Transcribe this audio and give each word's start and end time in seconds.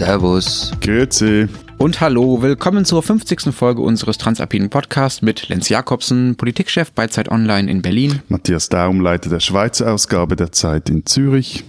Servus. 0.00 0.72
Grüezi. 0.80 1.46
Und 1.76 2.00
hallo, 2.00 2.40
willkommen 2.40 2.86
zur 2.86 3.02
50. 3.02 3.54
Folge 3.54 3.82
unseres 3.82 4.16
Transalpinen 4.16 4.70
Podcasts 4.70 5.20
mit 5.20 5.50
Lenz 5.50 5.68
Jakobsen, 5.68 6.36
Politikchef 6.36 6.90
bei 6.92 7.06
Zeit 7.08 7.30
Online 7.30 7.70
in 7.70 7.82
Berlin. 7.82 8.22
Matthias 8.28 8.70
Daum, 8.70 9.02
Leiter 9.02 9.28
der 9.28 9.40
Schweizer 9.40 9.92
Ausgabe 9.92 10.36
der 10.36 10.52
Zeit 10.52 10.88
in 10.88 11.04
Zürich. 11.04 11.64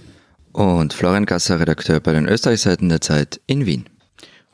Und 0.52 0.94
Florian 0.94 1.26
Gasser, 1.26 1.60
Redakteur 1.60 2.00
bei 2.00 2.14
den 2.14 2.26
Österreichseiten 2.26 2.88
der 2.88 3.02
Zeit 3.02 3.38
in 3.46 3.66
Wien. 3.66 3.84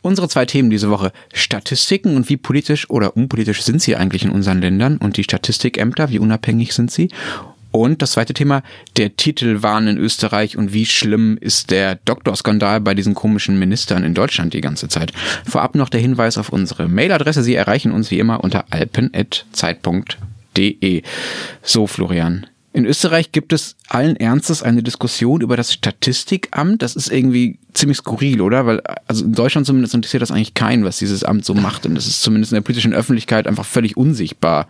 Unsere 0.03 0.29
zwei 0.29 0.45
Themen 0.45 0.71
diese 0.71 0.91
Woche. 0.91 1.13
Statistiken 1.33 2.17
und 2.17 2.29
wie 2.29 2.37
politisch 2.37 2.91
oder 2.91 3.17
unpolitisch 3.17 3.63
sind 3.63 3.81
sie 3.81 3.95
eigentlich 3.95 4.25
in 4.25 4.31
unseren 4.31 4.61
Ländern 4.61 4.97
und 4.97 5.17
die 5.17 5.23
Statistikämter, 5.23 6.11
wie 6.11 6.19
unabhängig 6.19 6.73
sind 6.73 6.91
sie? 6.91 7.11
Und 7.79 8.03
das 8.03 8.13
zweite 8.13 8.35
Thema, 8.35 8.63
der 8.97 9.15
Titelwahn 9.15 9.87
in 9.87 9.99
Österreich 9.99 10.57
und 10.57 10.73
wie 10.73 10.85
schlimm 10.85 11.39
ist 11.41 11.71
der 11.71 11.95
Doktorskandal 11.95 12.81
bei 12.81 12.95
diesen 12.95 13.15
komischen 13.15 13.57
Ministern 13.59 14.03
in 14.03 14.15
Deutschland 14.15 14.53
die 14.53 14.61
ganze 14.61 14.89
Zeit. 14.89 15.13
Vorab 15.47 15.77
noch 15.77 15.89
der 15.89 16.01
Hinweis 16.01 16.39
auf 16.39 16.49
unsere 16.49 16.89
Mailadresse. 16.89 17.45
Sie 17.45 17.55
erreichen 17.55 17.93
uns 17.93 18.11
wie 18.11 18.19
immer 18.19 18.43
unter 18.43 18.65
alpen.zeit.de. 18.71 21.03
So, 21.63 21.87
Florian. 21.87 22.49
In 22.73 22.85
Österreich 22.85 23.31
gibt 23.31 23.53
es 23.53 23.77
allen 23.89 24.17
Ernstes 24.17 24.65
eine 24.65 24.83
Diskussion 24.83 25.41
über 25.41 25.57
das 25.57 25.73
Statistikamt. 25.73 26.83
Das 26.83 26.97
ist 26.97 27.13
irgendwie 27.13 27.61
ziemlich 27.75 27.99
skurril, 27.99 28.41
oder? 28.41 28.67
Weil, 28.67 28.83
also 29.07 29.25
in 29.25 29.35
Deutschland 29.35 29.69
zumindest 29.69 29.95
interessiert 29.95 30.23
das 30.23 30.33
eigentlich 30.33 30.55
keinen, 30.55 30.85
was 30.85 30.99
dieses 30.99 31.23
Amt 31.23 31.45
so 31.45 31.55
macht. 31.55 31.87
Und 31.87 31.95
das 31.95 32.09
ist 32.09 32.23
zumindest 32.23 32.51
in 32.53 32.57
der 32.57 32.63
politischen 32.63 32.93
Öffentlichkeit 32.93 33.47
einfach 33.47 33.65
völlig 33.65 33.97
unsichtbar. 33.97 34.67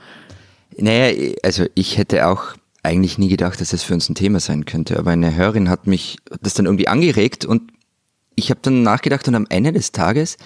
Naja, 0.76 1.32
also 1.42 1.64
ich 1.74 1.98
hätte 1.98 2.28
auch 2.28 2.54
eigentlich 2.82 3.18
nie 3.18 3.28
gedacht, 3.28 3.60
dass 3.60 3.70
das 3.70 3.82
für 3.82 3.94
uns 3.94 4.08
ein 4.08 4.14
Thema 4.14 4.40
sein 4.40 4.64
könnte. 4.64 4.98
Aber 4.98 5.10
eine 5.10 5.34
Hörerin 5.34 5.68
hat 5.68 5.86
mich 5.86 6.18
das 6.40 6.54
dann 6.54 6.66
irgendwie 6.66 6.88
angeregt 6.88 7.44
und 7.44 7.72
ich 8.34 8.50
habe 8.50 8.60
dann 8.62 8.82
nachgedacht 8.82 9.26
und 9.26 9.34
am 9.34 9.46
Ende 9.48 9.72
des 9.72 9.92
Tages 9.92 10.36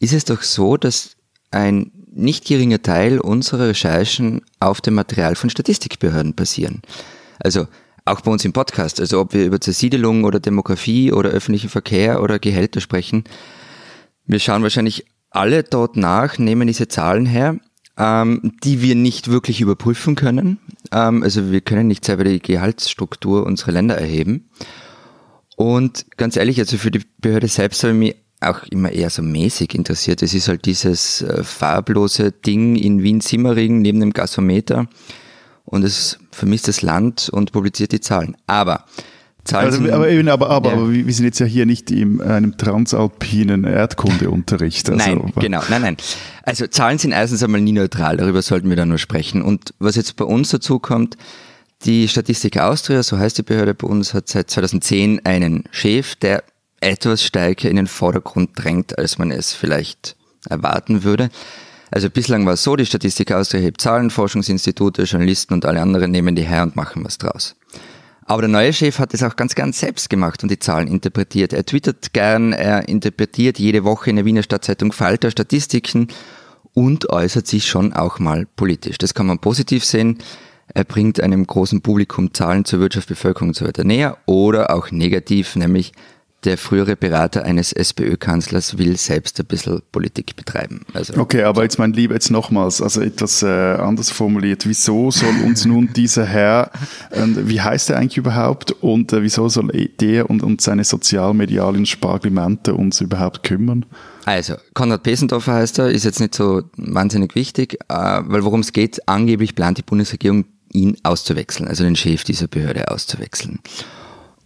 ist 0.00 0.12
es 0.12 0.24
doch 0.24 0.42
so, 0.42 0.76
dass 0.76 1.16
ein 1.50 1.92
nicht 2.12 2.44
geringer 2.44 2.82
Teil 2.82 3.20
unserer 3.20 3.68
Recherchen 3.68 4.42
auf 4.58 4.80
dem 4.80 4.94
Material 4.94 5.36
von 5.36 5.48
Statistikbehörden 5.48 6.34
basieren. 6.34 6.82
Also 7.38 7.68
auch 8.04 8.20
bei 8.22 8.32
uns 8.32 8.44
im 8.44 8.52
Podcast, 8.52 9.00
also 9.00 9.20
ob 9.20 9.32
wir 9.32 9.44
über 9.44 9.60
Zersiedelung 9.60 10.24
oder 10.24 10.40
Demografie 10.40 11.12
oder 11.12 11.30
öffentlichen 11.30 11.70
Verkehr 11.70 12.20
oder 12.20 12.38
Gehälter 12.38 12.80
sprechen, 12.80 13.24
wir 14.26 14.40
schauen 14.40 14.62
wahrscheinlich 14.62 15.06
alle 15.30 15.62
dort 15.62 15.96
nach, 15.96 16.38
nehmen 16.38 16.66
diese 16.66 16.88
Zahlen 16.88 17.26
her 17.26 17.56
ähm, 18.00 18.52
die 18.64 18.80
wir 18.80 18.94
nicht 18.94 19.30
wirklich 19.30 19.60
überprüfen 19.60 20.16
können. 20.16 20.58
Ähm, 20.90 21.22
also 21.22 21.52
wir 21.52 21.60
können 21.60 21.86
nicht 21.86 22.04
selber 22.04 22.24
die 22.24 22.40
Gehaltsstruktur 22.40 23.44
unserer 23.44 23.72
Länder 23.72 23.96
erheben. 23.96 24.48
Und 25.56 26.06
ganz 26.16 26.36
ehrlich, 26.36 26.58
also 26.58 26.78
für 26.78 26.90
die 26.90 27.02
Behörde 27.18 27.48
selbst 27.48 27.82
habe 27.82 27.92
ich 27.92 27.98
mich 27.98 28.16
auch 28.40 28.62
immer 28.70 28.90
eher 28.90 29.10
so 29.10 29.20
mäßig 29.20 29.74
interessiert. 29.74 30.22
Es 30.22 30.32
ist 30.32 30.48
halt 30.48 30.64
dieses 30.64 31.20
äh, 31.20 31.44
farblose 31.44 32.32
Ding 32.32 32.76
in 32.76 33.02
Wien-Simmering 33.02 33.82
neben 33.82 34.00
dem 34.00 34.14
Gasometer 34.14 34.88
und 35.66 35.84
es 35.84 36.18
vermisst 36.30 36.68
das 36.68 36.80
Land 36.80 37.28
und 37.28 37.52
publiziert 37.52 37.92
die 37.92 38.00
Zahlen. 38.00 38.34
Aber 38.46 38.86
Also, 39.52 39.92
aber, 39.92 40.08
eben, 40.08 40.28
aber, 40.28 40.50
aber, 40.50 40.70
ja. 40.70 40.76
aber 40.76 40.92
wir 40.92 41.12
sind 41.12 41.24
jetzt 41.24 41.38
ja 41.38 41.46
hier 41.46 41.66
nicht 41.66 41.90
in 41.90 42.20
einem 42.20 42.56
transalpinen 42.56 43.64
Erdkundeunterricht. 43.64 44.90
Also, 44.90 45.04
nein, 45.04 45.32
genau, 45.36 45.62
nein, 45.68 45.82
nein. 45.82 45.96
Also 46.42 46.66
Zahlen 46.66 46.98
sind 46.98 47.12
erstens 47.12 47.42
einmal 47.42 47.60
nie 47.60 47.72
neutral, 47.72 48.16
darüber 48.16 48.42
sollten 48.42 48.68
wir 48.68 48.76
dann 48.76 48.88
nur 48.88 48.98
sprechen. 48.98 49.42
Und 49.42 49.74
was 49.78 49.96
jetzt 49.96 50.16
bei 50.16 50.24
uns 50.24 50.50
dazu 50.50 50.78
kommt, 50.78 51.16
die 51.84 52.08
Statistik 52.08 52.58
Austria, 52.58 53.02
so 53.02 53.18
heißt 53.18 53.38
die 53.38 53.42
Behörde 53.42 53.74
bei 53.74 53.88
uns, 53.88 54.12
hat 54.14 54.28
seit 54.28 54.50
2010 54.50 55.24
einen 55.24 55.64
Chef, 55.70 56.14
der 56.16 56.44
etwas 56.80 57.24
stärker 57.24 57.70
in 57.70 57.76
den 57.76 57.86
Vordergrund 57.86 58.50
drängt, 58.54 58.98
als 58.98 59.18
man 59.18 59.30
es 59.30 59.52
vielleicht 59.52 60.16
erwarten 60.48 61.02
würde. 61.04 61.30
Also 61.90 62.08
bislang 62.08 62.46
war 62.46 62.54
es 62.54 62.62
so, 62.62 62.76
die 62.76 62.86
Statistik 62.86 63.32
Austria 63.32 63.60
hebt 63.60 63.80
Zahlen, 63.80 64.10
Forschungsinstitute, 64.10 65.02
Journalisten 65.02 65.54
und 65.54 65.66
alle 65.66 65.82
anderen 65.82 66.10
nehmen 66.10 66.36
die 66.36 66.42
her 66.42 66.62
und 66.62 66.76
machen 66.76 67.04
was 67.04 67.18
draus. 67.18 67.56
Aber 68.30 68.42
der 68.42 68.48
neue 68.48 68.72
Chef 68.72 69.00
hat 69.00 69.12
es 69.12 69.24
auch 69.24 69.34
ganz 69.34 69.56
gern 69.56 69.72
selbst 69.72 70.08
gemacht 70.08 70.44
und 70.44 70.52
die 70.52 70.60
Zahlen 70.60 70.86
interpretiert. 70.86 71.52
Er 71.52 71.66
twittert 71.66 72.12
gern, 72.12 72.52
er 72.52 72.88
interpretiert 72.88 73.58
jede 73.58 73.82
Woche 73.82 74.10
in 74.10 74.14
der 74.14 74.24
Wiener 74.24 74.44
Stadtzeitung 74.44 74.92
Falter 74.92 75.32
Statistiken 75.32 76.06
und 76.72 77.10
äußert 77.10 77.48
sich 77.48 77.66
schon 77.66 77.92
auch 77.92 78.20
mal 78.20 78.46
politisch. 78.54 78.98
Das 78.98 79.14
kann 79.14 79.26
man 79.26 79.40
positiv 79.40 79.84
sehen. 79.84 80.18
Er 80.72 80.84
bringt 80.84 81.20
einem 81.20 81.44
großen 81.44 81.80
Publikum 81.80 82.32
Zahlen 82.32 82.64
zur 82.64 82.78
Wirtschaft, 82.78 83.08
Bevölkerung 83.08 83.48
und 83.48 83.56
so 83.56 83.66
weiter 83.66 83.82
näher 83.82 84.16
oder 84.26 84.72
auch 84.76 84.92
negativ, 84.92 85.56
nämlich 85.56 85.90
der 86.44 86.56
frühere 86.56 86.96
Berater 86.96 87.44
eines 87.44 87.72
SPÖ-Kanzlers 87.72 88.78
will 88.78 88.96
selbst 88.96 89.38
ein 89.40 89.46
bisschen 89.46 89.82
Politik 89.92 90.36
betreiben. 90.36 90.86
Also 90.94 91.14
okay, 91.16 91.42
aber 91.42 91.62
jetzt 91.62 91.78
mein 91.78 91.92
Lieber, 91.92 92.14
jetzt 92.14 92.30
nochmals, 92.30 92.80
also 92.80 93.00
etwas 93.00 93.42
äh, 93.42 93.46
anders 93.46 94.10
formuliert. 94.10 94.66
Wieso 94.66 95.10
soll 95.10 95.34
uns 95.44 95.64
nun 95.64 95.92
dieser 95.94 96.24
Herr, 96.24 96.70
äh, 97.10 97.26
wie 97.36 97.60
heißt 97.60 97.90
er 97.90 97.98
eigentlich 97.98 98.16
überhaupt 98.16 98.72
und 98.72 99.12
äh, 99.12 99.22
wieso 99.22 99.48
soll 99.48 99.70
der 100.00 100.30
und, 100.30 100.42
und 100.42 100.60
seine 100.60 100.84
sozialmedialen 100.84 101.84
Sparglimente 101.86 102.74
uns 102.74 103.00
überhaupt 103.00 103.42
kümmern? 103.42 103.84
Also, 104.24 104.54
Konrad 104.74 105.02
Pesendorfer 105.02 105.54
heißt 105.54 105.78
er, 105.78 105.90
ist 105.90 106.04
jetzt 106.04 106.20
nicht 106.20 106.34
so 106.34 106.62
wahnsinnig 106.76 107.34
wichtig, 107.34 107.78
äh, 107.88 108.20
weil 108.22 108.44
worum 108.44 108.60
es 108.60 108.72
geht, 108.72 109.08
angeblich 109.08 109.54
plant 109.54 109.78
die 109.78 109.82
Bundesregierung, 109.82 110.44
ihn 110.72 110.96
auszuwechseln, 111.02 111.68
also 111.68 111.84
den 111.84 111.96
Chef 111.96 112.24
dieser 112.24 112.46
Behörde 112.46 112.90
auszuwechseln. 112.90 113.58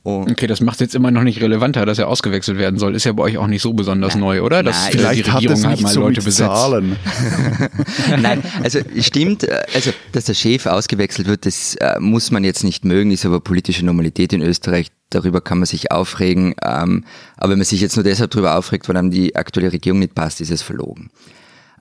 Und 0.05 0.31
okay, 0.31 0.47
das 0.47 0.61
macht 0.61 0.75
es 0.75 0.81
jetzt 0.81 0.95
immer 0.95 1.11
noch 1.11 1.23
nicht 1.23 1.41
relevanter, 1.41 1.87
dass 1.87 1.99
er 1.99 2.09
ausgewechselt 2.09 2.59
werden 2.59 2.79
soll. 2.79 2.95
Ist 2.95 3.05
ja 3.05 3.13
bei 3.13 3.23
euch 3.23 3.39
auch 3.39 3.47
nicht 3.47 3.63
so 3.63 3.73
besonders 3.73 4.15
na, 4.15 4.21
neu, 4.21 4.43
oder? 4.43 4.63
Dass 4.63 4.85
na, 4.85 4.91
vielleicht 4.91 5.27
die 5.27 5.31
Regierung 5.31 5.57
hat 5.63 5.71
halt 5.71 5.81
mal 5.81 5.93
so 5.95 6.01
Leute 6.01 6.21
besetzt. 6.21 6.51
Zahlen. 6.51 6.97
Nein, 8.21 8.43
also 8.63 8.81
stimmt, 9.01 9.45
äh, 9.45 9.63
also 9.73 9.93
dass 10.13 10.27
der 10.27 10.35
Chef 10.35 10.67
ausgewechselt 10.67 11.27
wird, 11.27 11.47
das 11.47 11.77
äh, 11.77 11.99
muss 12.01 12.31
man 12.31 12.45
jetzt 12.45 12.65
nicht 12.65 12.85
mögen, 12.85 13.13
ist 13.13 13.25
aber 13.25 13.41
politische 13.41 13.87
Normalität 13.87 14.35
in 14.35 14.43
Österreich. 14.43 14.91
Darüber 15.09 15.41
kann 15.41 15.57
man 15.57 15.67
sich 15.67 15.91
aufregen. 15.91 16.55
Ähm, 16.63 17.05
aber 17.39 17.53
wenn 17.53 17.59
man 17.59 17.65
sich 17.65 17.81
jetzt 17.81 17.97
nur 17.97 18.05
deshalb 18.05 18.31
darüber 18.31 18.59
aufregt, 18.59 18.87
weil 18.91 18.99
einem 18.99 19.11
die 19.11 19.37
aktuelle 19.37 19.73
Regierung 19.73 20.01
nicht 20.01 20.15
passt, 20.15 20.43
ist 20.43 20.51
es 20.51 20.61
verlogen. 20.61 21.09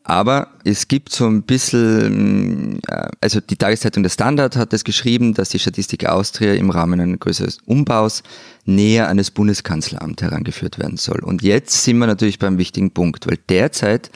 Aber 0.06 0.50
es 0.66 0.90
gibt 0.90 1.14
so 1.14 1.26
ein 1.28 1.44
bisschen, 1.44 2.80
äh, 2.88 3.08
also 3.22 3.40
die 3.40 3.56
Tageszeitung 3.56 4.04
Der 4.04 4.10
Standard 4.10 4.58
hat 4.58 4.74
es 4.74 4.84
geschrieben, 4.84 5.34
dass 5.34 5.50
die 5.50 5.60
Statistik 5.60 6.06
Austria 6.06 6.54
im 6.54 6.70
Rahmen 6.70 7.00
eines 7.00 7.20
größeren 7.20 7.54
Umbaus 7.66 8.22
näher 8.66 9.08
an 9.08 9.18
das 9.18 9.32
Bundeskanzleramt 9.32 10.22
herangeführt 10.22 10.78
werden 10.78 10.98
soll. 10.98 11.20
Und 11.24 11.42
jetzt 11.42 11.84
sind 11.84 12.00
wir 12.00 12.08
natürlich 12.08 12.38
beim 12.38 12.58
wichtigen 12.58 12.92
Punkt, 12.92 13.28
weil 13.28 13.40
derzeit 13.48 14.12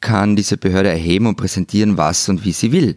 kann 0.00 0.36
diese 0.36 0.56
Behörde 0.56 0.90
erheben 0.90 1.26
und 1.26 1.36
präsentieren, 1.36 1.96
was 1.98 2.28
und 2.28 2.44
wie 2.44 2.52
sie 2.52 2.72
will. 2.72 2.96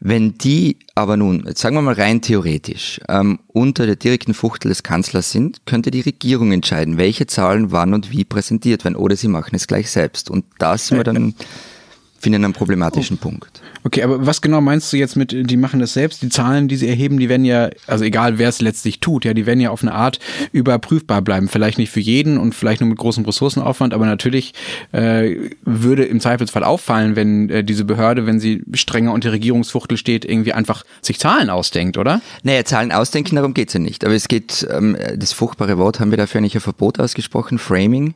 Wenn 0.00 0.38
die 0.38 0.78
aber 0.94 1.16
nun, 1.16 1.44
jetzt 1.46 1.60
sagen 1.60 1.74
wir 1.74 1.82
mal 1.82 1.94
rein 1.94 2.22
theoretisch, 2.22 3.00
ähm, 3.08 3.40
unter 3.48 3.86
der 3.86 3.96
direkten 3.96 4.32
Fuchtel 4.32 4.68
des 4.68 4.84
Kanzlers 4.84 5.32
sind, 5.32 5.66
könnte 5.66 5.90
die 5.90 6.00
Regierung 6.00 6.52
entscheiden, 6.52 6.98
welche 6.98 7.26
Zahlen 7.26 7.72
wann 7.72 7.94
und 7.94 8.12
wie 8.12 8.24
präsentiert 8.24 8.84
werden, 8.84 8.96
oder 8.96 9.16
sie 9.16 9.28
machen 9.28 9.56
es 9.56 9.66
gleich 9.66 9.90
selbst. 9.90 10.30
Und 10.30 10.44
da 10.58 10.78
sind 10.78 10.98
wir 10.98 11.04
dann 11.04 11.34
finden 12.18 12.44
einen 12.44 12.54
problematischen 12.54 13.18
oh. 13.20 13.24
Punkt. 13.24 13.60
Okay, 13.84 14.02
aber 14.02 14.26
was 14.26 14.42
genau 14.42 14.60
meinst 14.60 14.92
du 14.92 14.96
jetzt 14.96 15.16
mit, 15.16 15.32
die 15.32 15.56
machen 15.56 15.80
das 15.80 15.94
selbst? 15.94 16.20
Die 16.22 16.28
Zahlen, 16.28 16.68
die 16.68 16.76
sie 16.76 16.88
erheben, 16.88 17.18
die 17.18 17.28
werden 17.28 17.44
ja, 17.44 17.70
also 17.86 18.04
egal 18.04 18.38
wer 18.38 18.48
es 18.48 18.60
letztlich 18.60 19.00
tut, 19.00 19.24
ja, 19.24 19.34
die 19.34 19.46
werden 19.46 19.60
ja 19.60 19.70
auf 19.70 19.82
eine 19.82 19.94
Art 19.94 20.18
überprüfbar 20.52 21.22
bleiben. 21.22 21.48
Vielleicht 21.48 21.78
nicht 21.78 21.90
für 21.90 22.00
jeden 22.00 22.38
und 22.38 22.54
vielleicht 22.54 22.80
nur 22.80 22.90
mit 22.90 22.98
großem 22.98 23.24
Ressourcenaufwand, 23.24 23.94
aber 23.94 24.06
natürlich 24.06 24.52
äh, 24.92 25.36
würde 25.64 26.04
im 26.04 26.20
Zweifelsfall 26.20 26.64
auffallen, 26.64 27.16
wenn 27.16 27.50
äh, 27.50 27.64
diese 27.64 27.84
Behörde, 27.84 28.26
wenn 28.26 28.40
sie 28.40 28.62
strenger 28.74 29.12
unter 29.12 29.32
Regierungsfuchtel 29.32 29.96
steht, 29.96 30.24
irgendwie 30.24 30.52
einfach 30.52 30.84
sich 31.00 31.18
Zahlen 31.18 31.50
ausdenkt, 31.50 31.98
oder? 31.98 32.20
Naja, 32.42 32.64
Zahlen 32.64 32.92
ausdenken, 32.92 33.36
darum 33.36 33.54
geht's 33.54 33.74
ja 33.74 33.80
nicht. 33.80 34.04
Aber 34.04 34.14
es 34.14 34.28
geht, 34.28 34.66
ähm, 34.70 34.96
das 35.16 35.32
furchtbare 35.32 35.78
Wort 35.78 36.00
haben 36.00 36.10
wir 36.10 36.18
dafür 36.18 36.40
nicht 36.40 36.56
ein 36.56 36.60
Verbot 36.60 36.98
ausgesprochen, 36.98 37.58
Framing. 37.58 38.14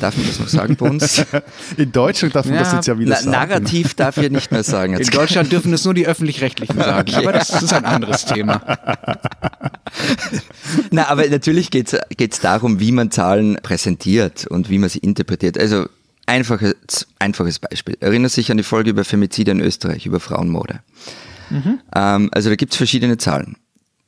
Darf 0.00 0.16
man 0.16 0.26
das 0.26 0.38
noch 0.38 0.48
sagen 0.48 0.76
bei 0.76 0.88
uns? 0.88 1.24
In 1.76 1.92
Deutschland 1.92 2.34
darf 2.34 2.46
man 2.46 2.54
ja, 2.54 2.60
das 2.60 2.72
jetzt 2.72 2.86
ja 2.86 2.98
wieder 2.98 3.16
sagen. 3.16 3.30
Narrativ 3.30 3.94
darf 3.94 4.16
ich 4.18 4.30
nicht 4.30 4.52
mehr 4.52 4.62
sagen. 4.62 4.92
Jetzt. 4.92 5.12
In 5.12 5.18
Deutschland 5.18 5.50
dürfen 5.50 5.72
es 5.72 5.84
nur 5.84 5.94
die 5.94 6.06
Öffentlich-Rechtlichen 6.06 6.78
sagen, 6.78 7.10
okay. 7.10 7.22
aber 7.22 7.32
das 7.32 7.50
ist 7.50 7.72
ein 7.72 7.84
anderes 7.84 8.24
Thema. 8.24 8.60
Na, 10.90 11.08
aber 11.08 11.28
natürlich 11.28 11.70
geht 11.70 11.92
es 11.92 12.40
darum, 12.40 12.80
wie 12.80 12.92
man 12.92 13.10
Zahlen 13.10 13.58
präsentiert 13.62 14.46
und 14.46 14.70
wie 14.70 14.78
man 14.78 14.88
sie 14.88 14.98
interpretiert. 14.98 15.58
Also 15.58 15.86
einfaches, 16.26 17.06
einfaches 17.18 17.58
Beispiel. 17.58 17.96
Erinnert 18.00 18.32
sich 18.32 18.50
an 18.50 18.56
die 18.58 18.62
Folge 18.62 18.90
über 18.90 19.04
Femizide 19.04 19.50
in 19.50 19.60
Österreich, 19.60 20.06
über 20.06 20.20
Frauenmorde. 20.20 20.80
Mhm. 21.50 21.80
Ähm, 21.94 22.28
also 22.32 22.50
da 22.50 22.56
gibt 22.56 22.72
es 22.72 22.76
verschiedene 22.76 23.16
Zahlen. 23.18 23.56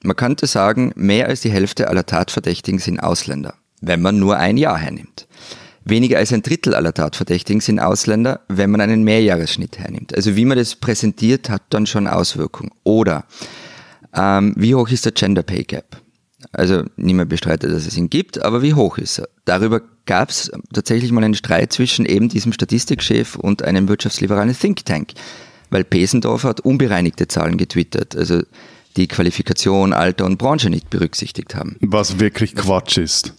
Man 0.03 0.17
könnte 0.17 0.47
sagen, 0.47 0.93
mehr 0.95 1.27
als 1.27 1.41
die 1.41 1.51
Hälfte 1.51 1.89
aller 1.89 2.07
Tatverdächtigen 2.07 2.79
sind 2.79 3.01
Ausländer, 3.01 3.55
wenn 3.81 4.01
man 4.01 4.19
nur 4.19 4.37
ein 4.37 4.57
Jahr 4.57 4.79
hernimmt. 4.79 5.27
Weniger 5.91 6.19
als 6.19 6.33
ein 6.33 6.43
Drittel 6.43 6.75
aller 6.75 6.95
Tatverdächtigen 6.95 7.61
sind 7.61 7.81
Ausländer, 7.81 8.41
wenn 8.49 8.71
man 8.71 8.81
einen 8.81 9.05
Mehrjahresschnitt 9.05 9.79
hernimmt. 9.79 10.15
Also 10.17 10.37
wie 10.37 10.45
man 10.45 10.57
das 10.57 10.77
präsentiert, 10.77 11.51
hat 11.51 11.63
dann 11.71 11.87
schon 11.87 12.07
Auswirkungen. 12.07 12.71
Oder 12.85 13.25
ähm, 14.15 14.55
wie 14.57 14.75
hoch 14.75 14.89
ist 14.89 15.05
der 15.05 15.13
Gender 15.13 15.43
Pay 15.43 15.65
Gap? 15.65 16.01
Also 16.53 16.85
niemand 16.97 17.29
bestreitet, 17.29 17.71
dass 17.71 17.87
es 17.87 17.97
ihn 17.97 18.09
gibt, 18.09 18.43
aber 18.43 18.63
wie 18.63 18.75
hoch 18.75 18.99
ist 18.99 19.19
er? 19.19 19.29
Darüber 19.45 19.83
gab 20.07 20.31
es 20.31 20.51
tatsächlich 20.73 21.13
mal 21.13 21.23
einen 21.23 21.35
Streit 21.35 21.73
zwischen 21.73 22.07
eben 22.07 22.29
diesem 22.29 22.53
Statistikchef 22.53 23.37
und 23.37 23.63
einem 23.63 23.89
wirtschaftsliberalen 23.89 24.57
Think 24.59 24.85
Tank, 24.87 25.13
weil 25.69 25.85
Pesendorf 25.85 26.45
hat 26.45 26.61
unbereinigte 26.61 27.29
Zahlen 27.29 27.59
getwittert, 27.59 28.17
also 28.17 28.43
die 28.97 29.07
Qualifikation, 29.07 29.93
Alter 29.93 30.25
und 30.25 30.39
Branche 30.39 30.71
nicht 30.71 30.91
berücksichtigt 30.91 31.55
haben. 31.55 31.77
Was 31.81 32.19
wirklich 32.19 32.57
Quatsch 32.57 32.99
ist. 32.99 33.35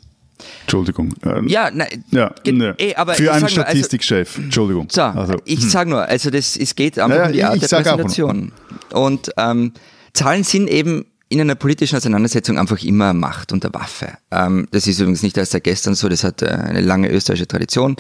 Entschuldigung. 0.62 1.14
Ähm, 1.24 1.48
ja, 1.48 1.70
nein. 1.72 2.04
Ja, 2.12 2.34
ne. 2.46 2.76
ey, 2.78 2.96
aber 2.96 3.14
Für 3.14 3.32
einen 3.32 3.44
also 3.44 3.62
Statistikchef. 3.62 4.30
Also, 4.30 4.42
Entschuldigung. 4.42 4.88
So, 4.90 5.02
also, 5.02 5.36
ich 5.46 5.62
hm. 5.62 5.70
sage 5.70 5.90
nur, 5.90 6.06
also 6.06 6.30
das, 6.30 6.58
es 6.58 6.76
geht 6.76 6.98
einfach 7.00 7.18
naja, 7.18 7.28
um 7.28 7.34
die 7.34 7.44
Art 7.44 7.62
der 7.62 7.68
Präsentation. 7.68 8.52
Und 8.92 9.32
ähm, 9.38 9.74
Zahlen 10.14 10.44
sind 10.44 10.70
eben 10.70 11.06
in 11.30 11.40
einer 11.40 11.56
politischen 11.56 11.96
Auseinandersetzung 11.96 12.60
einfach 12.60 12.84
immer 12.84 13.14
Macht 13.14 13.54
und 13.54 13.64
eine 13.64 13.74
Waffe. 13.74 14.18
Ähm, 14.32 14.68
das 14.72 14.86
ist 14.88 15.00
übrigens 15.00 15.24
nicht 15.24 15.38
erst 15.38 15.54
seit 15.54 15.64
gestern 15.64 15.96
so, 15.96 16.10
das 16.10 16.24
hat 16.24 16.42
äh, 16.42 16.48
eine 16.48 16.82
lange 16.82 17.10
österreichische 17.10 17.48
Tradition. 17.48 17.96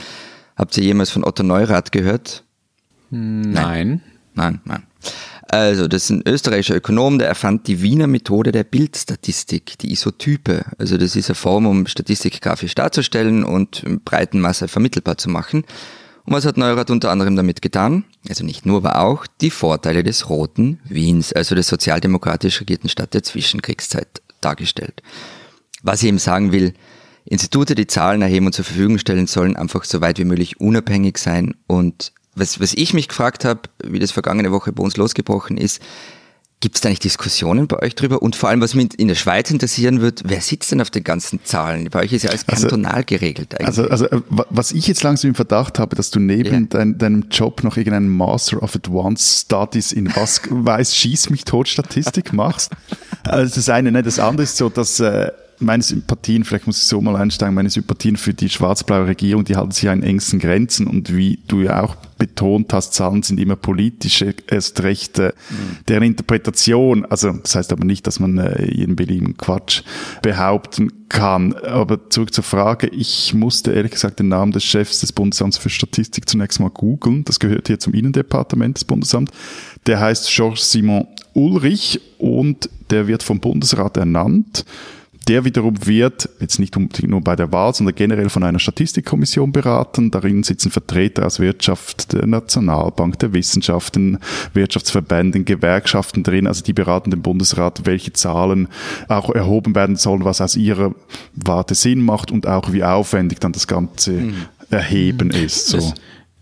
Habt 0.57 0.77
ihr 0.77 0.83
jemals 0.83 1.11
von 1.11 1.23
Otto 1.23 1.41
Neurath 1.41 1.91
gehört? 1.91 2.43
Nein. 3.09 4.01
Nein, 4.33 4.61
nein. 4.65 4.83
Also, 5.51 5.89
das 5.89 6.05
ist 6.05 6.09
ein 6.11 6.23
österreichischer 6.25 6.77
Ökonom, 6.77 7.19
der 7.19 7.27
erfand 7.27 7.67
die 7.67 7.81
Wiener 7.81 8.07
Methode 8.07 8.53
der 8.53 8.63
Bildstatistik, 8.63 9.77
die 9.79 9.91
Isotype. 9.91 10.63
Also, 10.77 10.97
das 10.97 11.17
ist 11.17 11.29
eine 11.29 11.35
Form, 11.35 11.65
um 11.65 11.87
Statistik 11.87 12.39
grafisch 12.39 12.73
darzustellen 12.73 13.43
und 13.43 13.83
in 13.83 14.01
breiten 14.01 14.39
Masse 14.39 14.69
vermittelbar 14.69 15.17
zu 15.17 15.29
machen. 15.29 15.65
Und 16.25 16.33
was 16.33 16.45
hat 16.45 16.55
Neurath 16.55 16.89
unter 16.89 17.11
anderem 17.11 17.35
damit 17.35 17.61
getan? 17.61 18.05
Also 18.29 18.45
nicht 18.45 18.65
nur, 18.65 18.77
aber 18.77 19.01
auch 19.01 19.27
die 19.41 19.49
Vorteile 19.49 20.03
des 20.03 20.29
roten 20.29 20.79
Wiens, 20.85 21.33
also 21.33 21.55
des 21.55 21.67
sozialdemokratisch 21.67 22.61
regierten 22.61 22.89
Stadt 22.89 23.13
der 23.13 23.23
Zwischenkriegszeit 23.23 24.21
dargestellt. 24.39 25.01
Was 25.83 26.01
ich 26.01 26.09
eben 26.09 26.19
sagen 26.19 26.51
will, 26.51 26.73
Institute, 27.25 27.75
die 27.75 27.87
Zahlen 27.87 28.21
erheben 28.21 28.45
und 28.45 28.53
zur 28.53 28.65
Verfügung 28.65 28.99
stellen 28.99 29.27
sollen, 29.27 29.55
einfach 29.55 29.83
so 29.83 29.99
weit 29.99 30.19
wie 30.19 30.25
möglich 30.25 30.61
unabhängig 30.61 31.17
sein. 31.17 31.55
Und 31.67 32.13
was, 32.35 32.59
was 32.59 32.73
ich 32.73 32.93
mich 32.93 33.07
gefragt 33.07 33.45
habe, 33.45 33.61
wie 33.83 33.99
das 33.99 34.11
vergangene 34.11 34.51
Woche 34.51 34.71
bei 34.71 34.83
uns 34.83 34.97
losgebrochen 34.97 35.57
ist, 35.57 35.81
Gibt 36.61 36.75
es 36.75 36.81
da 36.81 36.89
nicht 36.89 37.03
Diskussionen 37.03 37.67
bei 37.67 37.79
euch 37.81 37.95
drüber? 37.95 38.21
Und 38.21 38.35
vor 38.35 38.49
allem, 38.49 38.61
was 38.61 38.75
mich 38.75 38.89
in 38.99 39.07
der 39.07 39.15
Schweiz 39.15 39.49
interessieren 39.49 39.99
wird, 39.99 40.21
wer 40.27 40.41
sitzt 40.41 40.71
denn 40.71 40.79
auf 40.79 40.91
den 40.91 41.03
ganzen 41.03 41.43
Zahlen? 41.43 41.89
Bei 41.89 42.01
euch 42.01 42.13
ist 42.13 42.21
ja 42.21 42.29
alles 42.29 42.47
also, 42.47 42.67
kantonal 42.67 42.93
also, 42.93 43.05
geregelt 43.07 43.59
eigentlich. 43.59 43.67
Also, 43.67 43.89
also 43.89 44.05
äh, 44.05 44.21
was 44.51 44.71
ich 44.71 44.85
jetzt 44.85 45.01
langsam 45.01 45.29
im 45.29 45.35
Verdacht 45.35 45.79
habe, 45.79 45.95
dass 45.95 46.11
du 46.11 46.19
neben 46.19 46.53
ja. 46.53 46.67
dein, 46.69 46.99
deinem 46.99 47.25
Job 47.31 47.63
noch 47.63 47.77
irgendeinen 47.77 48.09
Master 48.09 48.61
of 48.61 48.75
Advanced 48.75 49.45
Studies 49.45 49.91
in 49.91 50.15
was 50.15 50.41
weiß, 50.51 50.95
schieß 50.95 51.31
mich 51.31 51.45
tot 51.45 51.67
Statistik 51.67 52.31
machst. 52.31 52.71
also 53.23 53.55
das 53.55 53.67
eine, 53.67 53.91
ne? 53.91 54.03
Das 54.03 54.19
andere 54.19 54.43
ist 54.43 54.55
so, 54.55 54.69
dass 54.69 54.99
äh, 54.99 55.31
meine 55.61 55.83
Sympathien, 55.83 56.43
vielleicht 56.43 56.67
muss 56.67 56.77
ich 56.77 56.87
so 56.87 57.01
mal 57.01 57.15
einsteigen, 57.15 57.55
meine 57.55 57.69
Sympathien 57.69 58.17
für 58.17 58.33
die 58.33 58.49
schwarz-blaue 58.49 59.07
Regierung, 59.07 59.45
die 59.45 59.55
halten 59.55 59.71
sich 59.71 59.83
ja 59.83 59.93
in 59.93 60.03
engsten 60.03 60.39
Grenzen. 60.39 60.87
Und 60.87 61.15
wie 61.15 61.39
du 61.47 61.61
ja 61.61 61.83
auch 61.83 61.95
betont 62.17 62.71
hast, 62.73 62.93
Zahlen 62.93 63.23
sind 63.23 63.39
immer 63.39 63.55
politische, 63.55 64.35
erst 64.47 64.83
recht 64.83 65.17
äh, 65.17 65.33
mhm. 65.49 65.77
deren 65.87 66.03
Interpretation, 66.03 67.05
also 67.05 67.31
das 67.31 67.55
heißt 67.55 67.71
aber 67.71 67.83
nicht, 67.83 68.05
dass 68.05 68.19
man 68.19 68.37
äh, 68.37 68.71
jeden 68.71 68.95
beliebigen 68.95 69.37
Quatsch 69.37 69.81
behaupten 70.21 71.07
kann. 71.09 71.53
Aber 71.53 72.09
zurück 72.09 72.33
zur 72.33 72.43
Frage, 72.43 72.87
ich 72.87 73.33
musste 73.33 73.71
ehrlich 73.71 73.93
gesagt 73.93 74.19
den 74.19 74.27
Namen 74.27 74.51
des 74.51 74.63
Chefs 74.63 74.99
des 74.99 75.11
Bundesamts 75.11 75.57
für 75.57 75.69
Statistik 75.69 76.29
zunächst 76.29 76.59
mal 76.59 76.69
googeln, 76.69 77.23
das 77.25 77.39
gehört 77.39 77.67
hier 77.67 77.79
zum 77.79 77.93
Innendepartement 77.93 78.77
des 78.77 78.85
Bundesamts, 78.85 79.31
der 79.87 79.99
heißt 79.99 80.29
Georges 80.29 80.71
Simon 80.71 81.07
Ulrich 81.33 81.99
und 82.19 82.69
der 82.91 83.07
wird 83.07 83.23
vom 83.23 83.39
Bundesrat 83.39 83.97
ernannt 83.97 84.65
der 85.27 85.45
wiederum 85.45 85.85
wird 85.85 86.29
jetzt 86.39 86.59
nicht 86.59 86.75
nur 86.75 87.21
bei 87.21 87.35
der 87.35 87.51
Wahl, 87.51 87.73
sondern 87.73 87.95
generell 87.95 88.29
von 88.29 88.43
einer 88.43 88.59
Statistikkommission 88.59 89.51
beraten. 89.51 90.09
Darin 90.09 90.43
sitzen 90.43 90.71
Vertreter 90.71 91.25
aus 91.25 91.39
Wirtschaft, 91.39 92.13
der 92.13 92.25
Nationalbank, 92.25 93.19
der 93.19 93.31
Wissenschaften, 93.33 94.17
Wirtschaftsverbänden, 94.53 95.45
Gewerkschaften 95.45 96.23
drin. 96.23 96.47
Also 96.47 96.63
die 96.63 96.73
beraten 96.73 97.11
den 97.11 97.21
Bundesrat, 97.21 97.85
welche 97.85 98.13
Zahlen 98.13 98.67
auch 99.09 99.29
erhoben 99.29 99.75
werden 99.75 99.95
sollen, 99.95 100.25
was 100.25 100.41
aus 100.41 100.55
ihrer 100.55 100.95
Warte 101.35 101.75
Sinn 101.75 102.01
macht 102.01 102.31
und 102.31 102.47
auch 102.47 102.73
wie 102.73 102.83
aufwendig 102.83 103.39
dann 103.39 103.51
das 103.51 103.67
Ganze 103.67 104.13
mhm. 104.13 104.35
erheben 104.71 105.29
ist. 105.29 105.67
So. 105.67 105.77
Das 105.77 105.93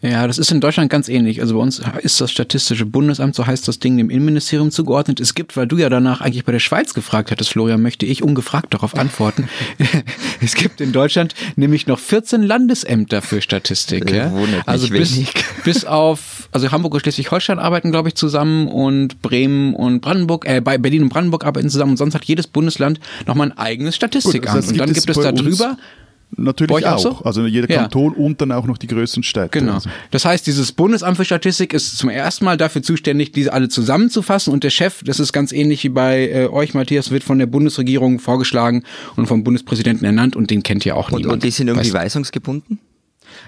ja, 0.01 0.25
das 0.27 0.37
ist 0.37 0.49
in 0.51 0.61
Deutschland 0.61 0.89
ganz 0.89 1.09
ähnlich. 1.09 1.41
Also 1.41 1.55
bei 1.55 1.61
uns 1.61 1.81
ist 2.01 2.21
das 2.21 2.31
Statistische 2.31 2.85
Bundesamt, 2.85 3.35
so 3.35 3.45
heißt 3.45 3.67
das 3.67 3.79
Ding, 3.79 3.97
dem 3.97 4.09
Innenministerium 4.09 4.71
zugeordnet. 4.71 5.19
Es 5.19 5.35
gibt, 5.35 5.57
weil 5.57 5.67
du 5.67 5.77
ja 5.77 5.89
danach 5.89 6.21
eigentlich 6.21 6.45
bei 6.45 6.53
der 6.53 6.59
Schweiz 6.59 6.93
gefragt 6.93 7.31
hattest, 7.31 7.49
Florian, 7.49 7.81
möchte 7.81 8.05
ich 8.05 8.23
ungefragt 8.23 8.73
darauf 8.73 8.95
antworten. 8.95 9.49
es 10.41 10.55
gibt 10.55 10.79
in 10.79 10.93
Deutschland 10.93 11.35
nämlich 11.57 11.85
noch 11.87 11.99
14 11.99 12.43
Landesämter 12.43 13.21
für 13.21 13.41
Statistik. 13.41 14.09
Ja? 14.09 14.31
Also 14.65 14.87
bis, 14.87 15.19
bis 15.65 15.83
auf, 15.83 16.47
also 16.53 16.71
Hamburg 16.71 16.93
und 16.93 17.01
Schleswig-Holstein 17.01 17.59
arbeiten, 17.59 17.91
glaube 17.91 18.07
ich, 18.07 18.15
zusammen 18.15 18.69
und 18.69 19.21
Bremen 19.21 19.75
und 19.75 19.99
Brandenburg, 19.99 20.45
äh, 20.47 20.61
bei 20.61 20.77
Berlin 20.77 21.03
und 21.03 21.09
Brandenburg 21.09 21.45
arbeiten 21.45 21.69
zusammen 21.69 21.91
und 21.91 21.97
sonst 21.97 22.15
hat 22.15 22.23
jedes 22.23 22.47
Bundesland 22.47 23.01
nochmal 23.27 23.51
ein 23.51 23.57
eigenes 23.57 23.97
Statistikamt. 23.97 24.65
und 24.65 24.79
dann 24.79 24.93
gibt 24.93 25.09
es 25.09 25.17
da 25.17 25.33
drüber 25.33 25.77
Natürlich 26.43 26.85
auch. 26.85 26.93
auch 26.93 26.99
so? 26.99 27.17
Also 27.23 27.45
jeder 27.45 27.67
Kanton 27.67 28.13
ja. 28.17 28.23
und 28.23 28.41
dann 28.41 28.51
auch 28.51 28.65
noch 28.65 28.77
die 28.77 28.87
größten 28.87 29.23
Städte. 29.23 29.59
Genau. 29.59 29.75
Also. 29.75 29.89
Das 30.11 30.25
heißt, 30.25 30.45
dieses 30.47 30.71
Bundesamt 30.71 31.17
für 31.17 31.25
Statistik 31.25 31.73
ist 31.73 31.97
zum 31.97 32.09
ersten 32.09 32.45
Mal 32.45 32.57
dafür 32.57 32.81
zuständig, 32.81 33.31
diese 33.31 33.53
alle 33.53 33.69
zusammenzufassen 33.69 34.53
und 34.53 34.63
der 34.63 34.69
Chef, 34.69 35.03
das 35.03 35.19
ist 35.19 35.33
ganz 35.33 35.51
ähnlich 35.51 35.83
wie 35.83 35.89
bei 35.89 36.29
äh, 36.29 36.47
euch, 36.47 36.73
Matthias, 36.73 37.11
wird 37.11 37.23
von 37.23 37.39
der 37.39 37.47
Bundesregierung 37.47 38.19
vorgeschlagen 38.19 38.83
und 39.15 39.27
vom 39.27 39.43
Bundespräsidenten 39.43 40.05
ernannt 40.05 40.35
und 40.35 40.49
den 40.51 40.63
kennt 40.63 40.85
ja 40.85 40.95
auch 40.95 41.11
und, 41.11 41.19
niemand. 41.19 41.33
Und 41.33 41.43
die 41.43 41.51
sind 41.51 41.67
irgendwie 41.67 41.93
weißt, 41.93 42.05
weisungsgebunden? 42.05 42.79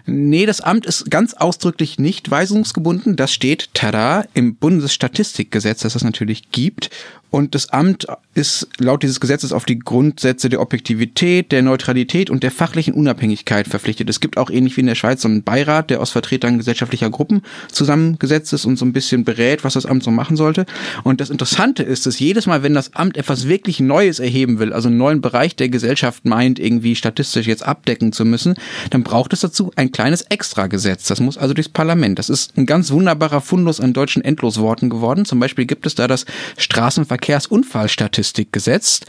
Nee, 0.05 0.45
das 0.45 0.61
Amt 0.61 0.85
ist 0.85 1.09
ganz 1.09 1.33
ausdrücklich 1.33 1.99
nicht 1.99 2.29
weisungsgebunden. 2.29 3.15
Das 3.15 3.33
steht, 3.33 3.69
tada, 3.73 4.25
im 4.33 4.55
Bundesstatistikgesetz, 4.55 5.81
das 5.81 5.95
es 5.95 6.03
natürlich 6.03 6.51
gibt. 6.51 6.89
Und 7.31 7.55
das 7.55 7.69
Amt 7.69 8.07
ist 8.33 8.67
laut 8.77 9.03
dieses 9.03 9.21
Gesetzes 9.21 9.53
auf 9.53 9.63
die 9.63 9.79
Grundsätze 9.79 10.49
der 10.49 10.59
Objektivität, 10.59 11.53
der 11.53 11.61
Neutralität 11.61 12.29
und 12.29 12.43
der 12.43 12.51
fachlichen 12.51 12.93
Unabhängigkeit 12.93 13.69
verpflichtet. 13.69 14.09
Es 14.09 14.19
gibt 14.19 14.37
auch 14.37 14.49
ähnlich 14.49 14.75
wie 14.75 14.81
in 14.81 14.87
der 14.87 14.95
Schweiz 14.95 15.21
so 15.21 15.29
einen 15.29 15.43
Beirat, 15.43 15.89
der 15.89 16.01
aus 16.01 16.11
Vertretern 16.11 16.57
gesellschaftlicher 16.57 17.09
Gruppen 17.09 17.41
zusammengesetzt 17.71 18.51
ist 18.51 18.65
und 18.65 18.77
so 18.77 18.83
ein 18.83 18.91
bisschen 18.91 19.23
berät, 19.23 19.63
was 19.63 19.75
das 19.75 19.85
Amt 19.85 20.03
so 20.03 20.11
machen 20.11 20.35
sollte. 20.35 20.65
Und 21.03 21.21
das 21.21 21.29
Interessante 21.29 21.83
ist, 21.83 22.05
dass 22.05 22.19
jedes 22.19 22.47
Mal, 22.47 22.63
wenn 22.63 22.73
das 22.73 22.95
Amt 22.95 23.15
etwas 23.15 23.47
wirklich 23.47 23.79
Neues 23.79 24.19
erheben 24.19 24.59
will, 24.59 24.73
also 24.73 24.89
einen 24.89 24.97
neuen 24.97 25.21
Bereich 25.21 25.55
der 25.55 25.69
Gesellschaft 25.69 26.25
meint, 26.25 26.59
irgendwie 26.59 26.97
statistisch 26.97 27.47
jetzt 27.47 27.65
abdecken 27.65 28.11
zu 28.11 28.25
müssen, 28.25 28.55
dann 28.89 29.03
braucht 29.03 29.31
es 29.31 29.39
dazu 29.39 29.70
ein 29.75 29.91
kleines 29.91 30.21
Extragesetz. 30.23 31.07
Das 31.07 31.19
muss 31.19 31.37
also 31.37 31.53
durchs 31.53 31.69
Parlament. 31.69 32.19
Das 32.19 32.29
ist 32.29 32.57
ein 32.57 32.65
ganz 32.65 32.91
wunderbarer 32.91 33.41
Fundus 33.41 33.79
an 33.79 33.93
deutschen 33.93 34.23
Endlosworten 34.23 34.89
geworden. 34.89 35.25
Zum 35.25 35.39
Beispiel 35.39 35.65
gibt 35.65 35.85
es 35.85 35.95
da 35.95 36.07
das 36.07 36.25
Straßenverkehr 36.57 37.11
Straßenverkehrsunfallstatistik 37.11 38.51
gesetzt. 38.51 39.05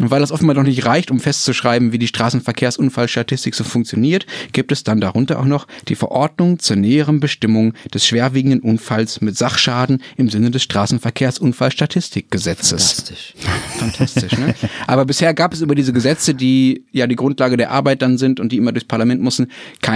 Und 0.00 0.10
weil 0.10 0.20
das 0.20 0.32
offenbar 0.32 0.56
noch 0.56 0.64
nicht 0.64 0.86
reicht, 0.86 1.10
um 1.10 1.20
festzuschreiben, 1.20 1.92
wie 1.92 1.98
die 1.98 2.08
Straßenverkehrsunfallstatistik 2.08 3.54
so 3.54 3.64
funktioniert, 3.64 4.24
gibt 4.52 4.72
es 4.72 4.84
dann 4.84 5.00
darunter 5.00 5.38
auch 5.38 5.44
noch 5.44 5.66
die 5.88 5.94
Verordnung 5.94 6.58
zur 6.58 6.76
näheren 6.76 7.20
Bestimmung 7.20 7.74
des 7.92 8.06
schwerwiegenden 8.06 8.60
Unfalls 8.60 9.20
mit 9.20 9.36
Sachschaden 9.36 10.02
im 10.16 10.30
Sinne 10.30 10.50
des 10.50 10.62
Straßenverkehrsunfallstatistikgesetzes. 10.64 12.92
Fantastisch. 12.92 13.34
Fantastisch, 13.78 14.38
ne? 14.38 14.54
Aber 14.86 15.04
bisher 15.04 15.34
gab 15.34 15.52
es 15.52 15.60
über 15.60 15.74
diese 15.74 15.92
Gesetze, 15.92 16.34
die 16.34 16.84
ja 16.92 17.06
die 17.06 17.16
Grundlage 17.16 17.56
der 17.56 17.70
Arbeit 17.70 18.02
dann 18.02 18.18
sind 18.18 18.40
und 18.40 18.52
die 18.52 18.56
immer 18.56 18.72
durchs 18.72 18.86
Parlament 18.86 19.22
müssen, 19.22 19.50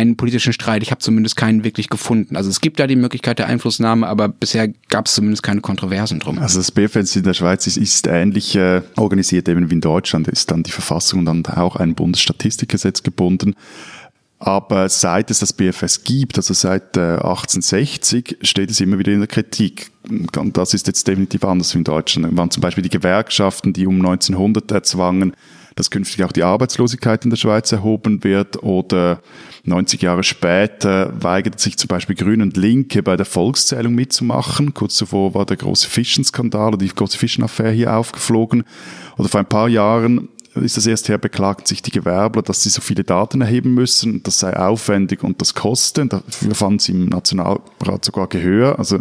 keinen 0.08 0.16
politischen 0.16 0.52
Streit. 0.52 0.82
Ich 0.82 0.90
habe 0.90 1.00
zumindest 1.00 1.36
keinen 1.36 1.64
wirklich 1.64 1.88
gefunden. 1.88 2.36
Also 2.36 2.50
es 2.50 2.60
gibt 2.60 2.80
da 2.80 2.86
die 2.86 2.96
Möglichkeit 2.96 3.38
der 3.38 3.46
Einflussnahme, 3.46 4.06
aber 4.06 4.28
bisher 4.28 4.68
gab 4.88 5.06
es 5.06 5.14
zumindest 5.14 5.42
keine 5.42 5.60
Kontroversen 5.60 6.20
drum. 6.20 6.38
Also 6.38 6.58
das 6.58 6.70
BFS 6.70 7.16
in 7.16 7.24
der 7.24 7.34
Schweiz 7.34 7.66
ist, 7.66 7.76
ist 7.76 8.06
ähnlich 8.06 8.56
äh, 8.56 8.82
organisiert 8.96 9.48
eben 9.48 9.70
wie 9.70 9.74
in 9.74 9.80
Deutschland, 9.80 10.28
ist 10.28 10.50
dann 10.50 10.62
die 10.62 10.70
Verfassung 10.70 11.24
dann 11.24 11.44
auch 11.46 11.76
ein 11.76 11.94
Bundesstatistikgesetz 11.94 13.02
gebunden. 13.02 13.54
Aber 14.40 14.88
seit 14.88 15.32
es 15.32 15.40
das 15.40 15.52
BFS 15.52 16.04
gibt, 16.04 16.36
also 16.36 16.54
seit 16.54 16.96
äh, 16.96 17.16
1860, 17.16 18.38
steht 18.42 18.70
es 18.70 18.80
immer 18.80 18.98
wieder 18.98 19.12
in 19.12 19.18
der 19.18 19.26
Kritik. 19.26 19.90
Und 20.08 20.56
das 20.56 20.74
ist 20.74 20.86
jetzt 20.86 21.08
definitiv 21.08 21.44
anders 21.44 21.74
wie 21.74 21.78
in 21.78 21.84
Deutschland. 21.84 22.32
Da 22.32 22.36
waren 22.36 22.50
zum 22.50 22.60
Beispiel 22.60 22.82
die 22.82 22.88
Gewerkschaften, 22.88 23.72
die 23.72 23.86
um 23.86 23.96
1900 23.96 24.70
erzwangen, 24.70 25.32
dass 25.78 25.90
künftig 25.90 26.24
auch 26.24 26.32
die 26.32 26.42
Arbeitslosigkeit 26.42 27.24
in 27.24 27.30
der 27.30 27.36
Schweiz 27.36 27.70
erhoben 27.70 28.24
wird 28.24 28.62
oder 28.64 29.20
90 29.62 30.02
Jahre 30.02 30.24
später 30.24 31.12
weigert 31.22 31.60
sich 31.60 31.78
zum 31.78 31.86
Beispiel 31.86 32.16
Grün 32.16 32.42
und 32.42 32.56
Linke 32.56 33.02
bei 33.02 33.16
der 33.16 33.26
Volkszählung 33.26 33.94
mitzumachen. 33.94 34.74
Kurz 34.74 34.96
zuvor 34.96 35.34
war 35.34 35.46
der 35.46 35.56
große 35.56 35.88
Fischenskandal 35.88 36.68
oder 36.68 36.78
die 36.78 36.88
große 36.88 37.16
Fischenaffäre 37.16 37.70
hier 37.70 37.94
aufgeflogen. 37.94 38.64
Oder 39.18 39.28
vor 39.28 39.38
ein 39.38 39.48
paar 39.48 39.68
Jahren 39.68 40.28
ist 40.54 40.76
das 40.76 40.86
erst 40.86 41.08
her, 41.08 41.18
beklagten 41.18 41.66
sich 41.66 41.82
die 41.82 41.92
Gewerbler, 41.92 42.42
dass 42.42 42.62
sie 42.62 42.70
so 42.70 42.80
viele 42.80 43.04
Daten 43.04 43.40
erheben 43.40 43.74
müssen. 43.74 44.22
Das 44.24 44.40
sei 44.40 44.56
aufwendig 44.56 45.22
und 45.22 45.40
das 45.40 45.54
koste. 45.54 46.06
Dafür 46.06 46.54
fanden 46.54 46.78
sie 46.80 46.92
im 46.92 47.06
Nationalrat 47.06 48.04
sogar 48.04 48.26
Gehör. 48.26 48.78
Also 48.78 49.00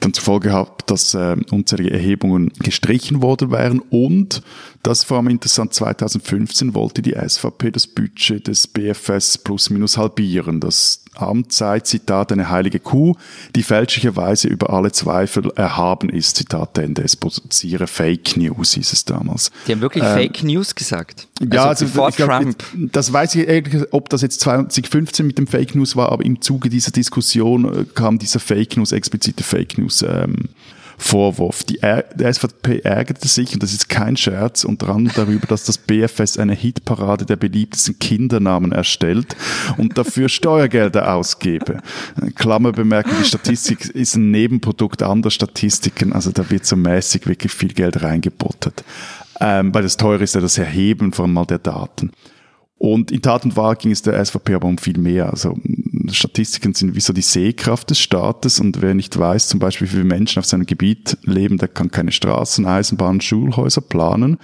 dann 0.00 0.12
zur 0.12 0.24
Folge 0.24 0.50
gehabt, 0.50 0.90
dass 0.90 1.14
äh, 1.14 1.36
unsere 1.50 1.90
Erhebungen 1.90 2.52
gestrichen 2.60 3.22
worden 3.22 3.50
wären 3.50 3.80
und 3.80 4.42
das 4.84 5.08
war 5.08 5.18
allem 5.18 5.28
interessant, 5.28 5.72
2015 5.72 6.74
wollte 6.74 7.00
die 7.00 7.14
SVP 7.14 7.70
das 7.70 7.86
Budget 7.86 8.46
des 8.46 8.66
BFS 8.66 9.38
plus 9.38 9.70
minus 9.70 9.96
halbieren. 9.96 10.60
Das 10.60 11.02
Amtszeit, 11.14 11.86
Zitat, 11.86 12.32
eine 12.32 12.50
heilige 12.50 12.80
Kuh, 12.80 13.14
die 13.56 13.62
fälschlicherweise 13.62 14.48
über 14.48 14.70
alle 14.70 14.92
Zweifel 14.92 15.50
erhaben 15.56 16.10
ist, 16.10 16.36
Zitat 16.36 16.76
Ende. 16.76 17.02
Es 17.02 17.16
produziere 17.16 17.86
Fake 17.86 18.36
News, 18.36 18.74
hieß 18.74 18.92
es 18.92 19.06
damals. 19.06 19.50
Die 19.66 19.72
haben 19.72 19.80
wirklich 19.80 20.04
ähm, 20.04 20.12
Fake 20.12 20.42
News 20.42 20.74
gesagt. 20.74 21.28
Ja, 21.40 21.68
also, 21.68 21.86
also 21.86 22.08
ich 22.08 22.16
glaub, 22.16 22.30
Trump. 22.30 22.62
das 22.74 23.10
weiß 23.10 23.36
ich 23.36 23.48
ehrlich, 23.48 23.86
ob 23.92 24.10
das 24.10 24.20
jetzt 24.20 24.40
2015 24.40 25.26
mit 25.26 25.38
dem 25.38 25.46
Fake 25.46 25.74
News 25.74 25.96
war, 25.96 26.12
aber 26.12 26.26
im 26.26 26.42
Zuge 26.42 26.68
dieser 26.68 26.90
Diskussion 26.90 27.64
äh, 27.64 27.84
kam 27.94 28.18
dieser 28.18 28.38
Fake 28.38 28.76
News, 28.76 28.92
explizite 28.92 29.42
Fake 29.42 29.78
News 29.78 30.04
ähm, 30.06 30.50
Vorwurf. 30.98 31.64
Die, 31.64 31.78
die 32.14 32.32
SVP 32.32 32.80
ärgerte 32.80 33.28
sich, 33.28 33.54
und 33.54 33.62
das 33.62 33.72
ist 33.72 33.88
kein 33.88 34.16
Scherz, 34.16 34.64
unter 34.64 34.88
anderem 34.88 35.14
darüber, 35.14 35.46
dass 35.46 35.64
das 35.64 35.78
BFS 35.78 36.38
eine 36.38 36.54
Hitparade 36.54 37.24
der 37.24 37.36
beliebtesten 37.36 37.98
Kindernamen 37.98 38.72
erstellt 38.72 39.36
und 39.76 39.98
dafür 39.98 40.28
Steuergelder 40.28 41.14
ausgebe. 41.14 41.80
Klammerbemerkung, 42.34 43.14
die 43.20 43.26
Statistik 43.26 43.90
ist 43.90 44.16
ein 44.16 44.30
Nebenprodukt 44.30 45.02
anderer 45.02 45.30
Statistiken, 45.30 46.12
also 46.12 46.30
da 46.30 46.48
wird 46.50 46.66
so 46.66 46.76
mäßig 46.76 47.26
wirklich 47.26 47.52
viel 47.52 47.72
Geld 47.72 48.02
reingebottet. 48.02 48.84
Ähm, 49.40 49.74
weil 49.74 49.82
das 49.82 49.96
teure 49.96 50.22
ist 50.22 50.34
ja 50.34 50.40
das 50.40 50.58
Erheben 50.58 51.12
von 51.12 51.32
mal 51.32 51.44
der 51.44 51.58
Daten. 51.58 52.12
Und 52.78 53.10
in 53.10 53.22
Tat 53.22 53.44
und 53.44 53.56
Wahrheit 53.56 53.80
ging 53.80 53.92
es 53.92 54.02
der 54.02 54.22
SVP 54.24 54.54
aber 54.54 54.68
um 54.68 54.78
viel 54.78 54.98
mehr. 54.98 55.30
Also 55.30 55.56
Statistiken 56.12 56.74
sind 56.74 56.94
wie 56.94 57.00
so 57.00 57.12
die 57.12 57.22
Sehkraft 57.22 57.90
des 57.90 57.98
Staates 57.98 58.60
und 58.60 58.82
wer 58.82 58.94
nicht 58.94 59.18
weiß, 59.18 59.48
zum 59.48 59.60
Beispiel 59.60 59.86
wie 59.86 59.92
viele 59.92 60.04
Menschen 60.04 60.38
auf 60.38 60.44
seinem 60.44 60.66
Gebiet 60.66 61.16
leben, 61.22 61.58
der 61.58 61.68
kann 61.68 61.90
keine 61.90 62.12
Straßen, 62.12 62.66
Eisenbahnen, 62.66 63.20
Schulhäuser 63.20 63.80
planen. 63.80 64.38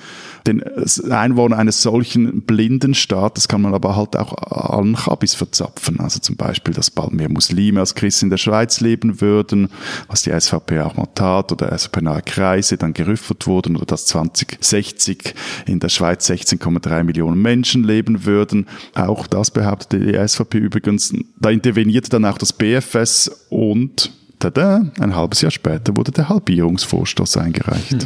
Den 0.47 0.63
Einwohner 1.11 1.59
eines 1.59 1.83
solchen 1.83 2.43
blinden 2.43 2.95
Staates 2.95 3.49
kann 3.49 3.63
man 3.63 3.75
aber 3.75 3.97
halt 3.97 4.17
auch 4.17 4.33
allen 4.35 4.97
Chabis 4.97 5.35
verzapfen. 5.35 6.01
Also 6.01 6.21
zum 6.21 6.37
Beispiel, 6.37 6.73
dass 6.73 6.91
bald 6.91 7.13
mehr 7.13 7.29
Muslime 7.29 7.81
als 7.81 7.95
Christen 7.95 8.27
in 8.27 8.31
der 8.31 8.39
Schweiz 8.39 8.81
leben 8.81 9.21
würden, 9.21 9.69
was 10.09 10.23
die 10.23 10.31
SVP 10.31 10.81
auch 10.81 10.97
mal 10.97 11.09
tat, 11.15 11.53
oder 11.53 11.77
SVP-nahe 11.77 12.23
Kreise 12.23 12.77
dann 12.77 12.95
gerüffert 12.95 13.47
wurden, 13.47 13.77
oder 13.77 13.87
dass 13.87 14.07
2060 14.07 15.35
in 15.67 15.81
der 15.81 15.89
Schweiz 15.89 16.29
16,3 16.31 17.05
Millionen 17.05 17.41
Menschen 17.41 17.85
leben 17.85 18.25
würden. 18.25 18.67
Auch 18.95 19.27
das 19.27 19.51
behauptete 19.51 20.05
die 20.05 20.29
SVP 20.29 20.59
übrigens. 20.59 21.13
Da 21.39 21.50
intervenierte 21.51 22.11
dann 22.11 22.25
auch 22.25 22.39
das 22.39 22.53
BFS 22.53 23.47
und 23.51 24.11
tada, 24.39 24.87
ein 24.99 25.15
halbes 25.15 25.43
Jahr 25.43 25.51
später 25.51 25.97
wurde 25.97 26.13
der 26.13 26.29
Halbierungsvorstoß 26.29 27.37
eingereicht. 27.37 27.93
Hm, 27.93 28.01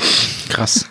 krass. 0.48 0.88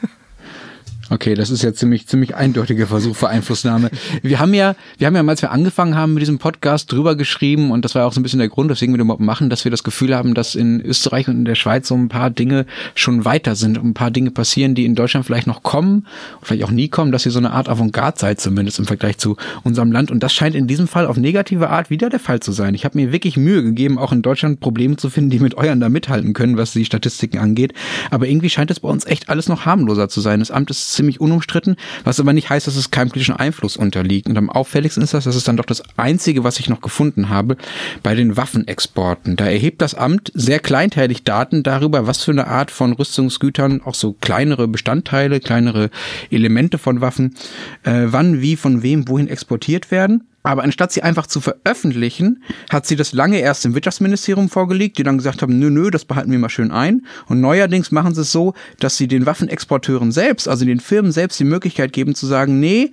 Okay, 1.13 1.36
das 1.36 1.51
ist 1.51 1.62
ja 1.62 1.72
ziemlich, 1.75 2.08
ziemlich 2.08 2.34
eindeutiger 2.34 2.88
Versuch 2.88 3.15
für 3.15 3.29
Einflussnahme. 3.29 3.91
Wir 4.24 4.39
haben 4.39 4.55
ja, 4.55 4.75
wir 4.98 5.05
haben 5.05 5.15
ja, 5.15 5.24
als 5.24 5.43
wir 5.43 5.51
angefangen 5.51 5.96
haben 5.96 6.15
mit 6.15 6.22
diesem 6.22 6.39
Podcast 6.39 6.91
drüber 6.91 7.15
geschrieben 7.15 7.70
und 7.70 7.86
das 7.86 7.93
war 7.93 8.08
auch 8.08 8.13
so 8.13 8.20
ein 8.20 8.24
bisschen 8.24 8.39
der 8.39 8.50
Grund, 8.50 8.72
weswegen 8.72 8.96
wir 8.96 9.01
überhaupt 9.01 9.22
machen, 9.22 9.51
dass 9.51 9.63
wir 9.63 9.70
das 9.70 9.84
Gefühl 9.84 10.15
haben, 10.15 10.34
dass 10.34 10.55
in 10.55 10.82
Österreich 10.82 11.27
und 11.27 11.36
in 11.36 11.46
der 11.46 11.53
Schweiz 11.53 11.88
so 11.88 11.93
ein 11.93 12.10
paar 12.10 12.32
Dinge 12.32 12.65
schon 12.96 13.25
weiter 13.25 13.55
sind, 13.55 13.77
ein 13.77 13.93
paar 13.93 14.10
Dinge 14.10 14.32
passieren, 14.32 14.74
die 14.74 14.86
in 14.86 14.96
Deutschland 14.96 15.24
vielleicht 15.24 15.46
noch 15.46 15.62
kommen, 15.62 16.08
vielleicht 16.41 16.63
auch 16.63 16.72
nie 16.72 16.88
kommen, 16.88 17.12
dass 17.12 17.27
ihr 17.27 17.32
so 17.32 17.38
eine 17.38 17.51
Art 17.51 17.70
Avantgarde 17.70 18.17
seid, 18.20 18.41
zumindest 18.41 18.79
im 18.79 18.86
Vergleich 18.86 19.20
zu 19.20 19.38
unserem 19.63 19.91
Land. 19.91 20.10
Und 20.10 20.24
das 20.24 20.34
scheint 20.34 20.55
in 20.55 20.65
diesem 20.65 20.88
Fall 20.88 21.05
auf 21.05 21.17
negative 21.17 21.70
Art 21.70 21.91
wieder 21.91 22.10
der 22.10 22.20
Fall 22.20 22.39
zu 22.39 22.51
sein. 22.51 22.74
Ich 22.74 22.86
habe 22.86 22.98
mir 22.98 23.12
wirklich 23.12 23.38
Mühe 23.38 23.62
gegeben, 23.62 24.00
auch 24.00 24.13
in 24.13 24.24
Deutschland 24.24 24.62
Probleme 24.62 24.96
zu 24.96 25.12
finden, 25.12 25.29
die 25.29 25.39
mit 25.39 25.53
euren 25.53 25.79
da 25.79 25.89
mithalten 25.89 26.34
können, 26.34 26.58
was 26.58 26.72
die 26.72 26.86
Statistiken 26.86 27.38
angeht. 27.38 27.74
Aber 28.10 28.27
irgendwie 28.27 28.50
scheint 28.50 28.72
es 28.72 28.79
bei 28.79 28.89
uns 28.89 29.05
echt 29.05 29.29
alles 29.29 29.48
noch 29.48 29.67
harmloser 29.67 30.10
zu 30.10 30.20
sein. 30.20 30.39
Das 30.39 30.50
Amt 30.50 30.72
ist 30.72 31.03
ziemlich 31.04 31.20
unumstritten, 31.20 31.76
was 32.06 32.20
aber 32.20 32.32
nicht 32.32 32.50
heißt, 32.50 32.66
dass 32.66 32.78
es 32.78 32.92
keinem 32.92 33.10
politischen 33.10 33.36
Einfluss 33.36 33.76
unterliegt. 33.76 34.28
Und 34.28 34.38
am 34.38 34.50
auffälligsten 34.50 35.04
ist 35.04 35.14
das, 35.14 35.26
das 35.26 35.36
ist 35.36 35.48
dann 35.48 35.58
doch 35.58 35.66
das 35.66 35.84
Einzige, 35.98 36.46
was 36.46 36.60
ich 36.60 36.70
noch 36.70 36.80
gefunden 36.80 37.28
habe, 37.28 37.58
bei 38.02 38.16
den 38.16 38.38
Waffenexporten. 38.38 39.36
Da 39.36 39.46
erhebt 39.46 39.82
das 39.82 39.96
Amt 39.96 40.32
sehr 40.34 40.60
kleinteilig 40.60 41.24
Daten 41.24 41.64
darüber, 41.64 42.08
was 42.08 42.24
für 42.24 42.32
eine 42.32 42.48
Art 42.48 42.72
von 42.72 42.94
Rüstungsgütern, 42.94 43.82
auch 43.84 43.96
so 43.96 44.14
kleinere 44.14 44.68
Bestandteile, 44.68 45.42
kleinere 45.42 45.90
Elemente 46.32 46.78
von 46.78 47.02
Waffen, 47.02 47.36
äh, 47.84 48.04
wann, 48.06 48.42
wie, 48.42 48.56
von 48.56 48.82
wem, 48.82 49.08
wohin 49.08 49.28
exportiert 49.28 49.92
werden. 49.92 50.24
Aber 50.44 50.64
anstatt 50.64 50.92
sie 50.92 51.02
einfach 51.02 51.26
zu 51.26 51.40
veröffentlichen, 51.40 52.44
hat 52.70 52.86
sie 52.86 52.98
das 52.98 53.14
lange 53.14 53.40
erst 53.40 53.66
im 53.66 53.74
Wirtschaftsministerium 53.76 54.50
vorgelegt, 54.50 54.98
die 54.98 55.04
dann 55.04 55.18
gesagt 55.18 55.42
haben, 55.42 55.58
nö, 55.58 55.70
nö, 55.70 55.90
das 55.90 56.04
behalten 56.06 56.32
wir 56.32 56.40
mal 56.40 56.50
schön 56.50 56.72
ein. 56.72 57.06
Und 57.28 57.40
neuerdings 57.40 57.92
machen 57.92 58.14
sie 58.14 58.22
es 58.22 58.32
so, 58.32 58.54
dass 58.80 58.98
sie 58.98 59.08
den 59.08 59.26
Waffenexporteuren 59.26 60.12
selbst, 60.12 60.48
also 60.50 60.66
den 60.66 60.82
Firmen 60.82 61.14
selbst 61.14 61.40
die 61.40 61.46
Möglichkeit 61.46 61.94
geben 61.94 62.14
zu 62.14 62.28
sagen, 62.28 62.60
nee, 62.60 62.92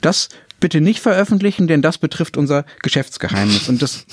das 0.00 0.28
bitte 0.60 0.80
nicht 0.80 1.00
veröffentlichen, 1.00 1.66
denn 1.66 1.82
das 1.82 1.98
betrifft 1.98 2.36
unser 2.36 2.64
Geschäftsgeheimnis. 2.82 3.68
Und 3.68 3.82
das 3.82 4.06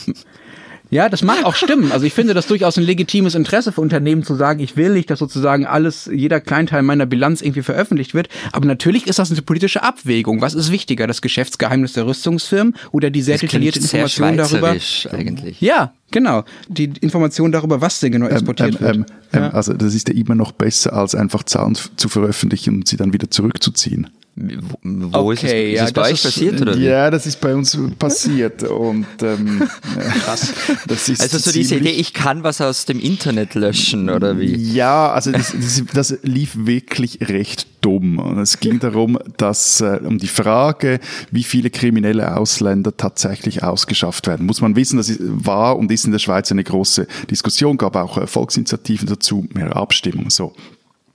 ja, 0.92 1.08
das 1.08 1.22
mag 1.22 1.44
auch 1.46 1.56
stimmen. 1.56 1.92
Also 1.92 2.06
ich 2.06 2.14
finde 2.14 2.34
das 2.34 2.48
durchaus 2.48 2.78
ein 2.78 2.84
legitimes 2.84 3.36
Interesse 3.36 3.72
für 3.72 3.82
Unternehmen 3.82 4.24
zu 4.24 4.34
sagen, 4.36 4.60
ich 4.60 4.76
will 4.76 4.92
nicht, 4.92 5.10
dass 5.10 5.20
sozusagen 5.20 5.68
alles, 5.68 6.10
jeder 6.12 6.40
Kleinteil 6.40 6.82
meiner 6.82 7.06
Bilanz 7.06 7.42
irgendwie 7.42 7.62
veröffentlicht 7.62 8.16
wird. 8.16 8.28
Aber 8.52 8.66
natürlich 8.66 9.06
ist 9.06 9.20
das 9.20 9.32
eine 9.32 9.42
politische 9.44 9.84
Abwägung. 9.84 10.42
Was 10.42 10.56
ist 10.56 10.72
wichtiger, 10.72 11.06
das 11.06 11.22
Geschäftsgeheimnis 11.22 11.94
der 11.94 12.08
Rüstungsfirmen 12.08 12.76
oder 12.92 13.12
die 13.12 13.22
sehr 13.22 13.36
das 13.36 13.42
detaillierte 13.42 13.80
Information 13.80 14.38
darüber? 14.38 14.76
Eigentlich. 15.12 15.62
Ja, 15.62 15.94
genau. 16.10 16.44
Die 16.68 16.92
Information 17.02 17.52
darüber, 17.52 17.82
was 17.82 18.00
denn 18.00 18.12
genau 18.12 18.26
ähm, 18.26 18.32
exportiert 18.32 18.82
ähm, 18.82 18.88
ähm, 18.88 18.98
wird. 18.98 19.10
Ähm, 19.34 19.42
ja. 19.44 19.50
Also 19.52 19.74
das 19.74 19.94
ist 19.94 20.10
ja 20.10 20.16
immer 20.16 20.36
noch 20.36 20.52
besser, 20.54 20.94
als 20.94 21.14
einfach 21.14 21.44
Zahlen 21.44 21.78
zu 21.98 22.10
veröffentlichen 22.10 22.78
und 22.78 22.88
sie 22.88 22.98
dann 22.98 23.14
wieder 23.14 23.30
zurückzuziehen. 23.30 24.10
Wo 24.36 25.32
okay, 25.32 25.34
ist 25.34 25.44
es, 25.44 25.52
ist 25.52 25.76
ja, 25.76 25.84
es 25.86 25.94
bei 25.94 26.02
euch 26.14 26.24
passiert 26.24 26.62
oder? 26.62 26.78
Ja, 26.78 27.12
das 27.12 27.26
ist 27.26 27.42
bei 27.42 27.54
uns 27.54 27.78
passiert 27.98 28.64
und 28.64 29.06
ähm, 29.22 29.68
krass. 30.24 30.54
Das 30.88 31.10
ist 31.10 31.22
also 31.22 31.38
so 31.40 31.52
diese 31.52 31.76
Idee, 31.76 31.90
ich 31.90 32.14
kann 32.14 32.44
was 32.44 32.62
aus 32.62 32.86
dem 32.86 33.00
Internet 33.00 33.56
löschen 33.56 34.10
oder 34.10 34.40
wie? 34.40 34.56
Ja, 34.56 35.12
also 35.12 35.32
das, 35.32 35.54
das, 35.54 35.84
das 35.94 36.18
lief 36.24 36.52
wirklich 36.56 37.20
recht 37.28 37.68
dumm. 37.82 38.20
Und 38.20 38.40
es 38.40 38.60
ging 38.60 38.80
darum, 38.80 39.18
dass 39.38 39.82
äh, 39.82 40.00
um 40.04 40.18
die 40.18 40.28
Frage, 40.28 41.00
wie 41.32 41.44
viele 41.44 41.70
kriminelle 41.70 42.38
Ausländer 42.38 42.96
tatsächlich 42.96 43.64
ausgeschafft 43.64 44.28
werden. 44.28 44.46
Muss 44.46 44.62
man 44.62 44.76
wissen, 44.76 44.98
das 44.98 45.18
war 45.20 45.78
und 45.78 45.92
ist 45.92 46.06
in 46.06 46.12
der 46.12 46.20
Schweiz 46.20 46.52
eine 46.52 46.64
große 46.64 47.08
Diskussion, 47.30 47.78
gab 47.78 47.96
auch 47.96 48.18
äh, 48.18 48.28
Volksinitiativen 48.28 49.08
dazu, 49.08 49.48
mehr 49.54 49.76
Abstimmung. 49.76 50.30
So. 50.30 50.54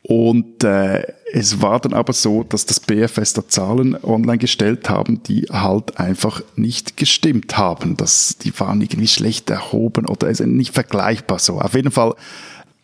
Und 0.06 0.62
äh, 0.64 1.14
es 1.32 1.62
war 1.62 1.80
dann 1.80 1.94
aber 1.94 2.12
so, 2.12 2.42
dass 2.42 2.66
das 2.66 2.78
BFS 2.78 3.32
da 3.32 3.48
Zahlen 3.48 3.96
online 4.04 4.36
gestellt 4.36 4.90
haben, 4.90 5.22
die 5.22 5.46
halt 5.50 5.98
einfach 5.98 6.42
nicht 6.56 6.98
gestimmt 6.98 7.56
haben. 7.56 7.96
Das, 7.96 8.36
die 8.36 8.52
waren 8.60 8.82
irgendwie 8.82 9.08
schlecht 9.08 9.48
erhoben 9.48 10.04
oder 10.04 10.26
also 10.26 10.44
nicht 10.44 10.74
vergleichbar 10.74 11.38
so. 11.38 11.58
Auf 11.58 11.74
jeden 11.74 11.90
Fall 11.90 12.14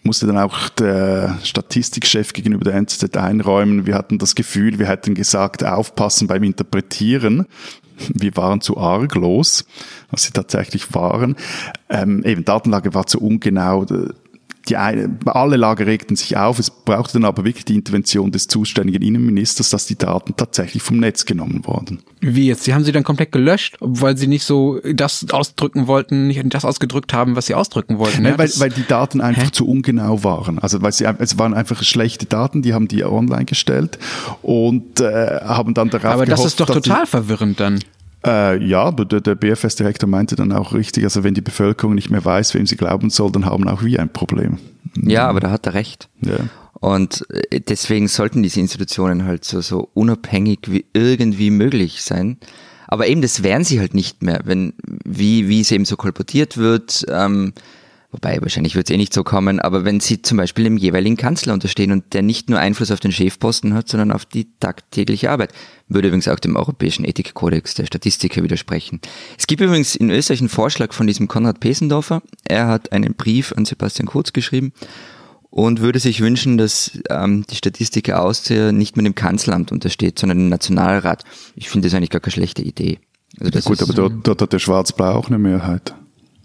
musste 0.02 0.26
dann 0.26 0.38
auch 0.38 0.70
der 0.70 1.38
Statistikchef 1.42 2.32
gegenüber 2.32 2.64
der 2.64 2.74
NZZ 2.76 3.14
einräumen. 3.18 3.84
Wir 3.84 3.96
hatten 3.96 4.16
das 4.16 4.34
Gefühl, 4.34 4.78
wir 4.78 4.88
hätten 4.88 5.14
gesagt, 5.14 5.62
aufpassen 5.62 6.26
beim 6.26 6.42
Interpretieren. 6.42 7.46
Wir 8.08 8.34
waren 8.36 8.62
zu 8.62 8.78
arglos, 8.78 9.66
was 10.10 10.22
sie 10.22 10.32
tatsächlich 10.32 10.94
waren. 10.94 11.36
Ähm, 11.90 12.24
eben 12.24 12.46
Datenlage 12.46 12.94
war 12.94 13.06
zu 13.06 13.20
ungenau 13.20 13.84
die 14.68 14.76
eine, 14.76 15.18
alle 15.26 15.56
Lager 15.56 15.86
regten 15.86 16.16
sich 16.16 16.36
auf. 16.36 16.58
Es 16.58 16.70
brauchte 16.70 17.14
dann 17.14 17.24
aber 17.24 17.44
wirklich 17.44 17.64
die 17.64 17.74
Intervention 17.74 18.30
des 18.30 18.46
zuständigen 18.48 19.02
Innenministers, 19.02 19.70
dass 19.70 19.86
die 19.86 19.96
Daten 19.96 20.34
tatsächlich 20.36 20.82
vom 20.82 20.98
Netz 20.98 21.24
genommen 21.24 21.62
wurden. 21.66 22.00
Wie 22.20 22.46
jetzt? 22.46 22.64
Sie 22.64 22.74
haben 22.74 22.84
sie 22.84 22.92
dann 22.92 23.02
komplett 23.02 23.32
gelöscht, 23.32 23.76
weil 23.80 24.16
sie 24.16 24.26
nicht 24.26 24.44
so 24.44 24.80
das 24.80 25.26
ausdrücken 25.30 25.86
wollten, 25.86 26.26
nicht 26.26 26.42
das 26.54 26.64
ausgedrückt 26.64 27.12
haben, 27.12 27.36
was 27.36 27.46
sie 27.46 27.54
ausdrücken 27.54 27.98
wollten. 27.98 28.22
Nein, 28.22 28.32
ja, 28.32 28.38
weil, 28.38 28.50
weil 28.58 28.70
die 28.70 28.86
Daten 28.86 29.20
einfach 29.20 29.44
hä? 29.44 29.52
zu 29.52 29.66
ungenau 29.66 30.22
waren. 30.22 30.58
Also 30.58 30.82
weil 30.82 30.92
sie, 30.92 31.04
es 31.18 31.38
waren 31.38 31.54
einfach 31.54 31.82
schlechte 31.82 32.26
Daten, 32.26 32.62
die 32.62 32.74
haben 32.74 32.88
die 32.88 33.04
online 33.04 33.46
gestellt 33.46 33.98
und 34.42 35.00
äh, 35.00 35.40
haben 35.42 35.74
dann 35.74 35.90
darauf 35.90 36.12
Aber 36.12 36.24
gehofft, 36.26 36.44
das 36.44 36.52
ist 36.52 36.60
doch 36.60 36.66
total 36.66 37.06
verwirrend 37.06 37.60
dann. 37.60 37.80
Äh, 38.24 38.62
ja, 38.62 38.82
aber 38.82 39.04
der, 39.04 39.20
der 39.20 39.34
BFS-Direktor 39.34 40.08
meinte 40.08 40.36
dann 40.36 40.52
auch 40.52 40.74
richtig, 40.74 41.04
also 41.04 41.24
wenn 41.24 41.34
die 41.34 41.40
Bevölkerung 41.40 41.94
nicht 41.94 42.10
mehr 42.10 42.24
weiß, 42.24 42.54
wem 42.54 42.66
sie 42.66 42.76
glauben 42.76 43.10
soll, 43.10 43.32
dann 43.32 43.46
haben 43.46 43.66
auch 43.66 43.82
wir 43.82 44.00
ein 44.00 44.12
Problem. 44.12 44.58
Ja, 44.94 45.28
aber 45.28 45.40
da 45.40 45.50
hat 45.50 45.66
er 45.66 45.74
recht. 45.74 46.08
Ja. 46.20 46.36
Und 46.74 47.26
äh, 47.30 47.60
deswegen 47.60 48.08
sollten 48.08 48.42
diese 48.42 48.60
Institutionen 48.60 49.24
halt 49.24 49.44
so, 49.44 49.60
so 49.60 49.88
unabhängig 49.94 50.60
wie 50.66 50.84
irgendwie 50.92 51.50
möglich 51.50 52.02
sein. 52.02 52.38
Aber 52.88 53.06
eben, 53.06 53.22
das 53.22 53.42
wären 53.42 53.64
sie 53.64 53.78
halt 53.78 53.94
nicht 53.94 54.22
mehr, 54.22 54.40
wenn, 54.44 54.74
wie, 55.04 55.48
wie 55.48 55.60
es 55.60 55.70
eben 55.70 55.84
so 55.84 55.96
kolportiert 55.96 56.56
wird, 56.56 57.06
ähm, 57.08 57.52
wobei 58.12 58.40
wahrscheinlich 58.40 58.74
wird 58.74 58.88
es 58.88 58.94
eh 58.94 58.96
nicht 58.96 59.14
so 59.14 59.24
kommen, 59.24 59.60
aber 59.60 59.84
wenn 59.84 60.00
sie 60.00 60.22
zum 60.22 60.38
Beispiel 60.38 60.64
dem 60.64 60.76
jeweiligen 60.76 61.16
Kanzler 61.16 61.52
unterstehen 61.52 61.92
und 61.92 62.12
der 62.12 62.22
nicht 62.22 62.50
nur 62.50 62.58
Einfluss 62.58 62.90
auf 62.90 63.00
den 63.00 63.12
Chefposten 63.12 63.74
hat, 63.74 63.88
sondern 63.88 64.12
auf 64.12 64.24
die 64.24 64.48
tagtägliche 64.58 65.30
Arbeit, 65.30 65.52
würde 65.88 66.08
übrigens 66.08 66.28
auch 66.28 66.38
dem 66.38 66.56
Europäischen 66.56 67.04
Ethikkodex 67.04 67.74
der 67.74 67.86
Statistiker 67.86 68.42
widersprechen. 68.42 69.00
Es 69.38 69.46
gibt 69.46 69.60
übrigens 69.60 69.94
in 69.94 70.10
Österreich 70.10 70.40
einen 70.40 70.48
Vorschlag 70.48 70.92
von 70.92 71.06
diesem 71.06 71.28
Konrad 71.28 71.60
Pesendorfer. 71.60 72.22
Er 72.44 72.66
hat 72.66 72.92
einen 72.92 73.14
Brief 73.14 73.52
an 73.56 73.64
Sebastian 73.64 74.06
Kurz 74.06 74.32
geschrieben 74.32 74.72
und 75.50 75.80
würde 75.80 75.98
sich 75.98 76.20
wünschen, 76.20 76.58
dass 76.58 76.92
ähm, 77.10 77.44
die 77.50 77.56
Statistiker 77.56 78.22
Austria 78.22 78.72
nicht 78.72 78.96
mehr 78.96 79.04
dem 79.04 79.14
Kanzleramt 79.14 79.72
untersteht, 79.72 80.18
sondern 80.18 80.38
dem 80.38 80.48
Nationalrat. 80.48 81.24
Ich 81.56 81.68
finde 81.68 81.88
das 81.88 81.94
eigentlich 81.94 82.10
gar 82.10 82.20
keine 82.20 82.32
schlechte 82.32 82.62
Idee. 82.62 82.98
Also 83.38 83.50
das 83.50 83.64
Gut, 83.64 83.82
aber 83.82 83.92
dort, 83.92 84.26
dort 84.26 84.42
hat 84.42 84.52
der 84.52 84.58
Schwarz-Blau 84.58 85.12
auch 85.12 85.28
eine 85.28 85.38
Mehrheit. 85.38 85.94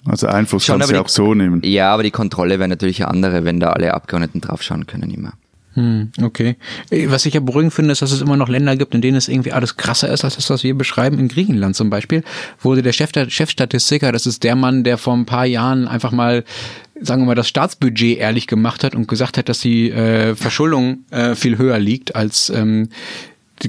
Also 0.06 0.28
Einfluss 0.28 0.68
kann 0.68 0.82
sie 0.82 0.98
auch 0.98 1.10
so 1.10 1.34
nehmen. 1.34 1.62
Ja, 1.64 1.94
aber 1.94 2.04
die 2.04 2.12
Kontrolle 2.12 2.60
wäre 2.60 2.70
natürlich 2.70 3.02
eine 3.02 3.12
andere, 3.12 3.44
wenn 3.44 3.60
da 3.60 3.72
alle 3.72 3.94
Abgeordneten 3.94 4.42
draufschauen 4.42 4.86
können 4.86 5.10
immer. 5.12 5.34
Hm, 5.74 6.12
okay. 6.22 6.56
Äh, 6.90 7.10
was 7.10 7.26
ich 7.26 7.34
ja 7.34 7.42
beruhigend 7.42 7.74
finde, 7.74 7.92
ist, 7.92 8.02
dass 8.02 8.14
es 8.14 8.22
immer 8.22 8.38
noch 8.38 8.48
Länder 8.48 8.78
gibt, 8.78 8.96
in 8.96 9.02
denen 9.02 9.18
es 9.18 9.28
irgendwie 9.28 9.52
alles 9.52 9.76
krasser 9.76 10.10
ist, 10.10 10.24
als 10.24 10.38
das, 10.38 10.50
was 10.50 10.64
wir 10.64 10.74
beschreiben. 10.74 11.20
In 11.20 11.28
Griechenland 11.28 11.76
zum 11.76 11.90
Beispiel 11.90 12.24
wurde 12.62 12.82
der 12.82 12.94
Chef, 12.94 13.12
der 13.12 13.30
Chefstatistiker, 13.30 14.12
das 14.14 14.26
ist 14.26 14.44
der 14.44 14.56
Mann, 14.56 14.86
der 14.86 14.98
vor 14.98 15.14
ein 15.14 15.26
paar 15.26 15.46
Jahren 15.46 15.88
einfach 15.88 16.12
mal 16.12 16.44
sagen 17.02 17.24
wir 17.24 17.28
mal, 17.28 17.36
das 17.36 17.50
Staatsbudget 17.50 18.20
ehrlich 18.20 18.48
gemacht 18.48 18.86
hat 18.86 18.96
und 18.96 19.10
gesagt 19.10 19.38
hat, 19.38 19.50
dass 19.50 19.60
die 19.60 19.92
äh, 19.92 20.34
Verschuldung 20.34 21.00
äh, 21.12 21.36
viel 21.36 21.58
höher 21.58 21.78
liegt 21.78 22.16
als 22.16 22.50
ähm, 22.50 22.88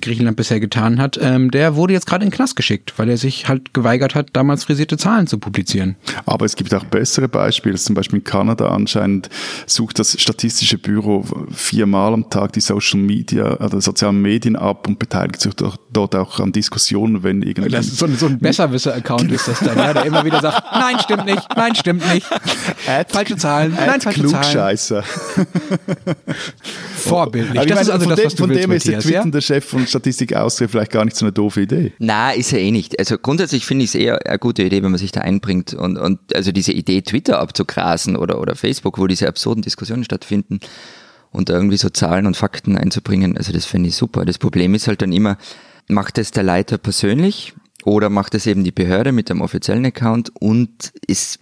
Griechenland 0.00 0.36
bisher 0.36 0.60
getan 0.60 0.98
hat, 0.98 1.18
ähm, 1.20 1.50
der 1.50 1.76
wurde 1.76 1.92
jetzt 1.92 2.06
gerade 2.06 2.24
in 2.24 2.30
den 2.30 2.36
Knast 2.36 2.56
geschickt, 2.56 2.94
weil 2.96 3.08
er 3.08 3.16
sich 3.16 3.48
halt 3.48 3.72
geweigert 3.72 4.14
hat, 4.14 4.30
damals 4.32 4.64
frisierte 4.64 4.96
Zahlen 4.96 5.26
zu 5.26 5.38
publizieren. 5.38 5.96
Aber 6.26 6.44
es 6.44 6.56
gibt 6.56 6.74
auch 6.74 6.84
bessere 6.84 7.28
Beispiele. 7.28 7.76
Zum 7.76 7.94
Beispiel 7.94 8.18
in 8.18 8.24
Kanada 8.24 8.68
anscheinend 8.68 9.30
sucht 9.66 9.98
das 9.98 10.20
Statistische 10.20 10.78
Büro 10.78 11.24
viermal 11.52 12.12
am 12.14 12.28
Tag 12.30 12.52
die 12.52 12.60
Social 12.60 13.00
Media, 13.00 13.44
also 13.56 13.78
sozialen 13.80 14.20
Medien 14.20 14.56
ab 14.56 14.88
und 14.88 14.98
beteiligt 14.98 15.40
sich 15.40 15.54
dort 15.54 16.14
auch 16.14 16.40
an 16.40 16.52
Diskussionen, 16.52 17.22
wenn 17.22 17.42
irgendwie... 17.42 17.70
Das 17.70 17.86
ist 17.86 17.98
so, 17.98 18.06
ein, 18.06 18.16
so 18.16 18.26
ein 18.26 18.38
Besserwisser-Account 18.38 19.30
ist 19.30 19.48
das 19.48 19.60
dann, 19.60 19.78
ja, 19.78 19.92
der 19.92 20.04
immer 20.04 20.24
wieder 20.24 20.40
sagt, 20.40 20.62
nein, 20.72 20.98
stimmt 20.98 21.26
nicht, 21.26 21.46
nein, 21.56 21.74
stimmt 21.74 22.12
nicht. 22.12 22.26
Ad, 22.86 23.12
falsche 23.12 23.36
Zahlen, 23.36 23.72
Ad 23.74 23.86
nein, 23.86 24.00
falsche 24.00 24.20
Klugscheißer. 24.20 25.02
Zahlen. 25.02 25.46
Vorbildlich. 26.96 27.66
Das 27.66 27.82
ist 27.82 27.90
also 27.90 28.08
das, 28.08 28.24
was 28.24 28.34
du 28.34 28.42
von 28.42 28.50
willst, 28.50 28.64
dem 28.64 28.72
ist 28.72 28.88
der 28.88 28.98
twitternde 29.00 29.38
ja? 29.38 29.42
Chef 29.42 29.75
von 29.76 29.86
Statistik 29.86 30.34
Austria 30.34 30.68
vielleicht 30.68 30.90
gar 30.90 31.04
nicht 31.04 31.16
so 31.16 31.26
eine 31.26 31.32
doofe 31.32 31.60
Idee. 31.60 31.92
Na, 31.98 32.32
ist 32.32 32.50
ja 32.50 32.58
eh 32.58 32.70
nicht. 32.70 32.98
Also 32.98 33.18
grundsätzlich 33.18 33.66
finde 33.66 33.84
ich 33.84 33.90
es 33.90 33.94
eher 33.94 34.26
eine 34.26 34.38
gute 34.38 34.62
Idee, 34.62 34.82
wenn 34.82 34.90
man 34.90 34.98
sich 34.98 35.12
da 35.12 35.20
einbringt 35.20 35.74
und, 35.74 35.98
und 35.98 36.34
also 36.34 36.50
diese 36.50 36.72
Idee, 36.72 37.02
Twitter 37.02 37.38
abzugrasen 37.40 38.16
oder, 38.16 38.40
oder 38.40 38.54
Facebook, 38.54 38.98
wo 38.98 39.06
diese 39.06 39.28
absurden 39.28 39.62
Diskussionen 39.62 40.04
stattfinden 40.04 40.60
und 41.30 41.50
irgendwie 41.50 41.76
so 41.76 41.90
Zahlen 41.90 42.26
und 42.26 42.36
Fakten 42.36 42.78
einzubringen, 42.78 43.36
also 43.36 43.52
das 43.52 43.66
finde 43.66 43.90
ich 43.90 43.96
super. 43.96 44.24
Das 44.24 44.38
Problem 44.38 44.74
ist 44.74 44.88
halt 44.88 45.02
dann 45.02 45.12
immer, 45.12 45.36
macht 45.88 46.16
es 46.16 46.30
der 46.30 46.42
Leiter 46.42 46.78
persönlich 46.78 47.52
oder 47.84 48.08
macht 48.08 48.34
es 48.34 48.46
eben 48.46 48.64
die 48.64 48.72
Behörde 48.72 49.12
mit 49.12 49.28
dem 49.28 49.42
offiziellen 49.42 49.84
Account 49.84 50.30
und 50.34 50.92
ist 51.06 51.38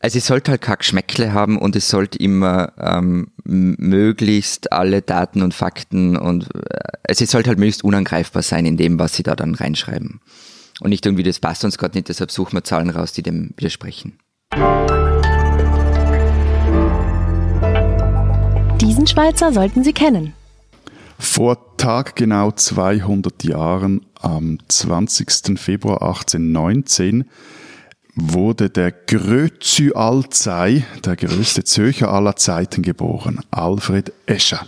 also 0.00 0.18
es 0.18 0.26
sollte 0.26 0.50
halt 0.50 0.60
kein 0.60 0.78
Geschmäckle 0.78 1.32
haben 1.32 1.58
und 1.58 1.74
es 1.74 1.88
sollte 1.88 2.18
immer 2.18 2.72
ähm, 2.78 3.28
möglichst 3.44 4.72
alle 4.72 5.02
Daten 5.02 5.42
und 5.42 5.54
Fakten 5.54 6.16
und 6.16 6.54
äh, 6.54 6.60
also 7.08 7.24
es 7.24 7.30
sollte 7.30 7.48
halt 7.48 7.58
möglichst 7.58 7.84
unangreifbar 7.84 8.42
sein 8.42 8.66
in 8.66 8.76
dem, 8.76 8.98
was 8.98 9.14
sie 9.14 9.22
da 9.22 9.34
dann 9.34 9.54
reinschreiben. 9.54 10.20
Und 10.80 10.90
nicht 10.90 11.06
irgendwie, 11.06 11.22
das 11.22 11.40
passt 11.40 11.64
uns 11.64 11.78
gerade 11.78 11.96
nicht, 11.96 12.08
deshalb 12.08 12.30
suchen 12.30 12.54
wir 12.54 12.64
Zahlen 12.64 12.90
raus, 12.90 13.12
die 13.12 13.22
dem 13.22 13.50
widersprechen. 13.56 14.18
Diesen 18.80 19.06
Schweizer 19.06 19.52
sollten 19.52 19.82
Sie 19.82 19.94
kennen. 19.94 20.34
Vor 21.18 21.76
taggenau 21.78 22.52
200 22.52 23.44
Jahren, 23.44 24.04
am 24.20 24.58
20. 24.68 25.58
Februar 25.58 26.02
1819, 26.02 27.24
wurde 28.16 28.70
der 28.70 28.90
Grötzü 28.92 29.92
Alzey, 29.92 30.84
der 31.04 31.16
größte 31.16 31.64
Zürcher 31.64 32.10
aller 32.10 32.34
Zeiten, 32.36 32.82
geboren, 32.82 33.40
Alfred 33.50 34.12
Escher. 34.26 34.66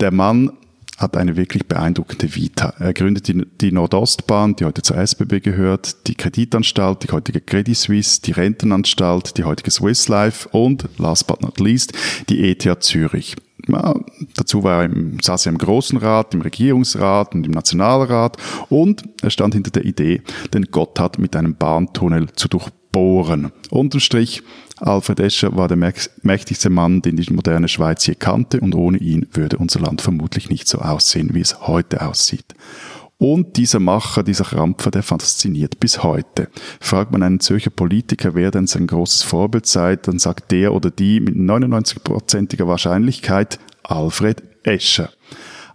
Der 0.00 0.10
Mann 0.10 0.52
hat 0.98 1.16
eine 1.16 1.36
wirklich 1.36 1.66
beeindruckende 1.66 2.34
Vita. 2.34 2.74
Er 2.78 2.92
gründet 2.92 3.26
die, 3.26 3.44
die 3.60 3.72
Nordostbahn, 3.72 4.54
die 4.56 4.64
heute 4.64 4.82
zur 4.82 4.96
SBB 4.96 5.40
gehört, 5.40 6.06
die 6.06 6.14
Kreditanstalt, 6.14 7.02
die 7.02 7.12
heutige 7.12 7.40
Credit 7.40 7.76
Suisse, 7.76 8.20
die 8.22 8.32
Rentenanstalt, 8.32 9.36
die 9.36 9.44
heutige 9.44 9.70
Swiss 9.70 10.06
Life 10.08 10.48
und, 10.50 10.88
last 10.98 11.26
but 11.26 11.42
not 11.42 11.58
least, 11.58 11.94
die 12.28 12.48
ETH 12.48 12.82
Zürich. 12.82 13.34
Ja, 13.66 13.94
dazu 14.36 14.62
war 14.62 14.82
er 14.82 14.84
im, 14.84 15.18
saß 15.20 15.46
er 15.46 15.52
im 15.52 15.58
Großen 15.58 15.98
Rat, 15.98 16.34
im 16.34 16.42
Regierungsrat 16.42 17.34
und 17.34 17.46
im 17.46 17.52
Nationalrat 17.52 18.36
und 18.68 19.02
er 19.22 19.30
stand 19.30 19.54
hinter 19.54 19.70
der 19.70 19.86
Idee, 19.86 20.22
den 20.52 20.66
Gotthard 20.66 21.18
mit 21.18 21.34
einem 21.34 21.56
Bahntunnel 21.56 22.28
zu 22.34 22.48
durchbohren. 22.94 23.52
Unterm 23.70 24.00
Strich, 24.00 24.42
Alfred 24.78 25.20
Escher 25.20 25.56
war 25.56 25.68
der 25.68 25.76
mächtigste 26.22 26.70
Mann, 26.70 27.02
den 27.02 27.16
die 27.16 27.32
moderne 27.32 27.68
Schweiz 27.68 28.06
je 28.06 28.14
kannte 28.14 28.60
und 28.60 28.74
ohne 28.74 28.98
ihn 28.98 29.26
würde 29.32 29.58
unser 29.58 29.80
Land 29.80 30.00
vermutlich 30.00 30.48
nicht 30.50 30.68
so 30.68 30.78
aussehen, 30.78 31.30
wie 31.32 31.40
es 31.40 31.66
heute 31.66 32.06
aussieht. 32.06 32.54
Und 33.16 33.56
dieser 33.56 33.78
Macher, 33.78 34.22
dieser 34.22 34.44
Krampfer, 34.44 34.90
der 34.90 35.02
fasziniert 35.02 35.78
bis 35.78 36.02
heute. 36.02 36.48
Fragt 36.80 37.12
man 37.12 37.22
einen 37.22 37.40
Zürcher 37.40 37.70
Politiker, 37.70 38.34
wer 38.34 38.50
denn 38.50 38.66
sein 38.66 38.86
großes 38.86 39.22
Vorbild 39.22 39.66
sei, 39.66 39.96
dann 39.96 40.18
sagt 40.18 40.50
der 40.50 40.74
oder 40.74 40.90
die 40.90 41.20
mit 41.20 41.36
99%iger 41.36 42.66
Wahrscheinlichkeit 42.66 43.60
Alfred 43.84 44.42
Escher. 44.64 45.10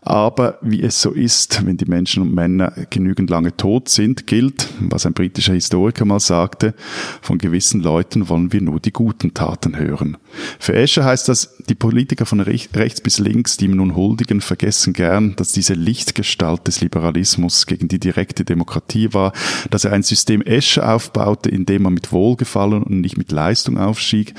Aber 0.01 0.57
wie 0.61 0.81
es 0.81 1.01
so 1.01 1.11
ist, 1.11 1.65
wenn 1.65 1.77
die 1.77 1.85
Menschen 1.85 2.23
und 2.23 2.33
Männer 2.33 2.73
genügend 2.89 3.29
lange 3.29 3.55
tot 3.55 3.89
sind, 3.89 4.27
gilt, 4.27 4.69
was 4.79 5.05
ein 5.05 5.13
britischer 5.13 5.53
Historiker 5.53 6.05
mal 6.05 6.19
sagte, 6.19 6.73
von 7.21 7.37
gewissen 7.37 7.81
Leuten 7.81 8.29
wollen 8.29 8.53
wir 8.53 8.61
nur 8.61 8.79
die 8.79 8.93
guten 8.93 9.33
Taten 9.33 9.77
hören. 9.77 10.17
Für 10.59 10.75
Escher 10.75 11.05
heißt 11.05 11.29
das, 11.29 11.57
die 11.69 11.75
Politiker 11.75 12.25
von 12.25 12.39
rechts 12.39 13.01
bis 13.01 13.19
links, 13.19 13.57
die 13.57 13.65
ihm 13.65 13.75
nun 13.75 13.95
huldigen, 13.95 14.41
vergessen 14.41 14.93
gern, 14.93 15.35
dass 15.35 15.51
diese 15.51 15.73
Lichtgestalt 15.73 16.67
des 16.67 16.81
Liberalismus 16.81 17.65
gegen 17.65 17.87
die 17.87 17.99
direkte 17.99 18.43
Demokratie 18.43 19.13
war, 19.13 19.33
dass 19.69 19.85
er 19.85 19.93
ein 19.93 20.03
System 20.03 20.41
Escher 20.41 20.93
aufbaute, 20.93 21.49
in 21.49 21.65
dem 21.65 21.85
er 21.85 21.91
mit 21.91 22.11
Wohlgefallen 22.11 22.83
und 22.83 23.01
nicht 23.01 23.17
mit 23.17 23.31
Leistung 23.31 23.77
aufstieg, 23.77 24.33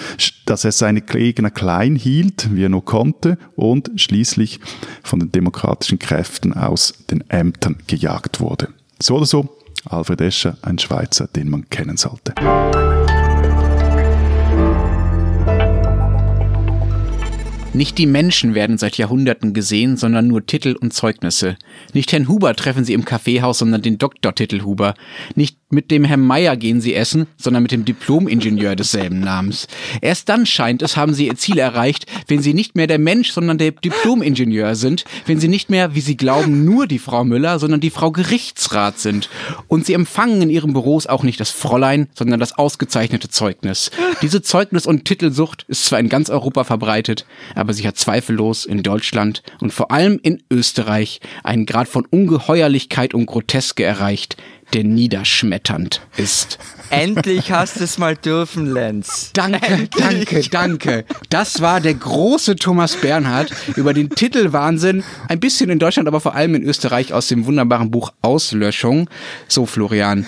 dass 0.46 0.64
er 0.64 0.72
seine 0.72 1.00
Gegner 1.00 1.50
klein 1.50 1.96
hielt, 1.96 2.48
wie 2.54 2.64
er 2.64 2.68
nur 2.68 2.84
konnte, 2.84 3.38
und 3.56 3.90
schließlich 3.96 4.60
von 5.02 5.20
den 5.20 5.32
demokratischen 5.32 5.98
Kräften 5.98 6.52
aus 6.52 6.94
den 7.10 7.24
Ämtern 7.28 7.76
gejagt 7.86 8.40
wurde. 8.40 8.68
So 9.00 9.16
oder 9.16 9.26
so, 9.26 9.56
Alfred 9.84 10.20
Escher, 10.20 10.58
ein 10.62 10.78
Schweizer, 10.78 11.28
den 11.28 11.48
man 11.48 11.68
kennen 11.70 11.96
sollte. 11.96 12.34
Nicht 17.72 17.98
die 17.98 18.06
Menschen 18.06 18.56
werden 18.56 18.78
seit 18.78 18.98
Jahrhunderten 18.98 19.54
gesehen, 19.54 19.96
sondern 19.96 20.26
nur 20.26 20.44
Titel 20.44 20.74
und 20.80 20.92
Zeugnisse. 20.92 21.56
Nicht 21.92 22.10
Herrn 22.10 22.26
Huber 22.26 22.56
treffen 22.56 22.84
sie 22.84 22.94
im 22.94 23.04
Kaffeehaus, 23.04 23.58
sondern 23.58 23.80
den 23.80 23.96
Doktortitel 23.96 24.62
Huber. 24.62 24.94
Nicht 25.36 25.59
mit 25.70 25.90
dem 25.90 26.04
Herrn 26.04 26.20
Meier 26.20 26.56
gehen 26.56 26.80
sie 26.80 26.94
essen, 26.94 27.26
sondern 27.36 27.62
mit 27.62 27.72
dem 27.72 27.84
Diplom-Ingenieur 27.84 28.74
desselben 28.76 29.20
Namens. 29.20 29.68
Erst 30.00 30.28
dann 30.28 30.44
scheint 30.44 30.82
es, 30.82 30.96
haben 30.96 31.14
sie 31.14 31.28
ihr 31.28 31.36
Ziel 31.36 31.58
erreicht, 31.58 32.06
wenn 32.26 32.42
sie 32.42 32.54
nicht 32.54 32.74
mehr 32.74 32.88
der 32.88 32.98
Mensch, 32.98 33.30
sondern 33.30 33.56
der 33.58 33.70
Diplom-Ingenieur 33.70 34.74
sind, 34.74 35.04
wenn 35.26 35.38
sie 35.38 35.48
nicht 35.48 35.70
mehr, 35.70 35.94
wie 35.94 36.00
sie 36.00 36.16
glauben, 36.16 36.64
nur 36.64 36.86
die 36.86 36.98
Frau 36.98 37.24
Müller, 37.24 37.58
sondern 37.58 37.80
die 37.80 37.90
Frau 37.90 38.10
Gerichtsrat 38.10 38.98
sind. 38.98 39.30
Und 39.68 39.86
sie 39.86 39.94
empfangen 39.94 40.42
in 40.42 40.50
ihren 40.50 40.72
Büros 40.72 41.06
auch 41.06 41.22
nicht 41.22 41.38
das 41.38 41.50
Fräulein, 41.50 42.08
sondern 42.14 42.40
das 42.40 42.58
ausgezeichnete 42.58 43.28
Zeugnis. 43.28 43.92
Diese 44.22 44.42
Zeugnis- 44.42 44.86
und 44.86 45.04
Titelsucht 45.04 45.64
ist 45.68 45.84
zwar 45.84 46.00
in 46.00 46.08
ganz 46.08 46.30
Europa 46.30 46.64
verbreitet, 46.64 47.24
aber 47.54 47.72
sie 47.72 47.86
hat 47.86 47.96
zweifellos 47.96 48.64
in 48.64 48.82
Deutschland 48.82 49.42
und 49.60 49.72
vor 49.72 49.92
allem 49.92 50.18
in 50.22 50.42
Österreich 50.50 51.20
einen 51.44 51.66
Grad 51.66 51.88
von 51.88 52.06
Ungeheuerlichkeit 52.06 53.14
und 53.14 53.26
Groteske 53.26 53.84
erreicht, 53.84 54.36
der 54.72 54.84
niederschmetternd 54.84 56.00
ist. 56.16 56.58
Endlich 56.90 57.52
hast 57.52 57.78
du 57.78 57.84
es 57.84 57.98
mal 57.98 58.16
dürfen, 58.16 58.66
Lenz. 58.72 59.30
Danke, 59.32 59.64
Endlich. 59.64 60.50
danke, 60.50 60.50
danke. 60.50 61.04
Das 61.28 61.60
war 61.60 61.80
der 61.80 61.94
große 61.94 62.56
Thomas 62.56 62.96
Bernhard 62.96 63.52
über 63.76 63.94
den 63.94 64.10
Titelwahnsinn, 64.10 65.04
ein 65.28 65.38
bisschen 65.38 65.70
in 65.70 65.78
Deutschland, 65.78 66.08
aber 66.08 66.20
vor 66.20 66.34
allem 66.34 66.56
in 66.56 66.64
Österreich 66.64 67.12
aus 67.12 67.28
dem 67.28 67.46
wunderbaren 67.46 67.90
Buch 67.90 68.12
Auslöschung. 68.22 69.08
So, 69.46 69.66
Florian, 69.66 70.26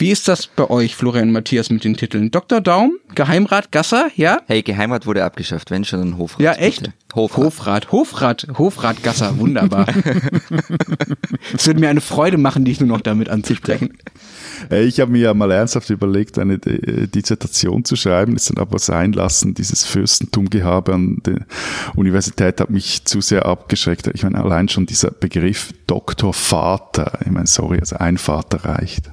Wie 0.00 0.12
ist 0.12 0.28
das 0.28 0.46
bei 0.46 0.70
euch, 0.70 0.94
Florian 0.94 1.26
und 1.26 1.32
Matthias, 1.32 1.70
mit 1.70 1.82
den 1.82 1.96
Titeln? 1.96 2.30
Dr. 2.30 2.60
Daum, 2.60 2.98
Geheimrat 3.16 3.72
Gasser, 3.72 4.08
ja? 4.14 4.40
Hey, 4.46 4.62
Geheimrat 4.62 5.06
wurde 5.06 5.24
abgeschafft, 5.24 5.72
wenn 5.72 5.84
schon 5.84 6.00
ein 6.00 6.18
Hofrat. 6.18 6.40
Ja, 6.40 6.52
echt? 6.52 6.92
Hofrat. 7.16 7.44
Hofrat, 7.44 7.90
Hofrat, 7.90 8.46
Hofrat 8.56 9.02
Gasser, 9.02 9.38
wunderbar. 9.38 9.88
Es 11.54 11.66
würde 11.66 11.80
mir 11.80 11.88
eine 11.88 12.00
Freude 12.00 12.36
machen, 12.36 12.64
dich 12.64 12.78
nur 12.78 12.88
noch 12.88 13.00
damit 13.00 13.28
anzusprechen. 13.28 13.98
Ich 14.70 14.98
habe 14.98 15.12
mir 15.12 15.18
ja 15.18 15.34
mal 15.34 15.52
ernsthaft 15.52 15.88
überlegt, 15.88 16.36
eine 16.36 16.54
äh, 16.54 17.06
Dissertation 17.06 17.84
zu 17.84 17.94
schreiben, 17.94 18.34
ist 18.34 18.50
dann 18.50 18.58
aber 18.58 18.80
sein 18.80 19.12
lassen. 19.12 19.54
Dieses 19.54 19.84
Fürstentumgehabe 19.84 20.94
an 20.94 21.18
der 21.24 21.46
Universität 21.94 22.60
hat 22.60 22.68
mich 22.68 23.04
zu 23.04 23.20
sehr 23.20 23.46
abgeschreckt. 23.46 24.08
Ich 24.14 24.24
meine, 24.24 24.42
allein 24.42 24.68
schon 24.68 24.84
dieser 24.84 25.12
Begriff 25.12 25.72
Doktorvater, 25.86 27.20
ich 27.24 27.30
meine, 27.30 27.46
sorry, 27.46 27.78
also 27.78 27.96
ein 27.96 28.18
Vater 28.18 28.64
reicht. 28.64 29.12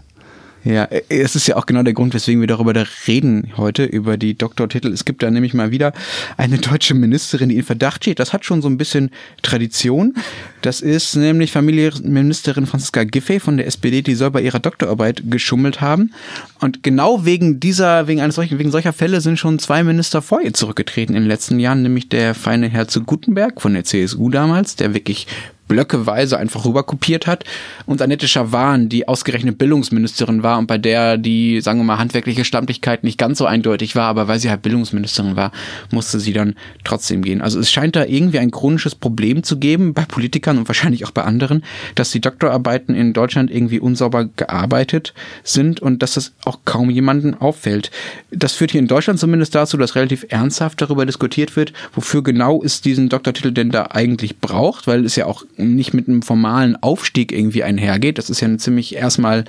Ja, 0.65 0.85
äh, 0.85 1.03
es 1.09 1.35
ist 1.35 1.47
ja 1.47 1.55
auch 1.55 1.67
genau 1.67 1.83
der 1.83 1.93
Grund, 1.93 2.13
weswegen 2.13 2.41
wir 2.41 2.47
darüber 2.47 2.73
da 2.73 2.83
reden 3.07 3.53
heute, 3.55 3.85
über 3.85 4.17
die 4.17 4.35
Doktortitel. 4.35 4.91
Es 4.91 5.05
gibt 5.05 5.21
da 5.21 5.29
nämlich 5.29 5.53
mal 5.53 5.71
wieder 5.71 5.93
eine 6.37 6.57
deutsche 6.57 6.95
Ministerin, 6.95 7.49
die 7.49 7.57
in 7.57 7.63
Verdacht 7.63 8.03
steht. 8.03 8.19
Das 8.19 8.33
hat 8.33 8.43
schon 8.43 8.61
so 8.61 8.67
ein 8.67 8.77
bisschen 8.77 9.11
Tradition. 9.43 10.15
Das 10.61 10.81
ist 10.81 11.15
nämlich 11.15 11.51
Familienministerin 11.51 12.65
Franziska 12.65 13.03
Giffey 13.03 13.39
von 13.39 13.57
der 13.57 13.67
SPD, 13.67 14.01
die 14.01 14.15
soll 14.15 14.31
bei 14.31 14.41
ihrer 14.41 14.59
Doktorarbeit 14.59 15.23
geschummelt 15.29 15.81
haben. 15.81 16.11
Und 16.59 16.81
genau 16.81 17.25
wegen 17.25 17.59
dieser, 17.59 18.07
wegen 18.07 18.21
eines 18.21 18.35
solchen, 18.35 18.57
wegen 18.57 18.71
solcher 18.71 18.93
Fälle 18.93 19.21
sind 19.21 19.37
schon 19.37 19.59
zwei 19.59 19.83
Minister 19.83 20.23
vor 20.23 20.41
ihr 20.41 20.53
zurückgetreten 20.53 21.15
in 21.15 21.23
den 21.23 21.29
letzten 21.29 21.59
Jahren, 21.59 21.83
nämlich 21.83 22.09
der 22.09 22.33
feine 22.33 22.67
Herr 22.67 22.87
zu 22.87 23.03
Gutenberg 23.03 23.61
von 23.61 23.75
der 23.75 23.83
CSU 23.83 24.29
damals, 24.31 24.75
der 24.75 24.95
wirklich 24.95 25.27
blöckeweise 25.67 26.37
einfach 26.37 26.65
rüberkopiert 26.65 27.27
hat 27.27 27.43
und 27.85 28.01
Annette 28.01 28.27
Schawan, 28.27 28.89
die 28.89 29.07
ausgerechnet 29.07 29.57
Bildungsministerin 29.57 30.43
war 30.43 30.57
und 30.57 30.67
bei 30.67 30.77
der 30.77 31.17
die, 31.17 31.61
sagen 31.61 31.79
wir 31.79 31.83
mal, 31.83 31.97
handwerkliche 31.97 32.45
Stammlichkeit 32.45 33.03
nicht 33.03 33.17
ganz 33.17 33.37
so 33.37 33.45
eindeutig 33.45 33.95
war, 33.95 34.07
aber 34.07 34.27
weil 34.27 34.39
sie 34.39 34.49
halt 34.49 34.61
Bildungsministerin 34.61 35.35
war, 35.35 35.51
musste 35.91 36.19
sie 36.19 36.33
dann 36.33 36.55
trotzdem 36.83 37.21
gehen. 37.21 37.41
Also 37.41 37.59
es 37.59 37.71
scheint 37.71 37.95
da 37.95 38.05
irgendwie 38.05 38.39
ein 38.39 38.51
chronisches 38.51 38.95
Problem 38.95 39.43
zu 39.43 39.57
geben 39.57 39.93
bei 39.93 40.05
Politikern 40.05 40.57
und 40.57 40.67
wahrscheinlich 40.67 41.05
auch 41.05 41.11
bei 41.11 41.23
anderen, 41.23 41.63
dass 41.95 42.11
die 42.11 42.21
Doktorarbeiten 42.21 42.95
in 42.95 43.13
Deutschland 43.13 43.51
irgendwie 43.51 43.79
unsauber 43.79 44.29
gearbeitet 44.35 45.13
sind 45.43 45.79
und 45.79 46.01
dass 46.01 46.13
das 46.13 46.33
auch 46.45 46.59
kaum 46.65 46.89
jemanden 46.89 47.33
auffällt. 47.33 47.91
Das 48.31 48.53
führt 48.53 48.71
hier 48.71 48.81
in 48.81 48.87
Deutschland 48.87 49.19
zumindest 49.19 49.55
dazu, 49.55 49.77
dass 49.77 49.95
relativ 49.95 50.25
ernsthaft 50.29 50.81
darüber 50.81 51.05
diskutiert 51.05 51.55
wird, 51.55 51.73
wofür 51.93 52.23
genau 52.23 52.61
es 52.63 52.81
diesen 52.81 53.09
Doktortitel 53.09 53.51
denn 53.51 53.71
da 53.71 53.87
eigentlich 53.91 54.39
braucht, 54.39 54.87
weil 54.87 55.05
es 55.05 55.15
ja 55.15 55.25
auch 55.25 55.43
nicht 55.57 55.93
mit 55.93 56.07
einem 56.07 56.21
formalen 56.21 56.75
Aufstieg 56.75 57.31
irgendwie 57.31 57.63
einhergeht. 57.63 58.17
Das 58.17 58.29
ist 58.29 58.41
ja 58.41 58.47
eine 58.47 58.57
ziemlich 58.57 58.95
erstmal 58.95 59.45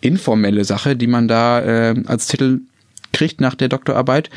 informelle 0.00 0.64
Sache, 0.64 0.96
die 0.96 1.06
man 1.06 1.28
da 1.28 1.60
äh, 1.60 2.02
als 2.06 2.26
Titel 2.26 2.60
kriegt 3.12 3.40
nach 3.40 3.54
der 3.54 3.68
Doktorarbeit. 3.68 4.30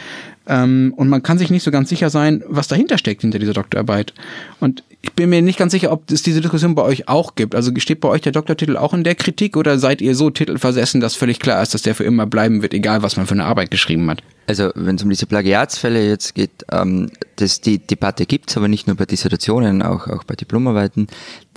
Ähm, 0.47 0.93
und 0.95 1.09
man 1.09 1.23
kann 1.23 1.37
sich 1.37 1.51
nicht 1.51 1.63
so 1.63 1.71
ganz 1.71 1.89
sicher 1.89 2.09
sein, 2.09 2.43
was 2.47 2.67
dahinter 2.67 2.97
steckt 2.97 3.21
hinter 3.21 3.39
dieser 3.39 3.53
Doktorarbeit. 3.53 4.13
Und 4.59 4.83
ich 5.03 5.13
bin 5.13 5.29
mir 5.29 5.41
nicht 5.41 5.57
ganz 5.57 5.71
sicher, 5.71 5.91
ob 5.91 6.11
es 6.11 6.21
diese 6.21 6.41
Diskussion 6.41 6.75
bei 6.75 6.83
euch 6.83 7.07
auch 7.07 7.33
gibt. 7.33 7.55
Also 7.55 7.71
steht 7.77 8.01
bei 8.01 8.09
euch 8.09 8.21
der 8.21 8.31
Doktortitel 8.31 8.77
auch 8.77 8.93
in 8.93 9.03
der 9.03 9.15
Kritik 9.15 9.57
oder 9.57 9.79
seid 9.79 9.99
ihr 9.99 10.15
so 10.15 10.29
titelversessen, 10.29 11.01
dass 11.01 11.15
völlig 11.15 11.39
klar 11.39 11.61
ist, 11.61 11.73
dass 11.73 11.81
der 11.81 11.95
für 11.95 12.03
immer 12.03 12.27
bleiben 12.27 12.61
wird, 12.61 12.73
egal 12.73 13.01
was 13.01 13.17
man 13.17 13.25
für 13.25 13.33
eine 13.33 13.45
Arbeit 13.45 13.71
geschrieben 13.71 14.09
hat? 14.11 14.21
Also 14.45 14.69
wenn 14.75 14.97
es 14.97 15.03
um 15.03 15.09
diese 15.09 15.25
Plagiatsfälle 15.25 16.07
jetzt 16.07 16.35
geht, 16.35 16.65
ähm, 16.71 17.09
das, 17.37 17.61
die 17.61 17.79
Debatte 17.79 18.27
gibt's, 18.27 18.57
aber 18.57 18.67
nicht 18.67 18.85
nur 18.85 18.95
bei 18.95 19.05
Dissertationen, 19.05 19.81
auch, 19.81 20.07
auch 20.07 20.23
bei 20.23 20.35
Diplomarbeiten. 20.35 21.07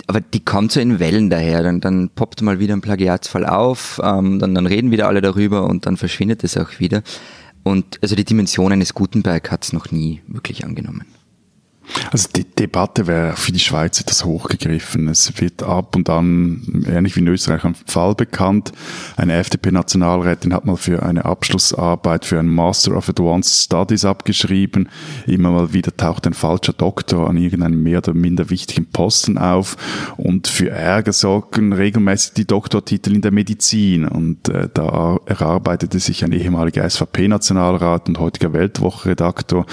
Aber 0.07 0.21
die 0.21 0.43
kommt 0.43 0.71
so 0.71 0.79
in 0.79 0.99
Wellen 0.99 1.29
daher. 1.29 1.61
Dann, 1.61 1.81
dann 1.81 2.09
poppt 2.09 2.41
mal 2.41 2.59
wieder 2.59 2.75
ein 2.75 2.81
Plagiatsfall 2.81 3.45
auf, 3.45 4.01
ähm, 4.03 4.39
dann, 4.39 4.55
dann 4.55 4.65
reden 4.65 4.89
wieder 4.89 5.07
alle 5.07 5.21
darüber 5.21 5.67
und 5.67 5.85
dann 5.85 5.97
verschwindet 5.97 6.43
es 6.43 6.57
auch 6.57 6.79
wieder. 6.79 7.03
Und 7.63 7.99
also 8.01 8.15
die 8.15 8.25
Dimension 8.25 8.71
eines 8.71 8.93
Gutenberg 8.93 9.51
hat's 9.51 9.71
noch 9.71 9.91
nie 9.91 10.21
wirklich 10.27 10.65
angenommen. 10.65 11.05
Also 12.11 12.29
die 12.35 12.43
Debatte 12.43 13.07
wäre 13.07 13.35
für 13.35 13.51
die 13.51 13.59
Schweiz 13.59 13.99
etwas 13.99 14.25
hochgegriffen. 14.25 15.07
Es 15.07 15.39
wird 15.41 15.63
ab 15.63 15.95
und 15.95 16.09
an, 16.09 16.85
ähnlich 16.87 17.15
wie 17.15 17.21
in 17.21 17.27
Österreich, 17.27 17.63
ein 17.63 17.75
Fall 17.85 18.15
bekannt. 18.15 18.71
Eine 19.17 19.33
FDP-Nationalrätin 19.33 20.53
hat 20.53 20.65
mal 20.65 20.77
für 20.77 21.03
eine 21.03 21.25
Abschlussarbeit 21.25 22.25
für 22.25 22.39
ein 22.39 22.47
Master 22.47 22.95
of 22.95 23.09
Advanced 23.09 23.63
Studies 23.63 24.05
abgeschrieben. 24.05 24.89
Immer 25.27 25.51
mal 25.51 25.73
wieder 25.73 25.95
taucht 25.95 26.27
ein 26.27 26.33
falscher 26.33 26.73
Doktor 26.73 27.29
an 27.29 27.37
irgendeinem 27.37 27.83
mehr 27.83 27.99
oder 27.99 28.13
minder 28.13 28.49
wichtigen 28.49 28.85
Posten 28.87 29.37
auf. 29.37 29.77
Und 30.17 30.47
für 30.47 30.69
Ärger 30.69 31.13
sorgen 31.13 31.73
regelmäßig 31.73 32.33
die 32.33 32.45
Doktortitel 32.45 33.13
in 33.13 33.21
der 33.21 33.31
Medizin. 33.31 34.07
Und 34.07 34.49
äh, 34.49 34.69
da 34.73 35.17
erarbeitete 35.25 35.99
sich 35.99 36.23
ein 36.23 36.31
ehemaliger 36.31 36.89
SVP-Nationalrat 36.89 38.07
und 38.07 38.19
heutiger 38.19 38.53
Weltwoche-Redaktor 38.53 39.65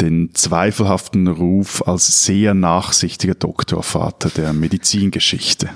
den 0.00 0.34
zweifelhaften 0.34 1.28
Ruf 1.28 1.53
als 1.86 2.24
sehr 2.24 2.54
nachsichtiger 2.54 3.34
Doktorvater 3.34 4.30
der 4.30 4.52
Medizingeschichte. 4.52 5.70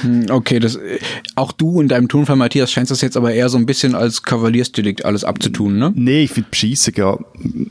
Hm, 0.00 0.26
Okay, 0.30 0.58
das, 0.58 0.76
äh, 0.76 0.98
auch 1.34 1.52
du 1.52 1.80
in 1.80 1.88
deinem 1.88 2.08
Tonfall, 2.08 2.36
Matthias, 2.36 2.72
scheinst 2.72 2.90
das 2.90 3.00
jetzt 3.00 3.16
aber 3.16 3.32
eher 3.32 3.48
so 3.48 3.58
ein 3.58 3.66
bisschen 3.66 3.94
als 3.94 4.22
Kavaliersdelikt 4.22 5.04
alles 5.04 5.24
abzutun, 5.24 5.78
ne? 5.78 5.92
Nee, 5.94 6.24
ich 6.24 6.30
finde, 6.30 6.48
Beschießen 6.50 6.94
ja, 6.96 7.18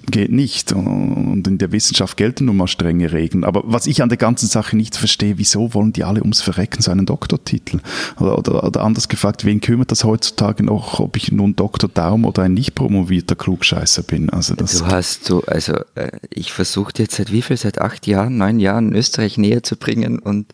geht 0.09 0.31
nicht. 0.31 0.71
Und 0.73 1.47
in 1.47 1.57
der 1.57 1.71
Wissenschaft 1.71 2.17
gelten 2.17 2.45
nun 2.45 2.57
mal 2.57 2.67
strenge 2.67 3.11
Regeln. 3.11 3.43
Aber 3.43 3.63
was 3.65 3.87
ich 3.87 4.01
an 4.01 4.09
der 4.09 4.17
ganzen 4.17 4.47
Sache 4.47 4.75
nicht 4.75 4.95
verstehe, 4.95 5.37
wieso 5.37 5.73
wollen 5.73 5.93
die 5.93 6.03
alle 6.03 6.21
ums 6.21 6.41
Verrecken 6.41 6.81
so 6.81 6.91
einen 6.91 7.05
Doktortitel? 7.05 7.79
Oder, 8.19 8.37
oder, 8.37 8.63
oder 8.63 8.81
anders 8.81 9.07
gefragt, 9.07 9.45
wen 9.45 9.61
kümmert 9.61 9.91
das 9.91 10.03
heutzutage 10.03 10.63
noch, 10.63 10.99
ob 10.99 11.17
ich 11.17 11.31
nun 11.31 11.55
Doktor 11.55 11.89
Daum 11.93 12.25
oder 12.25 12.43
ein 12.43 12.53
nicht 12.53 12.75
promovierter 12.75 13.35
Klugscheißer 13.35 14.03
bin? 14.03 14.29
Also 14.29 14.55
das 14.55 14.77
Du 14.79 14.85
hast 14.85 15.25
so, 15.25 15.43
also 15.45 15.73
äh, 15.95 16.11
ich 16.29 16.51
versuche 16.51 16.91
jetzt 16.97 17.15
seit 17.15 17.31
wie 17.31 17.41
viel, 17.41 17.57
seit 17.57 17.79
acht 17.79 18.07
Jahren, 18.07 18.37
neun 18.37 18.59
Jahren 18.59 18.93
Österreich 18.93 19.37
näher 19.37 19.63
zu 19.63 19.75
bringen 19.75 20.19
und 20.19 20.47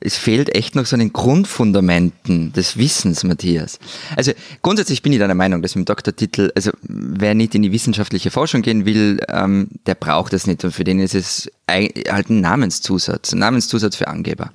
es 0.00 0.16
fehlt 0.16 0.54
echt 0.54 0.74
noch 0.74 0.86
so 0.86 0.96
an 0.96 1.00
den 1.00 1.12
Grundfundamenten 1.12 2.52
des 2.52 2.76
Wissens, 2.76 3.24
Matthias. 3.24 3.78
Also 4.16 4.32
grundsätzlich 4.62 5.02
bin 5.02 5.12
ich 5.12 5.18
deiner 5.18 5.34
Meinung, 5.34 5.62
dass 5.62 5.74
mit 5.74 5.86
dem 5.86 5.92
Doktortitel, 5.92 6.50
also 6.54 6.70
wer 6.82 7.34
nicht 7.34 7.54
in 7.54 7.62
die 7.62 7.72
wissenschaftliche 7.72 8.30
Forschung 8.30 8.62
gehen 8.62 8.84
will, 8.84 9.20
ähm, 9.28 9.68
der 9.86 9.94
braucht 9.94 10.32
das 10.32 10.46
nicht 10.46 10.64
und 10.64 10.72
für 10.72 10.84
den 10.84 11.00
ist 11.00 11.14
es 11.14 11.50
halt 11.68 12.30
ein 12.30 12.40
Namenszusatz, 12.40 13.32
ein 13.32 13.38
Namenszusatz 13.38 13.96
für 13.96 14.08
Angeber. 14.08 14.50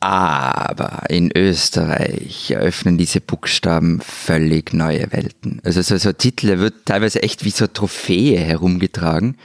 Aber 0.00 1.02
in 1.08 1.36
Österreich 1.36 2.52
eröffnen 2.52 2.98
diese 2.98 3.20
Buchstaben 3.20 4.00
völlig 4.00 4.72
neue 4.72 5.10
Welten. 5.10 5.60
Also 5.64 5.82
so, 5.82 5.96
so 5.96 6.10
ein 6.10 6.18
Titel, 6.18 6.46
der 6.46 6.60
wird 6.60 6.86
teilweise 6.86 7.22
echt 7.22 7.44
wie 7.44 7.50
so 7.50 7.64
eine 7.64 7.72
Trophäe 7.72 8.38
herumgetragen. 8.38 9.36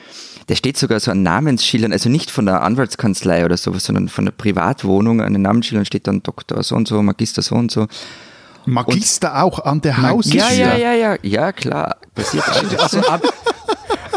Der 0.49 0.55
steht 0.55 0.77
sogar 0.77 0.99
so 0.99 1.09
an 1.09 1.23
Namensschildern, 1.23 1.91
also 1.91 2.09
nicht 2.09 2.29
von 2.29 2.45
der 2.45 2.61
Anwaltskanzlei 2.61 3.45
oder 3.45 3.57
sowas, 3.57 3.85
sondern 3.85 4.09
von 4.09 4.25
der 4.25 4.31
Privatwohnung. 4.33 5.21
An 5.21 5.33
den 5.33 5.41
Namensschildern 5.41 5.85
steht 5.85 6.05
dann 6.05 6.21
Doktor 6.21 6.61
so 6.61 6.75
und 6.75 6.87
so, 6.87 7.01
Magister 7.01 7.41
so 7.41 7.55
und 7.55 7.71
so. 7.71 7.87
Magister 8.65 9.43
auch 9.43 9.59
an 9.59 9.81
der 9.81 10.01
Haustür. 10.01 10.39
Ja, 10.39 10.51
ja, 10.51 10.75
ja, 10.75 10.93
ja, 10.93 11.17
ja, 11.21 11.51
klar. 11.51 11.97
Passiert 12.13 12.47
alles. 12.47 12.77
Also 12.77 12.99
Ab 13.07 13.21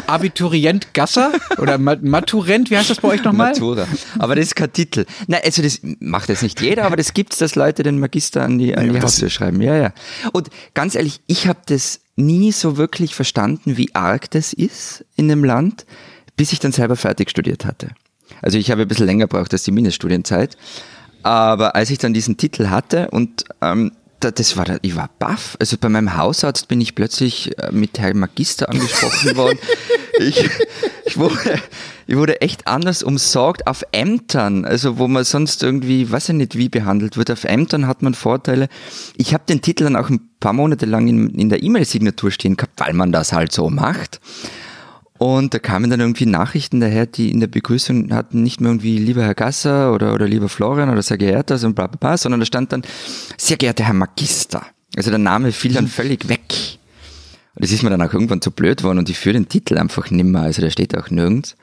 Abiturient 0.07 0.95
Gasser 0.95 1.33
oder 1.59 1.79
Ma- 1.79 1.97
Maturent, 2.01 2.71
wie 2.71 2.77
heißt 2.77 2.90
das 2.90 3.01
bei 3.01 3.09
euch 3.09 3.25
nochmal? 3.25 3.53
Matura. 3.53 3.87
Aber 4.19 4.35
das 4.37 4.47
ist 4.47 4.57
kein 4.57 4.73
Titel. 4.73 5.05
Nein, 5.27 5.40
also 5.45 5.62
das 5.62 5.81
macht 6.01 6.29
jetzt 6.29 6.42
nicht 6.42 6.61
jeder, 6.61 6.85
aber 6.85 6.97
das 6.97 7.14
gibt's, 7.14 7.38
dass 7.38 7.55
Leute 7.55 7.83
den 7.83 7.99
Magister 7.99 8.42
an 8.42 8.59
die, 8.59 8.77
an 8.77 8.92
die 8.92 9.01
Haustür 9.01 9.31
schreiben. 9.31 9.61
Ja, 9.61 9.77
ja. 9.77 9.92
Und 10.33 10.49
ganz 10.75 10.95
ehrlich, 10.95 11.21
ich 11.27 11.47
habe 11.47 11.61
das 11.66 12.01
nie 12.16 12.53
so 12.53 12.77
wirklich 12.77 13.14
verstanden, 13.14 13.77
wie 13.77 13.95
arg 13.95 14.31
das 14.31 14.53
ist 14.53 15.05
in 15.16 15.29
dem 15.29 15.45
Land, 15.45 15.87
bis 16.37 16.53
ich 16.53 16.61
dann 16.61 16.73
selber 16.73 16.97
fertig 16.97 17.31
studiert 17.31 17.64
hatte. 17.64 17.88
Also 18.42 18.59
ich 18.59 18.71
habe 18.71 18.83
ein 18.83 18.88
bisschen 18.88 19.07
länger 19.07 19.27
braucht 19.27 19.53
als 19.53 19.64
die 19.64 19.71
Mindeststudienzeit. 19.71 20.57
Aber 21.23 21.75
als 21.75 21.90
ich 21.90 21.99
dann 21.99 22.14
diesen 22.14 22.37
Titel 22.37 22.69
hatte 22.69 23.09
und 23.11 23.45
ähm, 23.61 23.92
das 24.21 24.57
war, 24.57 24.67
ich 24.83 24.97
war 24.97 25.11
baff. 25.19 25.57
Also 25.61 25.77
bei 25.79 25.89
meinem 25.89 26.17
Hausarzt 26.17 26.69
bin 26.69 26.81
ich 26.81 26.95
plötzlich 26.95 27.59
äh, 27.59 27.71
mit 27.73 27.99
Herrn 27.99 28.19
Magister 28.19 28.69
angesprochen 28.69 29.37
worden. 29.37 29.59
Ich, 30.19 30.49
ich, 31.05 31.17
wurde, 31.19 31.61
ich 32.07 32.17
wurde 32.17 32.41
echt 32.41 32.67
anders 32.67 33.03
umsorgt 33.03 33.67
auf 33.67 33.85
Ämtern, 33.93 34.65
also 34.65 34.99
wo 34.99 35.09
man 35.09 35.25
sonst 35.25 35.63
irgendwie, 35.63 36.11
weiß 36.11 36.31
ich 36.31 36.35
nicht, 36.35 36.57
wie 36.57 36.69
behandelt 36.69 37.17
wird. 37.17 37.31
Auf 37.31 37.45
Ämtern 37.45 37.87
hat 37.87 38.03
man 38.03 38.15
Vorteile. 38.15 38.69
Ich 39.17 39.35
habe 39.35 39.45
den 39.49 39.61
Titel 39.61 39.85
dann 39.85 39.97
auch 39.97 40.09
ein 40.09 40.31
paar 40.41 40.55
Monate 40.55 40.87
lang 40.87 41.09
in, 41.09 41.31
in 41.31 41.49
der 41.49 41.63
E-Mail-Signatur 41.63 42.31
stehen 42.31 42.57
gehabt, 42.57 42.81
weil 42.81 42.95
man 42.95 43.13
das 43.13 43.33
halt 43.33 43.53
so 43.53 43.69
macht. 43.69 44.21
Und 45.19 45.55
da 45.55 45.59
kamen 45.59 45.91
dann 45.91 46.01
irgendwie 46.01 46.27
Nachrichten 46.27 46.81
daher, 46.81 47.07
die 47.07 47.31
in 47.31 47.41
der 47.41 47.47
Begrüßung 47.47 48.13
hatten 48.13 48.43
nicht 48.43 48.61
mehr 48.61 48.71
irgendwie 48.71 48.99
lieber 48.99 49.23
Herr 49.23 49.35
Gasser 49.35 49.93
oder, 49.95 50.13
oder 50.13 50.27
lieber 50.27 50.49
Florian 50.49 50.91
oder 50.91 51.03
sehr 51.03 51.19
geehrter 51.19 51.55
und 51.65 51.75
bla 51.75 51.87
bla 51.87 51.97
bla, 51.99 52.17
sondern 52.19 52.41
da 52.41 52.47
stand 52.47 52.73
dann 52.73 52.83
sehr 53.39 53.57
geehrter 53.57 53.85
Herr 53.85 53.95
Magister. 53.95 54.67
Also 54.97 55.11
der 55.11 55.19
Name 55.19 55.53
fiel 55.53 55.73
dann 55.73 55.89
völlig 55.89 56.29
weg. 56.29 56.79
Und 57.55 57.65
das 57.65 57.73
ist 57.73 57.83
mir 57.83 57.91
dann 57.91 58.03
auch 58.03 58.13
irgendwann 58.13 58.43
zu 58.43 58.51
blöd 58.51 58.83
worden 58.83 58.99
und 58.99 59.09
ich 59.09 59.19
führe 59.19 59.33
den 59.33 59.49
Titel 59.49 59.79
einfach 59.79 60.11
nimmer, 60.11 60.43
also 60.43 60.61
der 60.61 60.71
steht 60.71 60.97
auch 60.97 61.09
nirgends. 61.09 61.57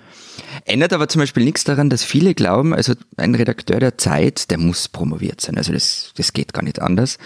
Ändert 0.65 0.91
aber 0.91 1.07
zum 1.07 1.19
Beispiel 1.19 1.43
nichts 1.43 1.63
daran, 1.63 1.91
dass 1.91 2.03
viele 2.03 2.33
glauben, 2.33 2.73
also 2.73 2.93
ein 3.17 3.35
Redakteur 3.35 3.79
der 3.79 3.99
Zeit, 3.99 4.49
der 4.49 4.57
muss 4.57 4.87
promoviert 4.87 5.41
sein, 5.41 5.55
also 5.57 5.71
das, 5.71 6.11
das 6.15 6.33
geht 6.33 6.53
gar 6.53 6.63
nicht 6.63 6.81
anders. 6.81 7.19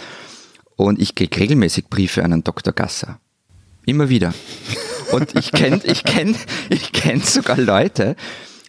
Und 0.76 1.02
ich 1.02 1.16
kriege 1.16 1.40
regelmäßig 1.40 1.88
Briefe 1.88 2.24
an 2.26 2.34
einen 2.34 2.44
Dr. 2.44 2.74
Gasser. 2.74 3.20
Immer 3.86 4.10
wieder. 4.10 4.34
Und 5.12 5.36
ich 5.36 5.52
kenne 5.52 5.82
ich 5.84 6.04
kenn, 6.04 6.36
ich 6.70 6.92
kenn 6.92 7.22
sogar 7.22 7.58
Leute, 7.58 8.16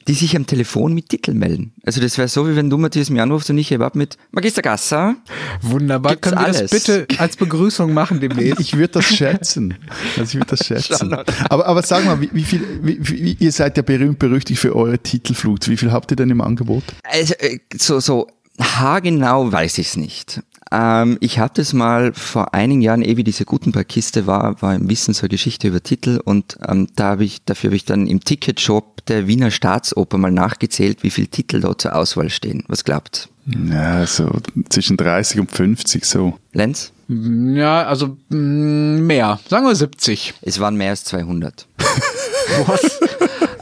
die 0.09 0.15
sich 0.15 0.35
am 0.37 0.47
Telefon 0.47 0.95
mit 0.95 1.11
Titel 1.11 1.35
melden. 1.35 1.73
Also 1.85 2.01
das 2.01 2.17
wäre 2.17 2.29
so, 2.29 2.49
wie 2.49 2.57
wenn 2.57 2.71
du 2.71 2.79
Matthias 2.79 3.11
mir 3.11 3.23
anrufst 3.23 3.51
und 3.51 3.59
ich 3.59 3.71
heb 3.71 3.83
ab 3.83 3.95
mit 3.95 4.17
Magister 4.31 4.63
Gasser. 4.63 5.17
Wunderbar. 5.61 6.13
Gibt's 6.13 6.29
Können 6.31 6.41
wir 6.41 6.47
alles. 6.47 6.71
das 6.71 6.71
bitte 6.71 7.07
als 7.19 7.37
Begrüßung 7.37 7.93
machen 7.93 8.19
demnächst? 8.19 8.59
Ich 8.59 8.75
würde 8.75 8.95
das 8.95 9.05
schätzen. 9.05 9.75
Also 10.17 10.23
ich 10.23 10.35
würde 10.35 10.57
das 10.57 10.67
schätzen. 10.67 11.13
Aber, 11.51 11.67
aber 11.67 11.83
sag 11.83 12.07
mal, 12.07 12.21
wie, 12.23 12.31
wie 12.33 12.45
viel, 12.45 12.63
wie, 12.83 12.99
wie, 13.01 13.37
ihr 13.39 13.53
seid 13.53 13.77
ja 13.77 13.83
berühmt 13.83 14.19
berüchtigt 14.19 14.61
für 14.61 14.75
eure 14.75 14.99
Titelflut. 14.99 15.69
Wie 15.69 15.77
viel 15.77 15.93
habt 15.93 16.11
ihr 16.11 16.17
denn 16.17 16.31
im 16.31 16.41
Angebot? 16.41 16.85
Also 17.03 17.35
äh, 17.35 17.59
so, 17.77 18.01
so 18.01 18.29
haargenau 18.59 19.53
weiß 19.53 19.77
ich's 19.77 19.97
nicht. 19.97 20.41
Ähm, 20.71 21.17
ich 21.21 21.39
habe 21.39 21.53
das 21.55 21.73
mal 21.73 22.13
vor 22.13 22.55
einigen 22.55 22.81
Jahren, 22.81 23.03
ehe 23.03 23.17
wie 23.17 23.25
diese 23.25 23.45
Gutenberg-Kiste 23.45 24.27
war, 24.27 24.61
war 24.61 24.75
im 24.75 24.89
Wissen 24.89 25.15
zur 25.15 25.29
Geschichte 25.29 25.69
über 25.69 25.83
Titel 25.83 26.21
und 26.25 26.59
ähm, 26.67 26.89
da 26.97 27.11
habe 27.11 27.25
ich, 27.25 27.45
dafür 27.45 27.69
habe 27.69 27.77
ich 27.77 27.85
dann 27.85 28.07
im 28.07 28.21
Ticketshop 28.21 29.05
der 29.07 29.27
Wiener 29.27 29.51
Staatsoper 29.51 30.19
mal 30.19 30.31
nachgezählt, 30.31 31.03
wie 31.03 31.11
viele 31.11 31.29
Titel 31.29 31.61
dort 31.61 31.81
zur 31.81 31.97
Auswahl 31.97 32.31
stehen. 32.31 32.65
Was 32.69 32.85
glaubt? 32.85 33.29
Ja, 33.47 34.07
so 34.07 34.31
zwischen 34.69 34.97
30 34.99 35.41
und 35.41 35.51
50 35.51 36.05
so. 36.05 36.39
Lenz? 36.53 36.93
Ja, 37.09 37.87
also 37.87 38.19
mh, 38.29 39.01
mehr. 39.01 39.41
Sagen 39.49 39.67
wir 39.67 39.75
70. 39.75 40.35
Es 40.43 40.61
waren 40.61 40.77
mehr 40.77 40.91
als 40.91 41.05
200. 41.05 41.67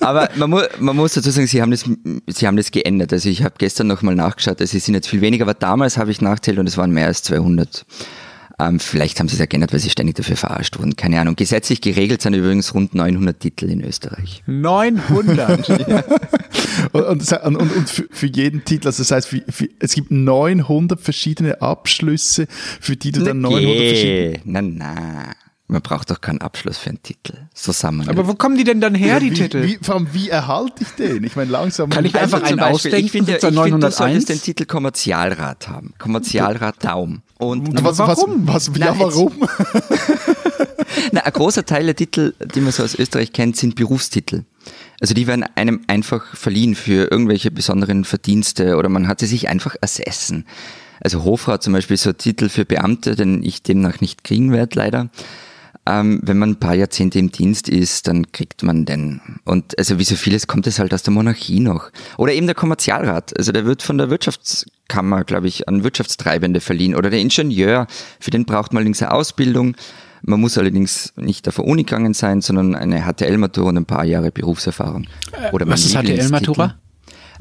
Aber 0.01 0.29
man, 0.37 0.51
mu 0.51 0.61
man 0.79 0.97
muss 0.97 1.15
dazu 1.15 1.31
sagen, 1.31 1.47
sie 1.47 1.61
haben 1.61 1.71
das, 1.71 1.85
sie 2.29 2.47
haben 2.47 2.57
das 2.57 2.71
geändert. 2.71 3.13
Also 3.13 3.29
ich 3.29 3.43
habe 3.43 3.55
gestern 3.59 3.89
nochmal 3.89 4.15
nachgeschaut, 4.15 4.61
also 4.61 4.77
es 4.77 4.85
sind 4.85 4.95
jetzt 4.95 5.09
viel 5.09 5.21
weniger, 5.21 5.45
aber 5.45 5.55
damals 5.55 5.99
habe 5.99 6.11
ich 6.11 6.21
nachzählt 6.21 6.59
und 6.59 6.69
es 6.69 6.77
waren 6.77 6.91
mehr 6.91 7.07
als 7.07 7.23
200. 7.25 7.85
Ähm, 8.59 8.81
vielleicht 8.81 9.21
haben 9.21 9.29
sie 9.29 9.35
es 9.35 9.41
ja 9.41 9.47
geändert, 9.47 9.73
weil 9.73 9.81
sie 9.81 9.91
ständig 9.91 10.17
dafür 10.17 10.37
verarscht 10.37 10.79
wurden. 10.79 10.97
Keine 10.97 11.21
Ahnung. 11.21 11.37
Gesetzlich 11.37 11.83
geregelt 11.83 12.23
sind 12.23 12.33
übrigens 12.33 12.73
rund 12.73 12.95
900 12.95 13.39
Titel 13.39 13.69
in 13.69 13.85
Österreich. 13.85 14.43
900. 14.47 15.69
Und, 16.93 17.05
und, 17.05 17.33
und, 17.33 17.57
und 17.57 17.89
für, 17.89 18.27
jeden 18.27 18.65
Titel, 18.65 18.89
also 18.89 19.03
das 19.03 19.11
heißt, 19.11 19.29
für, 19.29 19.43
für, 19.49 19.69
es 19.79 19.95
gibt 19.95 20.11
900 20.11 21.01
verschiedene 21.01 21.61
Abschlüsse, 21.63 22.47
für 22.81 22.97
die 22.97 23.13
du 23.13 23.23
dann 23.23 23.41
900 23.41 23.77
verschiedene... 23.77 24.31
Nee, 24.31 24.41
na, 24.45 24.63
na. 24.63 25.35
Man 25.69 25.83
braucht 25.83 26.11
doch 26.11 26.21
keinen 26.21 26.41
Abschluss 26.41 26.79
für 26.79 26.91
einen 26.91 27.03
Titel. 27.03 27.35
So 27.53 27.73
sammeln. 27.73 28.09
Aber 28.09 28.29
wo 28.29 28.35
kommen 28.35 28.57
die 28.57 28.63
denn 28.63 28.81
dann 28.81 28.95
her, 28.95 29.19
die 29.19 29.33
wie, 29.33 29.35
Titel? 29.35 29.63
Wie, 29.63 29.79
vor 29.83 29.97
allem, 29.97 30.09
wie 30.13 30.29
erhalte 30.29 30.85
ich 30.85 30.91
den? 30.91 31.25
Ich 31.25 31.35
meine, 31.35 31.51
langsam... 31.51 31.91
Kann 31.91 32.05
ich 32.05 32.13
mir 32.13 32.21
einfach 32.21 32.43
einen 32.43 32.61
ausdenken? 32.61 33.07
ich 33.07 33.13
finde, 33.13 33.33
ich 33.33 33.41
finde, 33.41 33.55
du 33.55 33.61
901? 33.61 33.97
solltest 33.97 34.29
den 34.29 34.41
Titel 34.41 34.65
Kommerzialrat 34.65 35.69
haben. 35.69 35.95
Kommerzialrat 35.99 36.77
Daum. 36.85 37.23
Und 37.39 37.83
was, 37.83 37.99
warum? 37.99 38.47
Was, 38.47 38.71
was, 38.71 38.79
Na, 38.79 38.87
ja, 38.87 38.99
warum? 38.99 39.33
Na, 41.13 41.23
ein 41.23 41.33
großer 41.33 41.65
Teil 41.65 41.87
der 41.87 41.97
Titel, 41.97 42.35
die 42.55 42.61
man 42.61 42.73
so 42.73 42.83
aus 42.83 42.95
Österreich 42.95 43.33
kennt, 43.33 43.57
sind 43.57 43.75
Berufstitel. 43.75 44.45
Also 45.01 45.15
die 45.15 45.27
werden 45.27 45.45
einem 45.55 45.83
einfach 45.87 46.35
verliehen 46.35 46.75
für 46.75 47.11
irgendwelche 47.11 47.51
besonderen 47.51 48.05
Verdienste 48.05 48.77
oder 48.77 48.89
man 48.89 49.09
hat 49.09 49.21
sie 49.21 49.27
sich 49.27 49.49
einfach 49.49 49.77
ersessen. 49.81 50.47
Also 51.01 51.25
Hofrat 51.25 51.63
zum 51.63 51.73
Beispiel 51.73 51.95
ist 51.95 52.05
so 52.05 52.11
ein 52.11 52.19
Titel 52.19 52.49
für 52.49 52.65
Beamte, 52.65 53.17
den 53.17 53.43
ich 53.43 53.63
demnach 53.63 54.01
nicht 54.01 54.25
kriegen 54.25 54.53
werde, 54.53 54.79
leider. 54.79 55.11
Ähm, 55.89 56.21
wenn 56.23 56.39
man 56.39 56.51
ein 56.51 56.57
paar 56.61 56.75
Jahrzehnte 56.75 57.19
im 57.19 57.31
Dienst 57.31 57.69
ist, 57.69 58.09
dann 58.09 58.33
kriegt 58.33 58.63
man 58.65 58.85
den. 58.87 59.21
Und 59.45 59.79
also 59.79 59.99
wie 59.99 60.05
so 60.05 60.17
vieles 60.17 60.47
kommt 60.49 60.67
es 60.67 60.79
halt 60.81 60.93
aus 60.93 61.05
der 61.05 61.13
Monarchie 61.13 61.61
noch. 61.61 61.91
Oder 62.19 62.33
eben 62.33 62.47
der 62.47 62.57
Kommerzialrat. 62.57 63.37
Also 63.39 63.53
der 63.53 63.65
wird 63.67 63.83
von 63.83 63.97
der 63.97 64.11
Wirtschaftskammer, 64.11 65.23
glaube 65.25 65.47
ich, 65.47 65.69
an 65.69 65.85
Wirtschaftstreibende 65.85 66.61
verliehen. 66.61 66.95
Oder 66.97 67.11
der 67.11 67.21
Ingenieur, 67.21 67.87
für 68.19 68.31
den 68.33 68.45
braucht 68.45 68.73
man 68.73 68.81
allerdings 68.81 69.01
eine 69.01 69.13
Ausbildung. 69.13 69.77
Man 70.23 70.41
muss 70.41 70.59
allerdings 70.59 71.13
nicht 71.17 71.47
auf 71.47 71.57
der 71.57 71.65
Uni 71.65 71.85
gegangen 71.85 72.15
sein, 72.15 72.41
sondern 72.41 72.75
eine 72.75 73.03
HTL-Matura 73.05 73.69
und 73.69 73.77
ein 73.77 73.85
paar 73.87 74.05
Jahre 74.05 74.33
Berufserfahrung. 74.33 75.07
Oder 75.53 75.67
Äh, 75.67 75.71
Was 75.71 75.85
ist 75.85 75.95
HTL-Matura? 75.95 76.75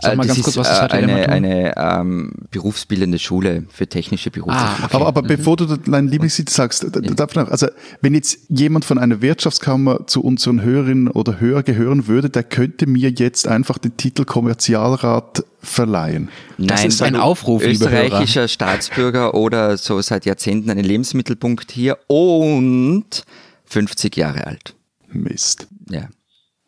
Sag 0.02 0.14
Äh, 0.14 0.16
mal 0.18 0.28
das 0.28 0.36
ganz 0.36 0.44
kurz, 0.44 0.56
ist, 0.56 0.60
was 0.60 0.72
ist 0.72 0.80
äh, 0.80 0.98
eine, 0.98 1.30
eine 1.30 1.74
ähm, 1.78 2.32
berufsbildende 2.52 3.18
Schule 3.20 3.64
für 3.70 3.88
technische 3.88 4.30
Berufe. 4.32 4.56
Ah, 4.56 4.76
okay. 4.84 4.96
Aber, 4.96 5.08
aber 5.08 5.22
bevor 5.22 5.56
du 5.58 5.66
deinen 5.66 6.08
Lieblingstitel 6.08 6.52
sagst, 6.52 6.84
da- 6.84 6.90
da- 6.90 7.00
darf 7.02 7.32
ich 7.32 7.36
noch, 7.38 7.50
also 7.50 7.68
wenn 8.02 8.14
jetzt 8.14 8.40
jemand 8.50 8.84
von 8.86 8.98
einer 8.98 9.22
Wirtschaftskammer 9.22 10.08
zu 10.08 10.22
unseren 10.24 10.62
Hörerinnen 10.62 11.08
oder 11.10 11.40
Hörer 11.40 11.64
gehören 11.64 12.08
würde, 12.08 12.30
der 12.30 12.44
könnte 12.44 12.88
mir 12.88 13.10
jetzt 13.10 13.48
einfach 13.48 13.78
den 13.78 13.96
Titel 13.98 14.26
Kommerzialrat 14.26 15.44
verleihen. 15.62 16.30
Das 16.58 16.84
ist 16.86 17.02
ein 17.02 17.16
Aufruf, 17.16 17.62
liebe 17.64 17.86
österreichischer 17.86 18.48
Staatsbürger 18.48 19.34
oder 19.34 19.78
so 19.78 20.02
seit 20.02 20.26
Jahrzehnten 20.26 20.70
einen 20.70 20.84
Lebensmittelpunkt 20.86 21.72
hier 21.72 21.98
und 22.08 23.24
50 23.66 24.16
Jahre 24.18 24.46
alt. 24.48 24.76
Mist. 25.12 25.68
Ja. 25.90 26.10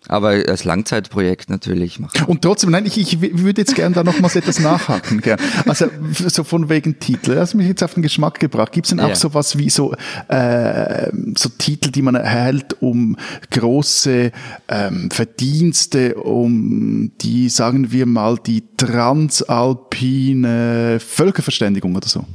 Aber 0.10 0.30
als 0.30 0.64
Langzeitprojekt 0.64 1.50
natürlich 1.50 2.00
machen. 2.00 2.24
Und 2.28 2.42
trotzdem, 2.42 2.72
nein, 2.72 2.86
ich, 2.86 2.98
ich 2.98 3.22
würde 3.22 3.62
jetzt 3.62 3.76
gerne 3.76 3.94
da 3.94 4.04
nochmals 4.04 4.36
etwas 4.36 4.60
nachhaken. 4.60 5.22
Gern. 5.22 5.40
Also 5.66 5.88
so 6.28 6.44
von 6.44 6.70
wegen 6.70 7.00
Titel. 7.00 7.36
Das 7.36 7.50
hat 7.50 7.56
mich 7.56 7.68
jetzt 7.68 7.84
auf 7.84 7.94
den 7.94 8.04
Geschmack 8.04 8.40
gebracht. 8.40 8.72
Gibt 8.72 8.88
es 8.88 8.92
denn 8.92 9.00
auch 9.02 9.10
Ja. 9.10 9.16
sowas 9.16 9.58
wie 9.58 9.70
so, 9.70 9.94
äh, 10.30 11.12
so 11.36 11.50
Titel, 11.58 11.92
die 11.92 12.02
man 12.02 12.16
erhält, 12.16 12.82
um 12.82 13.18
große 13.52 14.32
ähm, 14.70 15.10
Verdienste, 15.12 16.16
um 16.16 17.12
die, 17.22 17.50
sagen 17.50 17.92
wir 17.92 18.06
mal, 18.06 18.38
die 18.46 18.64
transalpine 18.78 21.00
Völkerverständigung 21.00 21.96
oder 21.96 22.08
so? 22.08 22.26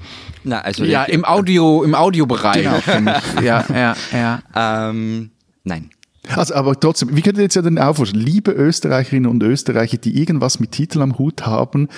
Na, 0.44 0.60
also 0.60 0.84
Ja, 0.84 1.04
im 1.04 1.24
Audio, 1.24 1.82
im 1.84 1.94
Audiobereich. 1.94 2.62
Genau. 2.62 2.78
ich. 2.78 2.86
Ja, 3.42 3.64
ja, 3.72 3.94
ja. 4.12 4.42
ähm, 4.90 5.30
nein. 5.64 5.90
Also, 6.28 6.54
aber 6.54 6.78
trotzdem, 6.78 7.16
wie 7.16 7.20
könnt 7.22 7.36
ihr 7.38 7.42
jetzt 7.42 7.56
ja 7.56 7.62
den 7.62 7.78
aufrufen? 7.78 8.18
Liebe 8.18 8.52
Österreicherinnen 8.52 9.28
und 9.30 9.42
Österreicher, 9.42 9.98
die 9.98 10.18
irgendwas 10.18 10.60
mit 10.60 10.70
Titel 10.72 11.02
am 11.02 11.18
Hut 11.18 11.46
haben, 11.46 11.88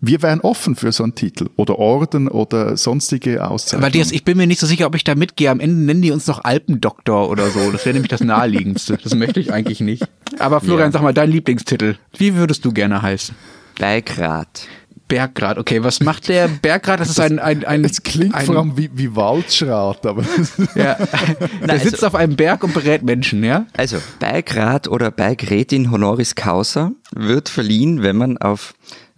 wir 0.00 0.20
wären 0.22 0.40
offen 0.40 0.74
für 0.76 0.92
so 0.92 1.02
einen 1.02 1.14
Titel 1.14 1.48
oder 1.56 1.78
Orden 1.78 2.28
oder 2.28 2.76
sonstige 2.76 3.46
Auszeichnungen. 3.48 3.82
Matthias, 3.86 4.12
ich 4.12 4.24
bin 4.24 4.36
mir 4.36 4.46
nicht 4.46 4.60
so 4.60 4.66
sicher, 4.66 4.86
ob 4.86 4.94
ich 4.94 5.04
da 5.04 5.14
mitgehe. 5.14 5.50
Am 5.50 5.60
Ende 5.60 5.76
nennen 5.82 6.02
die 6.02 6.10
uns 6.12 6.26
noch 6.26 6.44
Alpendoktor 6.44 7.30
oder 7.30 7.48
so. 7.50 7.70
Das 7.70 7.84
wäre 7.86 7.94
nämlich 7.94 8.10
das 8.10 8.20
Naheliegendste. 8.20 8.98
Das 9.02 9.14
möchte 9.14 9.40
ich 9.40 9.52
eigentlich 9.52 9.80
nicht. 9.80 10.06
Aber 10.38 10.60
Florian, 10.60 10.88
Ja. 10.88 10.92
sag 10.92 11.02
mal, 11.02 11.14
dein 11.14 11.30
Lieblingstitel. 11.30 11.96
Wie 12.18 12.34
würdest 12.34 12.64
du 12.64 12.72
gerne 12.72 13.00
heißen? 13.00 13.34
Bergrad. 13.78 14.66
Berggrad. 15.08 15.58
Okay, 15.58 15.82
was 15.84 16.00
macht 16.00 16.28
der 16.28 16.48
Berggrad? 16.48 17.00
Das 17.00 17.10
ist 17.10 17.20
ein, 17.20 17.38
ein, 17.38 17.64
ein, 17.64 17.84
es 17.84 18.02
klingt 18.02 18.34
ein, 18.34 18.46
vor 18.46 18.56
allem 18.56 18.76
wie, 18.76 18.90
wie 18.94 19.14
Waldschrat, 19.14 20.04
aber 20.06 20.24
Ja. 20.74 20.94
Der 21.62 21.70
also- 21.70 21.88
sitzt 21.88 22.04
auf 22.04 22.14
einem 22.14 22.36
Berg 22.36 22.64
und 22.64 22.74
berät 22.74 23.02
Menschen, 23.02 23.44
ja? 23.44 23.66
Also, 23.76 23.98
Bergrat 24.18 24.88
oder 24.88 25.10
Bergrätin 25.10 25.90
honoris 25.90 26.34
causa 26.34 26.92
wird 27.14 27.48
verliehen, 27.48 28.02
wenn 28.02 28.16
man 28.16 28.38
auf, 28.38 28.74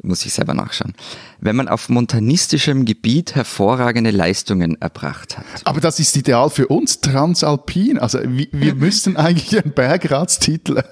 muss 0.07 0.25
ich 0.25 0.33
selber 0.33 0.55
nachschauen, 0.55 0.95
wenn 1.41 1.57
man 1.57 1.69
auf 1.69 1.89
montanistischem 1.89 2.85
Gebiet 2.85 3.35
hervorragende 3.35 4.11
Leistungen 4.11 4.81
erbracht 4.81 5.37
hat. 5.39 5.45
Aber 5.65 5.81
das 5.81 5.99
ist 6.01 6.17
ideal 6.17 6.49
für 6.51 6.69
uns, 6.69 7.01
Transalpin. 7.01 7.99
Also 7.99 8.19
wir, 8.25 8.47
wir 8.53 8.75
müssten 8.77 9.17
eigentlich 9.17 9.63
einen 9.63 9.73
Bergratstitel. 9.73 10.83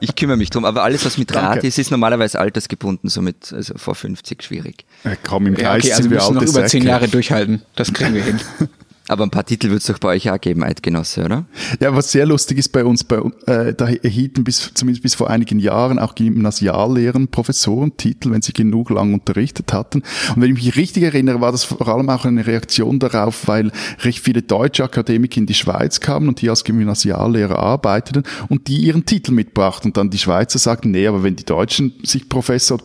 Ich 0.00 0.14
kümmere 0.16 0.36
mich 0.36 0.50
drum, 0.50 0.64
aber 0.64 0.82
alles, 0.82 1.04
was 1.04 1.16
mit 1.18 1.34
Rad 1.34 1.56
Danke. 1.56 1.66
ist, 1.66 1.78
ist 1.78 1.90
normalerweise 1.90 2.38
altersgebunden, 2.38 3.08
somit 3.08 3.52
also 3.52 3.74
vor 3.76 3.94
50 3.94 4.42
schwierig. 4.42 4.84
Äh, 5.04 5.16
Komm, 5.22 5.46
im 5.46 5.54
Ja, 5.56 5.74
Geist 5.74 5.84
okay, 5.84 5.92
also 5.92 6.02
sind 6.02 6.10
wir 6.10 6.18
wir 6.18 6.24
müssen 6.30 6.34
noch 6.34 6.42
über 6.42 6.66
zehn. 6.66 6.82
Jahre 6.82 7.08
durchhalten. 7.08 7.62
Das 7.76 7.92
kriegen 7.92 8.14
wir 8.14 8.22
hin. 8.22 8.40
Aber 9.10 9.24
ein 9.24 9.30
paar 9.30 9.44
Titel 9.44 9.70
wird 9.70 9.80
es 9.80 9.88
doch 9.88 9.98
bei 9.98 10.10
euch 10.10 10.30
auch 10.30 10.40
geben, 10.40 10.62
Eidgenosse, 10.62 11.24
oder? 11.24 11.44
Ja, 11.80 11.96
was 11.96 12.12
sehr 12.12 12.26
lustig 12.26 12.58
ist 12.58 12.68
bei 12.68 12.84
uns, 12.84 13.02
bei, 13.02 13.16
äh, 13.46 13.74
da 13.74 13.88
erhielten 13.88 14.44
bis, 14.44 14.70
zumindest 14.72 15.02
bis 15.02 15.16
vor 15.16 15.28
einigen 15.28 15.58
Jahren 15.58 15.98
auch 15.98 16.14
Gymnasiallehren 16.14 17.26
Professorentitel, 17.26 18.30
wenn 18.30 18.40
sie 18.40 18.52
genug 18.52 18.88
lang 18.90 19.12
unterrichtet 19.12 19.72
hatten. 19.72 20.04
Und 20.36 20.42
wenn 20.42 20.54
ich 20.54 20.64
mich 20.64 20.76
richtig 20.76 21.02
erinnere, 21.02 21.40
war 21.40 21.50
das 21.50 21.64
vor 21.64 21.88
allem 21.88 22.08
auch 22.08 22.24
eine 22.24 22.46
Reaktion 22.46 23.00
darauf, 23.00 23.48
weil 23.48 23.72
recht 24.02 24.20
viele 24.20 24.42
deutsche 24.42 24.84
Akademiker 24.84 25.38
in 25.38 25.46
die 25.46 25.54
Schweiz 25.54 25.98
kamen 25.98 26.28
und 26.28 26.40
die 26.40 26.48
als 26.48 26.62
Gymnasiallehrer 26.62 27.58
arbeiteten 27.58 28.22
und 28.48 28.68
die 28.68 28.76
ihren 28.76 29.06
Titel 29.06 29.32
mitbrachten. 29.32 29.90
Und 29.90 29.96
dann 29.96 30.10
die 30.10 30.18
Schweizer 30.18 30.60
sagten, 30.60 30.92
nee, 30.92 31.08
aber 31.08 31.24
wenn 31.24 31.34
die 31.34 31.44
Deutschen 31.44 31.94
sich 32.04 32.28
Professor, 32.28 32.78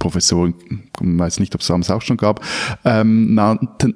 Professoren, 0.00 0.54
ich 0.74 0.82
weiß 1.00 1.38
nicht, 1.38 1.54
ob 1.54 1.60
es 1.60 1.68
damals 1.68 1.88
auch 1.88 2.02
schon 2.02 2.16
gab, 2.16 2.44
ähm, 2.84 3.38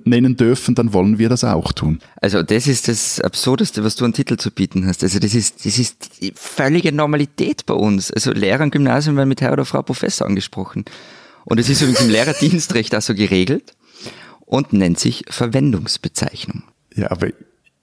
nennen 0.04 0.36
dürfen, 0.36 0.76
dann 0.76 0.92
wollen 0.92 1.18
wir 1.18 1.28
das 1.28 1.42
auch 1.42 1.71
tun. 1.72 2.00
Also 2.20 2.42
das 2.42 2.66
ist 2.66 2.88
das 2.88 3.20
Absurdeste, 3.20 3.84
was 3.84 3.96
du 3.96 4.04
an 4.04 4.12
Titel 4.12 4.36
zu 4.36 4.50
bieten 4.50 4.86
hast. 4.86 5.02
Also 5.02 5.18
das 5.18 5.34
ist, 5.34 5.64
das 5.64 5.78
ist 5.78 6.20
die 6.20 6.32
völlige 6.34 6.92
Normalität 6.92 7.66
bei 7.66 7.74
uns. 7.74 8.10
Also 8.10 8.32
Lehrer 8.32 8.64
im 8.64 8.70
Gymnasium 8.70 9.16
werden 9.16 9.28
mit 9.28 9.40
Herr 9.40 9.52
oder 9.52 9.64
Frau 9.64 9.82
Professor 9.82 10.26
angesprochen. 10.26 10.84
Und 11.44 11.58
es 11.58 11.68
ist 11.68 11.82
übrigens 11.82 12.02
im 12.02 12.10
Lehrerdienstrecht 12.10 12.94
auch 12.94 13.02
so 13.02 13.14
geregelt 13.14 13.74
und 14.40 14.72
nennt 14.72 14.98
sich 14.98 15.24
Verwendungsbezeichnung. 15.28 16.62
Ja, 16.94 17.10
aber 17.10 17.28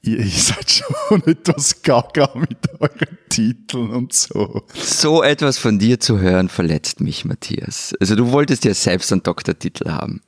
ihr, 0.02 0.20
ihr 0.20 0.30
seid 0.30 0.72
schon 0.72 1.24
etwas 1.26 1.82
gaga 1.82 2.32
mit 2.36 2.58
euren 2.80 3.18
Titeln 3.30 3.90
und 3.92 4.14
so. 4.14 4.64
So 4.74 5.24
etwas 5.24 5.58
von 5.58 5.80
dir 5.80 6.00
zu 6.00 6.20
hören 6.20 6.50
verletzt 6.50 7.02
mich, 7.02 7.26
Matthias. 7.26 7.94
Also 8.00 8.16
du 8.16 8.32
wolltest 8.32 8.66
ja 8.66 8.74
selbst 8.74 9.12
einen 9.12 9.24
Doktortitel 9.24 9.90
haben. 9.90 10.22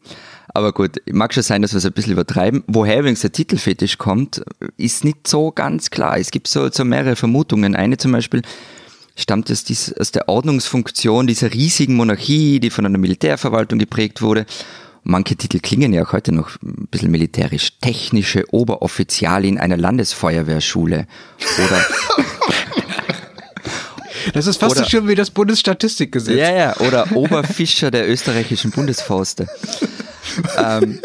Aber 0.53 0.73
gut, 0.73 0.97
mag 1.11 1.33
schon 1.33 1.43
sein, 1.43 1.61
dass 1.61 1.73
wir 1.73 1.77
es 1.77 1.85
ein 1.85 1.93
bisschen 1.93 2.13
übertreiben. 2.13 2.63
Woher 2.67 2.99
übrigens 2.99 3.21
der 3.21 3.31
Titelfetisch 3.31 3.97
kommt, 3.97 4.41
ist 4.77 5.03
nicht 5.05 5.27
so 5.27 5.51
ganz 5.51 5.89
klar. 5.89 6.17
Es 6.17 6.31
gibt 6.31 6.47
so, 6.47 6.69
so 6.69 6.83
mehrere 6.83 7.15
Vermutungen. 7.15 7.75
Eine 7.75 7.97
zum 7.97 8.11
Beispiel 8.11 8.41
stammt 9.15 9.49
aus, 9.49 9.63
dies, 9.63 9.93
aus 9.93 10.11
der 10.11 10.27
Ordnungsfunktion 10.27 11.27
dieser 11.27 11.53
riesigen 11.53 11.95
Monarchie, 11.95 12.59
die 12.59 12.69
von 12.69 12.85
einer 12.85 12.97
Militärverwaltung 12.97 13.79
geprägt 13.79 14.21
wurde. 14.21 14.45
Manche 15.03 15.35
Titel 15.35 15.59
klingen 15.59 15.93
ja 15.93 16.03
auch 16.03 16.11
heute 16.13 16.31
noch 16.31 16.51
ein 16.61 16.87
bisschen 16.91 17.11
militärisch. 17.11 17.79
Technische 17.79 18.43
Oberoffizialin 18.51 19.57
einer 19.57 19.77
Landesfeuerwehrschule. 19.77 21.07
Oder 21.65 21.85
Das 24.33 24.47
ist 24.47 24.57
fast 24.57 24.75
Oder- 24.75 24.83
so 24.83 24.89
schlimm 24.89 25.07
wie 25.07 25.15
das 25.15 25.31
Bundesstatistikgesetz. 25.31 26.37
Ja, 26.37 26.51
ja, 26.53 26.77
oder 26.77 27.11
Oberfischer 27.15 27.89
der 27.89 28.07
österreichischen 28.09 28.71
Bundesforste. 28.71 29.47
Ähm, 30.57 30.99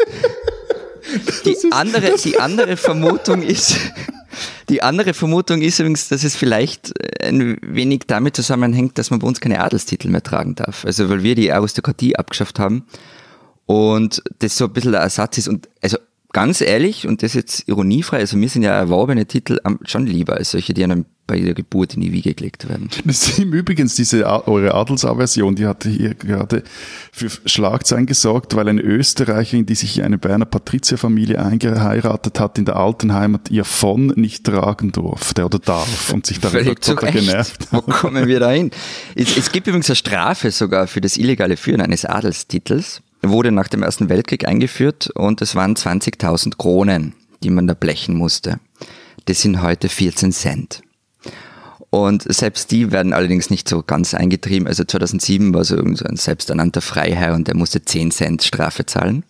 die, 1.45 1.57
andere, 1.71 2.15
die 2.23 2.39
andere 2.39 2.77
Vermutung 2.77 3.41
ist, 3.41 3.77
die 4.69 4.83
andere 4.83 5.13
Vermutung 5.13 5.61
ist 5.61 5.79
übrigens, 5.79 6.09
dass 6.09 6.23
es 6.23 6.35
vielleicht 6.35 6.93
ein 7.23 7.57
wenig 7.61 8.01
damit 8.07 8.35
zusammenhängt, 8.35 8.97
dass 8.97 9.09
man 9.09 9.19
bei 9.19 9.27
uns 9.27 9.39
keine 9.39 9.61
Adelstitel 9.61 10.09
mehr 10.09 10.23
tragen 10.23 10.55
darf. 10.55 10.85
Also 10.85 11.09
weil 11.09 11.23
wir 11.23 11.35
die 11.35 11.51
Aristokratie 11.51 12.15
abgeschafft 12.15 12.59
haben 12.59 12.85
und 13.65 14.21
das 14.39 14.57
so 14.57 14.65
ein 14.65 14.73
bisschen 14.73 14.91
der 14.91 15.01
Ersatz 15.01 15.37
ist. 15.37 15.47
Und 15.47 15.69
also 15.81 15.97
ganz 16.33 16.61
ehrlich, 16.61 17.07
und 17.07 17.23
das 17.23 17.31
ist 17.31 17.35
jetzt 17.35 17.67
ironiefrei, 17.67 18.17
also 18.17 18.37
mir 18.37 18.49
sind 18.49 18.63
ja 18.63 18.71
erworbene 18.71 19.25
Titel 19.25 19.59
schon 19.83 20.05
lieber 20.05 20.35
als 20.35 20.51
solche, 20.51 20.73
die 20.73 20.83
einem 20.83 21.05
bei 21.27 21.39
der 21.41 21.53
Geburt 21.53 21.93
in 21.93 22.01
die 22.01 22.13
Wiege 22.13 22.33
gelegt 22.33 22.69
werden. 22.69 22.89
Das 23.05 23.27
ist 23.27 23.39
im 23.39 23.51
Übrigen 23.53 23.91
diese 23.95 24.25
eure 24.47 24.73
Adelsaversion, 24.73 25.55
die 25.55 25.67
hatte 25.67 25.89
hier 25.89 26.15
gerade 26.15 26.63
für 27.11 27.29
Schlagzeilen 27.45 28.05
gesorgt, 28.05 28.55
weil 28.55 28.69
eine 28.69 28.81
Österreicherin, 28.81 29.65
die 29.65 29.75
sich 29.75 29.97
in 29.97 30.05
eine 30.05 30.17
Berner 30.17 30.45
Patrizierfamilie 30.45 31.37
eingeheiratet 31.37 32.39
hat, 32.39 32.57
in 32.57 32.65
der 32.65 32.77
alten 32.77 33.13
Heimat 33.13 33.51
ihr 33.51 33.65
von 33.65 34.07
nicht 34.15 34.45
tragen 34.45 34.93
durfte 34.93 35.43
oder 35.43 35.59
darf 35.59 36.13
und 36.13 36.25
sich 36.25 36.39
darüber 36.39 36.75
total 36.75 37.11
genervt 37.11 37.67
Wo 37.71 37.81
kommen 37.81 38.27
wir 38.27 38.39
da 38.39 38.51
hin? 38.51 38.71
Es, 39.15 39.35
es 39.35 39.51
gibt 39.51 39.67
übrigens 39.67 39.89
eine 39.89 39.97
Strafe 39.97 40.51
sogar 40.51 40.87
für 40.87 41.01
das 41.01 41.17
illegale 41.17 41.57
Führen 41.57 41.81
eines 41.81 42.05
Adelstitels. 42.05 43.01
Wurde 43.21 43.51
nach 43.51 43.67
dem 43.67 43.83
Ersten 43.83 44.09
Weltkrieg 44.09 44.47
eingeführt 44.47 45.09
und 45.15 45.41
es 45.41 45.55
waren 45.55 45.75
20.000 45.75 46.57
Kronen, 46.57 47.13
die 47.43 47.49
man 47.49 47.67
da 47.67 47.73
blechen 47.73 48.15
musste. 48.15 48.59
Das 49.25 49.41
sind 49.41 49.61
heute 49.61 49.89
14 49.89 50.31
Cent. 50.31 50.81
Und 51.89 52.23
selbst 52.23 52.71
die 52.71 52.91
werden 52.91 53.13
allerdings 53.13 53.49
nicht 53.49 53.67
so 53.69 53.81
ganz 53.81 54.13
eingetrieben. 54.13 54.67
Also 54.67 54.83
2007 54.83 55.53
war 55.53 55.63
so 55.63 55.75
irgend 55.75 56.05
ein 56.05 56.17
selbsternannter 56.17 56.81
Freiherr 56.81 57.33
und 57.33 57.47
der 57.47 57.55
musste 57.55 57.83
10 57.83 58.11
Cent 58.11 58.43
Strafe 58.43 58.85
zahlen. 58.85 59.23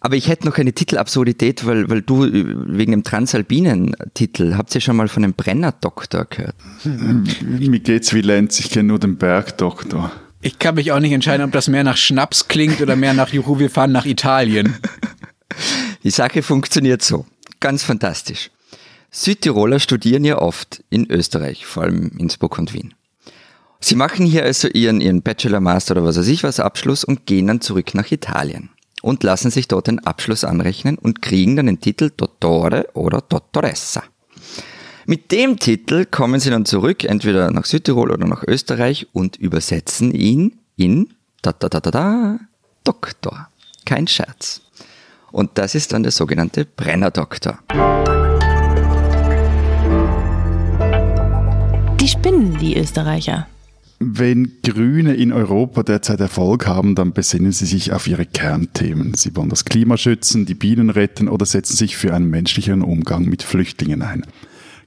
Aber 0.00 0.14
ich 0.14 0.28
hätte 0.28 0.46
noch 0.46 0.56
eine 0.58 0.72
Titelabsurdität, 0.72 1.66
weil, 1.66 1.90
weil 1.90 2.02
du 2.02 2.24
äh, 2.24 2.44
wegen 2.68 2.92
dem 2.92 3.02
Transalpinen-Titel, 3.02 4.54
habt 4.56 4.72
ihr 4.74 4.80
schon 4.80 4.96
mal 4.96 5.08
von 5.08 5.24
einem 5.24 5.34
Brennerdoktor 5.34 6.26
gehört? 6.26 6.54
Mir 6.84 7.80
geht's 7.80 8.14
wie 8.14 8.20
Lenz, 8.20 8.60
ich 8.60 8.70
kenne 8.70 8.88
nur 8.88 9.00
den 9.00 9.16
Bergdoktor. 9.16 10.12
Ich 10.48 10.58
kann 10.58 10.76
mich 10.76 10.92
auch 10.92 10.98
nicht 10.98 11.12
entscheiden, 11.12 11.44
ob 11.44 11.52
das 11.52 11.68
mehr 11.68 11.84
nach 11.84 11.98
Schnaps 11.98 12.48
klingt 12.48 12.80
oder 12.80 12.96
mehr 12.96 13.12
nach 13.12 13.34
Juhu, 13.34 13.58
wir 13.58 13.68
fahren 13.68 13.92
nach 13.92 14.06
Italien. 14.06 14.78
Die 16.04 16.08
Sache 16.08 16.42
funktioniert 16.42 17.02
so. 17.02 17.26
Ganz 17.60 17.82
fantastisch. 17.82 18.50
Südtiroler 19.10 19.78
studieren 19.78 20.24
ja 20.24 20.38
oft 20.38 20.82
in 20.88 21.10
Österreich, 21.10 21.66
vor 21.66 21.82
allem 21.82 22.12
Innsbruck 22.18 22.58
und 22.58 22.72
Wien. 22.72 22.94
Sie 23.78 23.94
machen 23.94 24.24
hier 24.24 24.42
also 24.42 24.68
ihren, 24.68 25.02
ihren 25.02 25.20
Bachelor, 25.20 25.60
Master 25.60 25.96
oder 25.96 26.04
was 26.04 26.16
weiß 26.16 26.28
ich 26.28 26.42
was 26.44 26.60
Abschluss 26.60 27.04
und 27.04 27.26
gehen 27.26 27.46
dann 27.46 27.60
zurück 27.60 27.94
nach 27.94 28.10
Italien 28.10 28.70
und 29.02 29.22
lassen 29.24 29.50
sich 29.50 29.68
dort 29.68 29.86
den 29.86 29.98
Abschluss 29.98 30.44
anrechnen 30.44 30.96
und 30.96 31.20
kriegen 31.20 31.56
dann 31.56 31.66
den 31.66 31.80
Titel 31.80 32.10
Dottore 32.16 32.88
oder 32.94 33.20
Dottoressa. 33.20 34.02
Mit 35.10 35.32
dem 35.32 35.58
Titel 35.58 36.04
kommen 36.04 36.38
sie 36.38 36.50
dann 36.50 36.66
zurück, 36.66 37.02
entweder 37.02 37.50
nach 37.50 37.64
Südtirol 37.64 38.10
oder 38.10 38.26
nach 38.26 38.44
Österreich 38.46 39.06
und 39.14 39.36
übersetzen 39.36 40.12
ihn 40.12 40.58
in 40.76 41.08
da 41.40 41.52
da 41.52 41.70
da 41.70 41.80
da 41.80 41.90
da 41.90 42.40
Doktor. 42.84 43.48
Kein 43.86 44.06
Scherz. 44.06 44.60
Und 45.32 45.52
das 45.54 45.74
ist 45.74 45.94
dann 45.94 46.02
der 46.02 46.12
sogenannte 46.12 46.66
Brennerdoktor. 46.66 47.58
Die 51.98 52.08
spinnen, 52.08 52.58
die 52.58 52.76
Österreicher. 52.76 53.46
Wenn 54.00 54.58
Grüne 54.62 55.14
in 55.14 55.32
Europa 55.32 55.84
derzeit 55.84 56.20
Erfolg 56.20 56.66
haben, 56.66 56.94
dann 56.94 57.14
besinnen 57.14 57.52
sie 57.52 57.64
sich 57.64 57.94
auf 57.94 58.06
ihre 58.08 58.26
Kernthemen. 58.26 59.14
Sie 59.14 59.34
wollen 59.34 59.48
das 59.48 59.64
Klima 59.64 59.96
schützen, 59.96 60.44
die 60.44 60.54
Bienen 60.54 60.90
retten 60.90 61.30
oder 61.30 61.46
setzen 61.46 61.78
sich 61.78 61.96
für 61.96 62.12
einen 62.12 62.28
menschlicheren 62.28 62.82
Umgang 62.82 63.24
mit 63.24 63.42
Flüchtlingen 63.42 64.02
ein. 64.02 64.26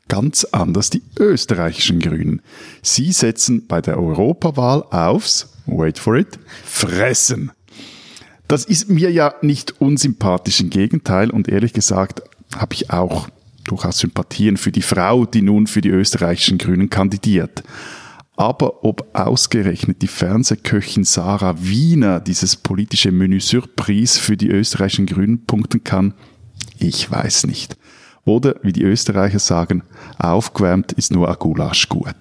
Ganz 0.07 0.45
anders 0.45 0.89
die 0.89 1.03
österreichischen 1.17 1.99
Grünen. 1.99 2.41
Sie 2.81 3.11
setzen 3.11 3.67
bei 3.67 3.81
der 3.81 3.97
Europawahl 3.97 4.83
aufs, 4.83 5.53
wait 5.65 5.99
for 5.99 6.15
it, 6.15 6.39
Fressen. 6.65 7.51
Das 8.47 8.65
ist 8.65 8.89
mir 8.89 9.09
ja 9.09 9.33
nicht 9.41 9.79
unsympathisch, 9.79 10.59
im 10.59 10.69
Gegenteil. 10.69 11.29
Und 11.29 11.47
ehrlich 11.47 11.71
gesagt 11.71 12.21
habe 12.53 12.73
ich 12.73 12.89
auch 12.89 13.29
durchaus 13.63 13.99
Sympathien 13.99 14.57
für 14.57 14.73
die 14.73 14.81
Frau, 14.81 15.25
die 15.25 15.41
nun 15.41 15.67
für 15.67 15.79
die 15.79 15.89
österreichischen 15.89 16.57
Grünen 16.57 16.89
kandidiert. 16.89 17.63
Aber 18.35 18.83
ob 18.83 19.15
ausgerechnet 19.15 20.01
die 20.01 20.07
Fernsehköchin 20.07 21.03
Sarah 21.03 21.55
Wiener 21.63 22.19
dieses 22.19 22.55
politische 22.55 23.11
Menü 23.11 23.39
Surprise 23.39 24.19
für 24.19 24.35
die 24.35 24.49
österreichischen 24.49 25.05
Grünen 25.05 25.45
punkten 25.45 25.83
kann, 25.83 26.13
ich 26.79 27.09
weiß 27.09 27.45
nicht. 27.45 27.77
Oder 28.25 28.55
wie 28.61 28.71
die 28.71 28.83
Österreicher 28.83 29.39
sagen, 29.39 29.83
aufgewärmt 30.19 30.91
ist 30.91 31.11
nur 31.11 31.29
ein 31.29 31.35
Gulasch 31.39 31.89
gut. 31.89 32.13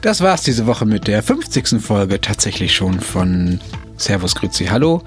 Das 0.00 0.20
war's 0.20 0.42
diese 0.42 0.66
Woche 0.66 0.84
mit 0.84 1.06
der 1.06 1.22
50. 1.22 1.80
Folge 1.80 2.20
tatsächlich 2.20 2.74
schon 2.74 2.98
von 2.98 3.60
Servus 3.96 4.34
Grüezi 4.34 4.64
Hallo. 4.64 5.02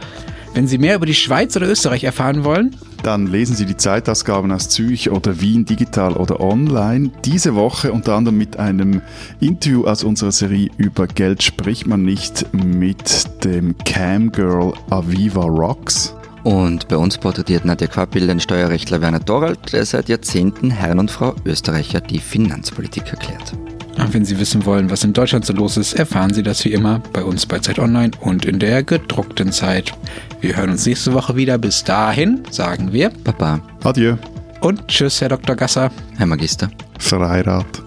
Wenn 0.54 0.68
Sie 0.68 0.78
mehr 0.78 0.96
über 0.96 1.06
die 1.06 1.14
Schweiz 1.14 1.58
oder 1.58 1.68
Österreich 1.68 2.06
erfahren 2.06 2.46
wollen, 2.46 2.78
Dann 3.06 3.28
lesen 3.28 3.56
Sie 3.56 3.68
die 3.68 3.78
Zeitausgaben 3.78 4.52
aus 4.52 4.68
Zürich 4.68 5.12
oder 5.12 5.40
Wien 5.40 5.64
digital 5.64 6.14
oder 6.14 6.40
online. 6.40 7.12
Diese 7.24 7.54
Woche 7.54 7.94
unter 7.94 8.16
anderem 8.16 8.40
mit 8.40 8.58
einem 8.58 9.00
Interview 9.40 9.86
aus 9.86 10.04
unserer 10.04 10.32
Serie 10.32 10.72
über 10.78 11.06
Geld 11.06 11.44
spricht 11.44 11.86
man 11.86 12.02
nicht 12.02 12.52
mit 12.52 13.44
dem 13.44 13.78
Camgirl 13.78 14.74
Aviva 14.90 15.44
Rocks. 15.44 16.16
Und 16.44 16.88
bei 16.88 16.98
uns 16.98 17.20
porträtiert 17.20 17.64
Nadja 17.64 17.86
Quappil 17.86 18.26
den 18.26 18.40
Steuerrechtler 18.40 19.02
Werner 19.02 19.20
Dorald, 19.20 19.72
der 19.72 19.86
seit 19.86 20.10
Jahrzehnten 20.10 20.72
Herrn 20.72 20.98
und 20.98 21.12
Frau 21.12 21.36
Österreicher 21.46 22.02
die 22.02 22.18
Finanzpolitik 22.18 23.12
erklärt. 23.12 23.54
Und 23.98 24.14
wenn 24.14 24.26
Sie 24.26 24.40
wissen 24.40 24.66
wollen, 24.66 24.90
was 24.90 25.04
in 25.04 25.14
Deutschland 25.14 25.46
so 25.46 25.54
los 25.54 25.78
ist, 25.78 25.94
erfahren 25.94 26.34
Sie 26.34 26.44
das 26.44 26.66
wie 26.66 26.74
immer 26.74 27.02
bei 27.14 27.24
uns 27.24 27.46
bei 27.46 27.60
Zeit 27.60 27.80
Online 27.80 28.12
und 28.20 28.46
in 28.46 28.60
der 28.60 28.84
gedruckten 28.84 29.52
Zeit. 29.52 29.94
Wir 30.42 30.58
hören 30.58 30.72
uns 30.72 30.86
nächste 30.86 31.14
Woche 31.14 31.36
wieder. 31.36 31.58
Bis 31.58 31.84
dahin 31.84 32.44
sagen 32.52 32.92
wir 32.92 33.12
Baba, 33.24 33.62
Adieu, 33.84 34.18
und 34.62 34.88
tschüss, 34.88 35.22
Herr 35.22 35.30
Dr. 35.30 35.56
Gasser. 35.56 35.92
Herr 36.18 36.26
Magister. 36.26 36.70
Freirat. 37.00 37.85